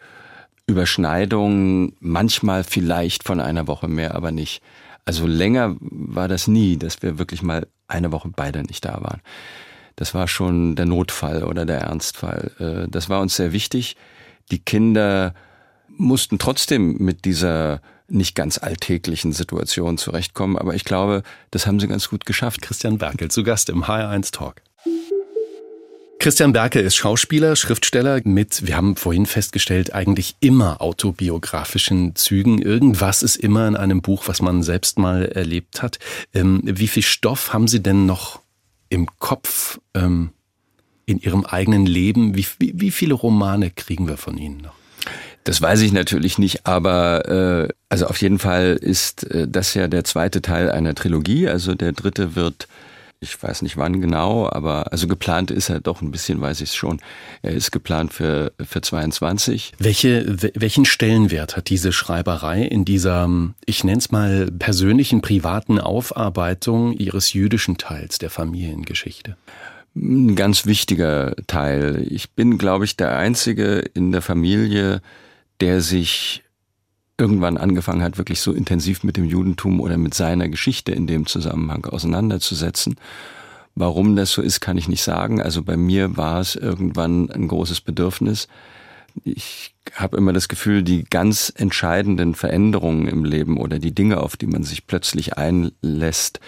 Überschneidungen, 0.66 1.96
manchmal 2.00 2.64
vielleicht 2.64 3.24
von 3.24 3.40
einer 3.40 3.68
Woche 3.68 3.88
mehr, 3.88 4.16
aber 4.16 4.32
nicht. 4.32 4.62
Also 5.06 5.28
länger 5.28 5.76
war 5.80 6.28
das 6.28 6.48
nie, 6.48 6.78
dass 6.78 7.02
wir 7.02 7.20
wirklich 7.20 7.42
mal 7.42 7.68
eine 7.88 8.12
Woche 8.12 8.30
beide 8.36 8.64
nicht 8.64 8.84
da 8.84 9.02
waren 9.02 9.22
das 9.98 10.14
war 10.14 10.28
schon 10.30 10.76
der 10.76 10.86
Notfall 10.86 11.44
oder 11.44 11.66
der 11.66 11.82
Ernstfall. 11.82 12.52
Äh, 12.60 12.90
das 12.90 13.10
war 13.10 13.20
uns 13.20 13.36
sehr 13.36 13.52
wichtig. 13.52 13.98
Die 14.52 14.60
Kinder 14.60 15.34
mussten 15.90 16.40
trotzdem 16.40 16.98
mit 17.00 17.26
dieser 17.26 17.82
nicht 18.08 18.36
ganz 18.36 18.58
alltäglichen 18.58 19.34
Situation 19.34 19.98
zurechtkommen, 19.98 20.58
aber 20.58 20.76
ich 20.76 20.86
glaube, 20.86 21.24
das 21.52 21.68
haben 21.68 21.80
sie 21.82 21.88
ganz 21.88 22.10
gut 22.10 22.26
geschafft. 22.26 22.62
Christian 22.62 23.00
Berkel 23.00 23.30
zu 23.30 23.44
Gast 23.44 23.70
im 23.70 23.84
HR1 23.84 24.32
Talk. 24.32 24.62
Christian 26.20 26.54
Berkel 26.54 26.84
ist 26.84 26.96
Schauspieler, 26.96 27.56
Schriftsteller 27.56 28.22
mit, 28.24 28.66
wir 28.66 28.78
haben 28.78 28.96
vorhin 28.96 29.26
festgestellt, 29.26 29.94
eigentlich 29.94 30.36
immer 30.40 30.82
autobiografischen 30.82 32.16
Zügen. 32.16 32.62
Irgendwas 32.62 33.24
ist 33.24 33.36
immer 33.36 33.68
in 33.68 33.76
einem 33.76 34.02
Buch, 34.02 34.28
was 34.28 34.42
man 34.42 34.64
selbst 34.64 35.00
mal 35.00 35.26
erlebt 35.26 35.82
hat. 35.82 36.00
Ähm, 36.34 36.62
wie 36.64 36.88
viel 36.88 37.04
Stoff 37.04 37.54
haben 37.54 37.68
Sie 37.68 37.82
denn 37.82 38.06
noch 38.06 38.42
im 38.90 39.08
Kopf, 39.20 39.80
ähm, 39.94 40.32
in 41.06 41.20
Ihrem 41.20 41.46
eigenen 41.46 41.86
Leben? 41.86 42.36
Wie, 42.36 42.46
wie, 42.60 42.74
wie 42.76 42.92
viele 42.92 43.14
Romane 43.14 43.72
kriegen 43.72 44.08
wir 44.08 44.18
von 44.18 44.38
Ihnen 44.38 44.58
noch? 44.58 44.74
Das 45.44 45.62
weiß 45.62 45.80
ich 45.80 45.94
natürlich 45.94 46.38
nicht, 46.38 46.66
aber 46.66 47.70
äh, 47.70 47.74
also 47.88 48.08
auf 48.08 48.22
jeden 48.22 48.38
Fall 48.38 48.78
ist 48.80 49.24
äh, 49.32 49.48
das 49.48 49.74
ja 49.74 49.88
der 49.88 50.04
zweite 50.04 50.42
Teil 50.42 50.70
einer 50.70 50.94
Trilogie. 50.94 51.48
Also 51.48 51.74
der 51.74 51.94
dritte 51.94 52.36
wird 52.36 52.68
ich 53.20 53.42
weiß 53.42 53.64
nicht 53.64 53.78
wann 53.78 54.00
genau, 54.02 54.48
aber 54.50 54.92
also 54.92 55.08
geplant 55.08 55.50
ist 55.50 55.70
er 55.70 55.80
doch 55.80 56.02
ein 56.02 56.12
bisschen, 56.12 56.40
weiß 56.40 56.62
ich 56.62 56.70
es 56.70 56.76
schon. 56.76 57.00
Er 57.42 57.52
ist 57.52 57.72
geplant 57.72 58.14
für, 58.14 58.54
für 58.64 58.82
22. 58.82 59.74
Welche, 59.80 60.36
welchen 60.54 60.86
Stellenwert 60.86 61.58
hat 61.58 61.70
diese 61.70 61.92
Schreiberei 61.92 62.62
in 62.62 62.86
dieser, 62.86 63.30
ich 63.66 63.84
nenne 63.84 63.98
es 63.98 64.12
mal, 64.12 64.52
persönlichen, 64.52 65.22
privaten 65.22 65.80
Aufarbeitung 65.80 66.94
Ihres 66.94 67.34
jüdischen 67.34 67.78
Teils 67.78 68.20
der 68.20 68.30
Familiengeschichte? 68.30 69.36
Ein 69.96 70.36
ganz 70.36 70.68
wichtiger 70.68 71.36
Teil. 71.48 72.06
Ich 72.08 72.32
bin, 72.32 72.60
glaube 72.60 72.86
ich, 72.86 72.98
der 72.98 73.18
Einzige 73.18 73.80
in 73.80 74.12
der 74.12 74.22
Familie, 74.22 75.02
der 75.60 75.82
sich 75.82 76.44
irgendwann 77.18 77.58
angefangen 77.58 78.04
hat, 78.04 78.18
wirklich 78.18 78.42
so 78.42 78.54
intensiv 78.54 79.04
mit 79.04 79.18
dem 79.18 79.26
Judentum 79.26 79.80
oder 79.80 79.98
mit 79.98 80.14
seiner 80.14 80.50
Geschichte 80.50 80.92
in 80.92 81.08
dem 81.08 81.26
Zusammenhang 81.26 81.86
auseinanderzusetzen. 81.86 82.96
Warum 83.76 84.16
das 84.16 84.32
so 84.32 84.42
ist, 84.42 84.60
kann 84.60 84.78
ich 84.78 84.88
nicht 84.88 85.04
sagen. 85.04 85.42
Also 85.42 85.64
bei 85.64 85.78
mir 85.78 86.18
war 86.18 86.40
es 86.40 86.56
irgendwann 86.56 87.30
ein 87.30 87.48
großes 87.48 87.82
Bedürfnis. 87.82 88.48
Ich 89.24 89.74
habe 89.94 90.18
immer 90.18 90.34
das 90.34 90.48
Gefühl, 90.48 90.84
die 90.84 91.04
ganz 91.04 91.52
entscheidenden 91.56 92.36
Veränderungen 92.36 93.08
im 93.08 93.24
Leben 93.24 93.58
oder 93.58 93.80
die 93.80 93.94
Dinge, 93.94 94.18
auf 94.22 94.38
die 94.38 94.48
man 94.48 94.64
sich 94.64 94.88
plötzlich 94.88 95.38
einlässt, 95.38 96.40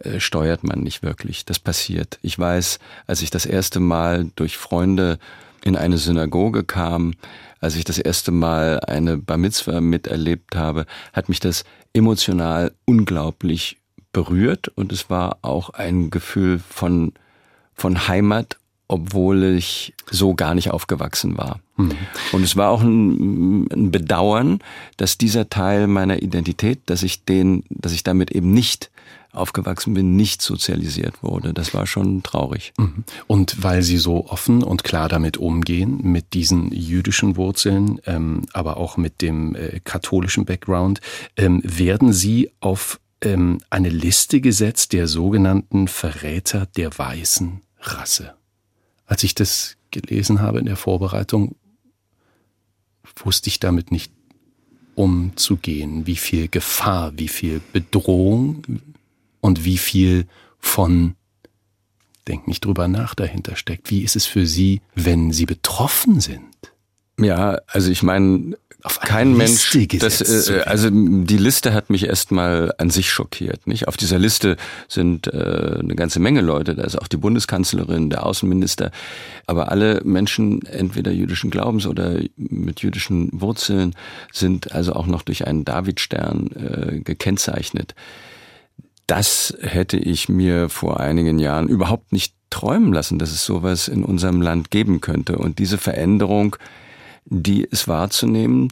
äh, 0.00 0.18
steuert 0.18 0.64
man 0.64 0.80
nicht 0.80 1.02
wirklich. 1.02 1.44
Das 1.44 1.58
passiert. 1.58 2.18
Ich 2.22 2.38
weiß, 2.38 2.78
als 3.06 3.22
ich 3.22 3.30
das 3.30 3.46
erste 3.46 3.80
Mal 3.80 4.30
durch 4.34 4.56
Freunde 4.56 5.18
in 5.64 5.76
eine 5.76 5.98
Synagoge 5.98 6.64
kam, 6.64 7.14
als 7.60 7.76
ich 7.76 7.84
das 7.84 7.98
erste 7.98 8.30
Mal 8.30 8.80
eine 8.80 9.18
Bar 9.18 9.36
Mitzvah 9.36 9.80
miterlebt 9.80 10.56
habe, 10.56 10.86
hat 11.12 11.28
mich 11.28 11.40
das 11.40 11.64
emotional 11.92 12.72
unglaublich 12.84 13.78
berührt 14.12 14.68
und 14.68 14.92
es 14.92 15.10
war 15.10 15.38
auch 15.42 15.70
ein 15.70 16.10
Gefühl 16.10 16.58
von, 16.58 17.12
von 17.74 18.08
Heimat, 18.08 18.56
obwohl 18.88 19.44
ich 19.44 19.94
so 20.10 20.34
gar 20.34 20.54
nicht 20.54 20.70
aufgewachsen 20.70 21.38
war. 21.38 21.60
Mhm. 21.76 21.92
Und 22.32 22.42
es 22.42 22.56
war 22.56 22.70
auch 22.70 22.82
ein, 22.82 23.68
ein, 23.72 23.90
Bedauern, 23.92 24.58
dass 24.96 25.16
dieser 25.16 25.48
Teil 25.48 25.86
meiner 25.86 26.22
Identität, 26.22 26.80
dass 26.86 27.04
ich 27.04 27.24
den, 27.24 27.62
dass 27.70 27.92
ich 27.92 28.02
damit 28.02 28.32
eben 28.32 28.52
nicht 28.52 28.90
aufgewachsen 29.32 29.94
bin, 29.94 30.16
nicht 30.16 30.42
sozialisiert 30.42 31.22
wurde. 31.22 31.54
Das 31.54 31.74
war 31.74 31.86
schon 31.86 32.22
traurig. 32.22 32.72
Mhm. 32.78 33.04
Und 33.26 33.62
weil 33.62 33.82
Sie 33.82 33.98
so 33.98 34.26
offen 34.26 34.62
und 34.62 34.84
klar 34.84 35.08
damit 35.08 35.36
umgehen, 35.36 36.00
mit 36.02 36.34
diesen 36.34 36.72
jüdischen 36.72 37.36
Wurzeln, 37.36 38.00
ähm, 38.06 38.42
aber 38.52 38.76
auch 38.76 38.96
mit 38.96 39.22
dem 39.22 39.54
äh, 39.54 39.80
katholischen 39.84 40.44
Background, 40.44 41.00
ähm, 41.36 41.60
werden 41.64 42.12
Sie 42.12 42.50
auf 42.60 43.00
ähm, 43.22 43.60
eine 43.70 43.88
Liste 43.90 44.40
gesetzt 44.40 44.92
der 44.92 45.06
sogenannten 45.06 45.88
Verräter 45.88 46.66
der 46.76 46.96
weißen 46.96 47.60
Rasse. 47.80 48.34
Als 49.06 49.24
ich 49.24 49.34
das 49.34 49.76
gelesen 49.90 50.40
habe 50.40 50.58
in 50.58 50.66
der 50.66 50.76
Vorbereitung, 50.76 51.56
wusste 53.16 53.48
ich 53.48 53.60
damit 53.60 53.90
nicht 53.90 54.12
umzugehen, 54.94 56.06
wie 56.06 56.16
viel 56.16 56.48
Gefahr, 56.48 57.12
wie 57.16 57.28
viel 57.28 57.60
Bedrohung 57.72 58.62
und 59.40 59.64
wie 59.64 59.78
viel 59.78 60.26
von 60.58 61.14
denk 62.28 62.46
nicht 62.46 62.64
drüber 62.64 62.88
nach 62.88 63.14
dahinter 63.14 63.56
steckt. 63.56 63.90
Wie 63.90 64.02
ist 64.02 64.16
es 64.16 64.26
für 64.26 64.46
Sie, 64.46 64.82
wenn 64.94 65.32
Sie 65.32 65.46
betroffen 65.46 66.20
sind? 66.20 66.44
Ja, 67.18 67.58
also 67.66 67.90
ich 67.90 68.02
meine, 68.02 68.56
kein 69.00 69.36
Mensch, 69.36 69.76
das, 69.98 70.48
äh, 70.48 70.62
also 70.64 70.88
die 70.90 71.36
Liste 71.36 71.74
hat 71.74 71.90
mich 71.90 72.06
erstmal 72.06 72.72
an 72.78 72.88
sich 72.90 73.10
schockiert. 73.10 73.66
Nicht? 73.66 73.88
Auf 73.88 73.96
dieser 73.96 74.18
Liste 74.18 74.56
sind 74.88 75.26
äh, 75.26 75.76
eine 75.80 75.94
ganze 75.94 76.20
Menge 76.20 76.40
Leute, 76.40 76.74
da 76.74 76.84
ist 76.84 76.96
auch 76.96 77.08
die 77.08 77.18
Bundeskanzlerin, 77.18 78.10
der 78.10 78.24
Außenminister, 78.24 78.90
aber 79.46 79.70
alle 79.70 80.00
Menschen 80.04 80.64
entweder 80.64 81.10
jüdischen 81.10 81.50
Glaubens 81.50 81.86
oder 81.86 82.20
mit 82.36 82.80
jüdischen 82.80 83.28
Wurzeln 83.38 83.94
sind 84.32 84.72
also 84.72 84.94
auch 84.94 85.06
noch 85.06 85.22
durch 85.22 85.46
einen 85.46 85.64
Davidstern 85.64 86.50
äh, 86.52 87.00
gekennzeichnet. 87.00 87.94
Das 89.10 89.54
hätte 89.60 89.96
ich 89.96 90.28
mir 90.28 90.68
vor 90.68 91.00
einigen 91.00 91.38
Jahren 91.38 91.68
überhaupt 91.68 92.12
nicht 92.12 92.34
träumen 92.48 92.92
lassen, 92.92 93.18
dass 93.18 93.32
es 93.32 93.44
sowas 93.44 93.88
in 93.88 94.04
unserem 94.04 94.40
Land 94.40 94.70
geben 94.70 95.00
könnte. 95.00 95.36
Und 95.38 95.58
diese 95.58 95.78
Veränderung 95.78 96.56
die 97.24 97.66
es 97.70 97.88
wahrzunehmen. 97.88 98.68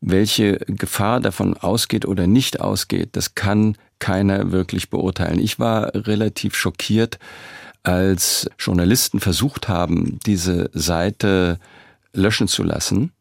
Welche 0.00 0.58
Gefahr 0.66 1.20
davon 1.20 1.56
ausgeht 1.56 2.06
oder 2.06 2.26
nicht 2.26 2.60
ausgeht, 2.60 3.10
das 3.12 3.34
kann 3.34 3.76
keiner 3.98 4.52
wirklich 4.52 4.90
beurteilen. 4.90 5.40
Ich 5.40 5.58
war 5.58 5.94
relativ 5.94 6.54
schockiert, 6.54 7.18
als 7.82 8.50
Journalisten 8.58 9.20
versucht 9.20 9.68
haben, 9.68 10.18
diese 10.26 10.70
Seite 10.74 11.58
löschen 12.12 12.48
zu 12.48 12.62
lassen, 12.62 13.12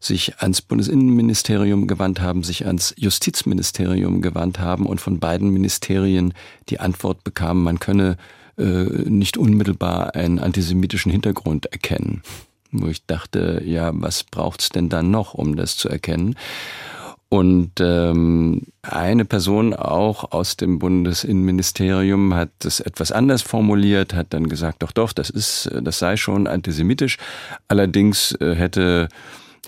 sich 0.00 0.38
ans 0.38 0.62
Bundesinnenministerium 0.62 1.86
gewandt 1.86 2.20
haben, 2.20 2.42
sich 2.42 2.66
ans 2.66 2.94
Justizministerium 2.96 4.22
gewandt 4.22 4.58
haben 4.58 4.86
und 4.86 5.00
von 5.00 5.18
beiden 5.18 5.50
Ministerien 5.50 6.34
die 6.68 6.80
Antwort 6.80 7.24
bekamen, 7.24 7.62
man 7.62 7.78
könne 7.78 8.16
äh, 8.56 8.62
nicht 8.62 9.36
unmittelbar 9.36 10.14
einen 10.14 10.38
antisemitischen 10.38 11.12
Hintergrund 11.12 11.66
erkennen 11.66 12.22
wo 12.70 12.88
ich 12.88 13.04
dachte, 13.06 13.62
ja, 13.64 13.90
was 13.94 14.24
braucht's 14.24 14.68
denn 14.68 14.88
dann 14.88 15.10
noch, 15.10 15.34
um 15.34 15.56
das 15.56 15.76
zu 15.76 15.88
erkennen? 15.88 16.36
Und 17.30 17.72
ähm, 17.80 18.62
eine 18.80 19.26
Person 19.26 19.74
auch 19.74 20.32
aus 20.32 20.56
dem 20.56 20.78
Bundesinnenministerium 20.78 22.34
hat 22.34 22.48
das 22.60 22.80
etwas 22.80 23.12
anders 23.12 23.42
formuliert, 23.42 24.14
hat 24.14 24.28
dann 24.30 24.48
gesagt, 24.48 24.82
doch, 24.82 24.92
doch, 24.92 25.12
das 25.12 25.28
ist, 25.28 25.70
das 25.82 25.98
sei 25.98 26.16
schon 26.16 26.46
antisemitisch. 26.46 27.18
Allerdings 27.68 28.32
äh, 28.40 28.54
hätte, 28.54 29.08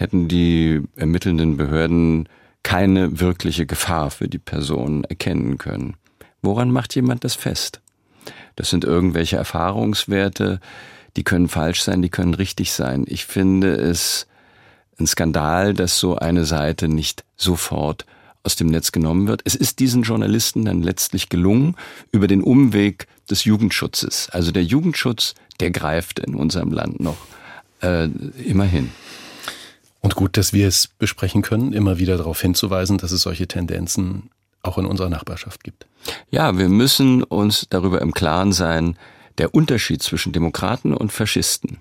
hätten 0.00 0.28
die 0.28 0.80
ermittelnden 0.96 1.58
Behörden 1.58 2.26
keine 2.62 3.20
wirkliche 3.20 3.66
Gefahr 3.66 4.10
für 4.10 4.28
die 4.28 4.38
Person 4.38 5.04
erkennen 5.04 5.58
können. 5.58 5.94
Woran 6.40 6.70
macht 6.70 6.94
jemand 6.94 7.22
das 7.22 7.34
fest? 7.34 7.80
Das 8.56 8.70
sind 8.70 8.84
irgendwelche 8.84 9.36
Erfahrungswerte, 9.36 10.60
die 11.16 11.22
können 11.22 11.48
falsch 11.48 11.82
sein, 11.82 12.00
die 12.00 12.08
können 12.08 12.34
richtig 12.34 12.72
sein. 12.72 13.04
Ich 13.06 13.26
finde 13.26 13.74
es 13.74 14.26
ein 14.98 15.06
Skandal, 15.06 15.74
dass 15.74 15.98
so 15.98 16.16
eine 16.16 16.46
Seite 16.46 16.88
nicht 16.88 17.24
sofort 17.36 18.06
aus 18.42 18.56
dem 18.56 18.68
Netz 18.68 18.92
genommen 18.92 19.28
wird. 19.28 19.42
Es 19.44 19.54
ist 19.54 19.80
diesen 19.80 20.02
Journalisten 20.02 20.64
dann 20.64 20.82
letztlich 20.82 21.28
gelungen, 21.28 21.76
über 22.10 22.26
den 22.26 22.42
Umweg 22.42 23.06
des 23.28 23.44
Jugendschutzes. 23.44 24.30
Also 24.30 24.50
der 24.50 24.64
Jugendschutz, 24.64 25.34
der 25.60 25.70
greift 25.70 26.20
in 26.20 26.34
unserem 26.34 26.72
Land 26.72 27.00
noch 27.00 27.18
äh, 27.82 28.06
immerhin. 28.44 28.90
Und 30.00 30.14
gut, 30.14 30.36
dass 30.36 30.52
wir 30.52 30.66
es 30.66 30.88
besprechen 30.88 31.42
können, 31.42 31.72
immer 31.72 31.98
wieder 31.98 32.16
darauf 32.16 32.40
hinzuweisen, 32.40 32.98
dass 32.98 33.12
es 33.12 33.22
solche 33.22 33.46
Tendenzen 33.46 34.30
auch 34.62 34.78
in 34.78 34.86
unserer 34.86 35.10
Nachbarschaft 35.10 35.64
gibt. 35.64 35.86
Ja, 36.30 36.58
wir 36.58 36.68
müssen 36.68 37.22
uns 37.22 37.66
darüber 37.68 38.00
im 38.00 38.12
Klaren 38.12 38.52
sein, 38.52 38.96
der 39.38 39.54
Unterschied 39.54 40.02
zwischen 40.02 40.32
Demokraten 40.32 40.94
und 40.94 41.12
Faschisten 41.12 41.78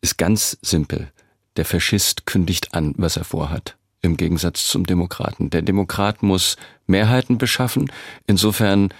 ist 0.00 0.18
ganz 0.18 0.58
simpel. 0.60 1.10
Der 1.56 1.64
Faschist 1.64 2.26
kündigt 2.26 2.74
an, 2.74 2.94
was 2.98 3.16
er 3.16 3.24
vorhat, 3.24 3.76
im 4.02 4.16
Gegensatz 4.16 4.66
zum 4.66 4.84
Demokraten. 4.84 5.50
Der 5.50 5.62
Demokrat 5.62 6.22
muss 6.22 6.56
Mehrheiten 6.86 7.38
beschaffen. 7.38 7.90
Insofern 8.26 8.90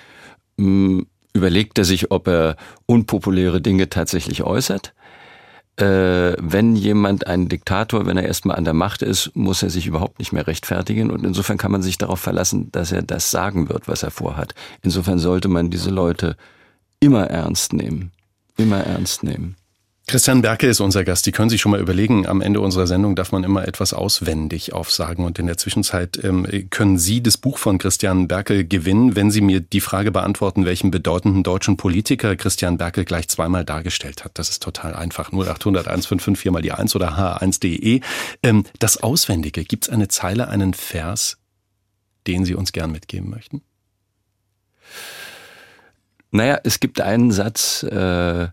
mh, 0.56 0.64
hm, 0.64 1.06
überlegt 1.34 1.78
er 1.78 1.84
sich, 1.84 2.10
ob 2.10 2.28
er 2.28 2.56
unpopuläre 2.86 3.60
Dinge 3.60 3.90
tatsächlich 3.90 4.44
äußert. 4.44 4.94
Äh, 5.76 6.36
wenn 6.38 6.76
jemand 6.76 7.26
ein 7.26 7.48
Diktator, 7.48 8.06
wenn 8.06 8.16
er 8.16 8.24
erstmal 8.24 8.56
an 8.56 8.64
der 8.64 8.74
Macht 8.74 9.02
ist, 9.02 9.34
muss 9.34 9.62
er 9.62 9.70
sich 9.70 9.86
überhaupt 9.86 10.20
nicht 10.20 10.32
mehr 10.32 10.46
rechtfertigen. 10.46 11.10
Und 11.10 11.24
insofern 11.24 11.58
kann 11.58 11.72
man 11.72 11.82
sich 11.82 11.98
darauf 11.98 12.20
verlassen, 12.20 12.70
dass 12.70 12.92
er 12.92 13.02
das 13.02 13.30
sagen 13.30 13.68
wird, 13.68 13.88
was 13.88 14.04
er 14.04 14.12
vorhat. 14.12 14.54
Insofern 14.82 15.18
sollte 15.18 15.48
man 15.48 15.70
diese 15.70 15.90
Leute 15.90 16.36
immer 17.00 17.26
ernst 17.26 17.72
nehmen. 17.72 18.12
Immer 18.56 18.84
ernst 18.84 19.24
nehmen. 19.24 19.56
Christian 20.06 20.42
Berke 20.42 20.66
ist 20.66 20.80
unser 20.80 21.02
Gast. 21.02 21.24
Die 21.24 21.32
können 21.32 21.48
sich 21.48 21.62
schon 21.62 21.72
mal 21.72 21.80
überlegen, 21.80 22.26
am 22.26 22.42
Ende 22.42 22.60
unserer 22.60 22.86
Sendung 22.86 23.16
darf 23.16 23.32
man 23.32 23.42
immer 23.42 23.66
etwas 23.66 23.94
auswendig 23.94 24.74
aufsagen. 24.74 25.24
Und 25.24 25.38
in 25.38 25.46
der 25.46 25.56
Zwischenzeit 25.56 26.22
ähm, 26.22 26.46
können 26.68 26.98
Sie 26.98 27.22
das 27.22 27.38
Buch 27.38 27.56
von 27.56 27.78
Christian 27.78 28.28
Berke 28.28 28.66
gewinnen, 28.66 29.16
wenn 29.16 29.30
Sie 29.30 29.40
mir 29.40 29.60
die 29.60 29.80
Frage 29.80 30.12
beantworten, 30.12 30.66
welchen 30.66 30.90
bedeutenden 30.90 31.42
deutschen 31.42 31.78
Politiker 31.78 32.36
Christian 32.36 32.76
Berke 32.76 33.06
gleich 33.06 33.28
zweimal 33.28 33.64
dargestellt 33.64 34.24
hat. 34.24 34.32
Das 34.38 34.50
ist 34.50 34.62
total 34.62 34.94
einfach. 34.94 35.32
0800 35.32 35.88
155 35.88 36.50
mal 36.50 36.60
die 36.60 36.72
1 36.72 36.94
oder 36.94 37.16
h1.de. 37.16 38.00
Ähm, 38.42 38.64
das 38.78 39.02
Auswendige. 39.02 39.64
Gibt 39.64 39.84
es 39.84 39.90
eine 39.90 40.08
Zeile, 40.08 40.48
einen 40.48 40.74
Vers, 40.74 41.38
den 42.26 42.44
Sie 42.44 42.54
uns 42.54 42.72
gern 42.72 42.92
mitgeben 42.92 43.30
möchten? 43.30 43.62
Naja, 46.30 46.60
es 46.62 46.78
gibt 46.78 47.00
einen 47.00 47.30
Satz, 47.30 47.84
äh, 47.84 48.48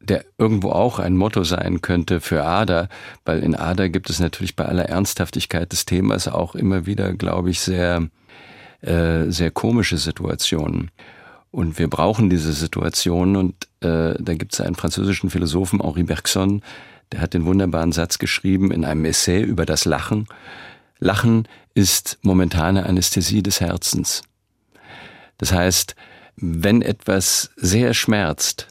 der 0.00 0.24
irgendwo 0.38 0.70
auch 0.70 0.98
ein 0.98 1.16
Motto 1.16 1.44
sein 1.44 1.80
könnte 1.82 2.20
für 2.20 2.44
Ada, 2.44 2.88
weil 3.24 3.42
in 3.42 3.54
Ada 3.54 3.88
gibt 3.88 4.10
es 4.10 4.20
natürlich 4.20 4.56
bei 4.56 4.64
aller 4.64 4.88
Ernsthaftigkeit 4.88 5.72
des 5.72 5.86
Themas 5.86 6.28
auch 6.28 6.54
immer 6.54 6.86
wieder, 6.86 7.12
glaube 7.14 7.50
ich, 7.50 7.60
sehr, 7.60 8.08
äh, 8.80 9.24
sehr 9.28 9.50
komische 9.50 9.98
Situationen. 9.98 10.90
Und 11.50 11.78
wir 11.78 11.88
brauchen 11.88 12.30
diese 12.30 12.52
Situationen 12.52 13.36
und 13.36 13.54
äh, 13.80 14.14
da 14.18 14.34
gibt 14.34 14.54
es 14.54 14.60
einen 14.60 14.76
französischen 14.76 15.30
Philosophen, 15.30 15.80
Henri 15.82 16.04
Bergson, 16.04 16.62
der 17.12 17.20
hat 17.20 17.34
den 17.34 17.46
wunderbaren 17.46 17.92
Satz 17.92 18.18
geschrieben 18.18 18.70
in 18.70 18.84
einem 18.84 19.04
Essay 19.06 19.42
über 19.42 19.64
das 19.64 19.84
Lachen. 19.84 20.26
Lachen 20.98 21.48
ist 21.74 22.18
momentane 22.22 22.84
Anästhesie 22.84 23.42
des 23.42 23.60
Herzens. 23.60 24.22
Das 25.38 25.52
heißt, 25.52 25.94
wenn 26.36 26.82
etwas 26.82 27.50
sehr 27.56 27.94
schmerzt, 27.94 28.68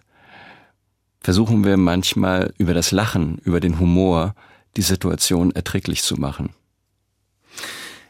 versuchen 1.21 1.63
wir 1.63 1.77
manchmal 1.77 2.53
über 2.57 2.73
das 2.73 2.91
Lachen, 2.91 3.39
über 3.43 3.59
den 3.59 3.79
Humor, 3.79 4.35
die 4.75 4.81
Situation 4.81 5.51
erträglich 5.51 6.03
zu 6.03 6.15
machen. 6.15 6.49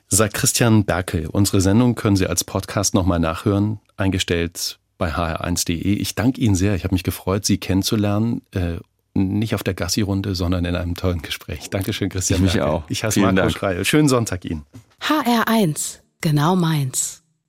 Sagt 0.10 0.36
Christian 0.36 0.86
Berkel. 0.86 1.28
Unsere 1.28 1.62
Sendung 1.62 1.96
können 1.96 2.16
Sie 2.16 2.28
als 2.28 2.44
Podcast 2.44 2.94
nochmal 2.94 3.20
nachhören, 3.20 3.80
eingestellt 3.98 4.80
bei 4.98 5.14
hr1.de. 5.14 5.76
Ich 5.76 6.16
danke 6.16 6.40
Ihnen 6.42 6.56
sehr. 6.56 6.76
Ich 6.76 6.84
habe 6.84 6.96
mich 6.96 7.04
gefreut, 7.04 7.46
Sie 7.46 7.58
kennenzulernen. 7.58 8.42
Äh, 8.52 8.78
nicht 9.14 9.56
auf 9.56 9.64
der 9.64 9.74
Gassi-Runde, 9.74 10.36
sondern 10.36 10.64
in 10.66 10.76
einem 10.76 10.96
tollen 10.96 11.22
Gespräch. 11.22 11.70
Dankeschön, 11.70 12.10
Christian. 12.10 12.46
Ich 12.46 12.54
mich 12.54 12.62
auch. 12.62 12.84
Ich 12.90 13.04
heiße 13.04 13.20
Marco 13.20 13.50
Schreil. 13.50 13.84
Schönen 13.84 14.08
Sonntag 14.08 14.46
Ihnen. 14.46 14.64
HR1, 15.02 16.00
genau 16.22 16.56
meins. 16.56 17.17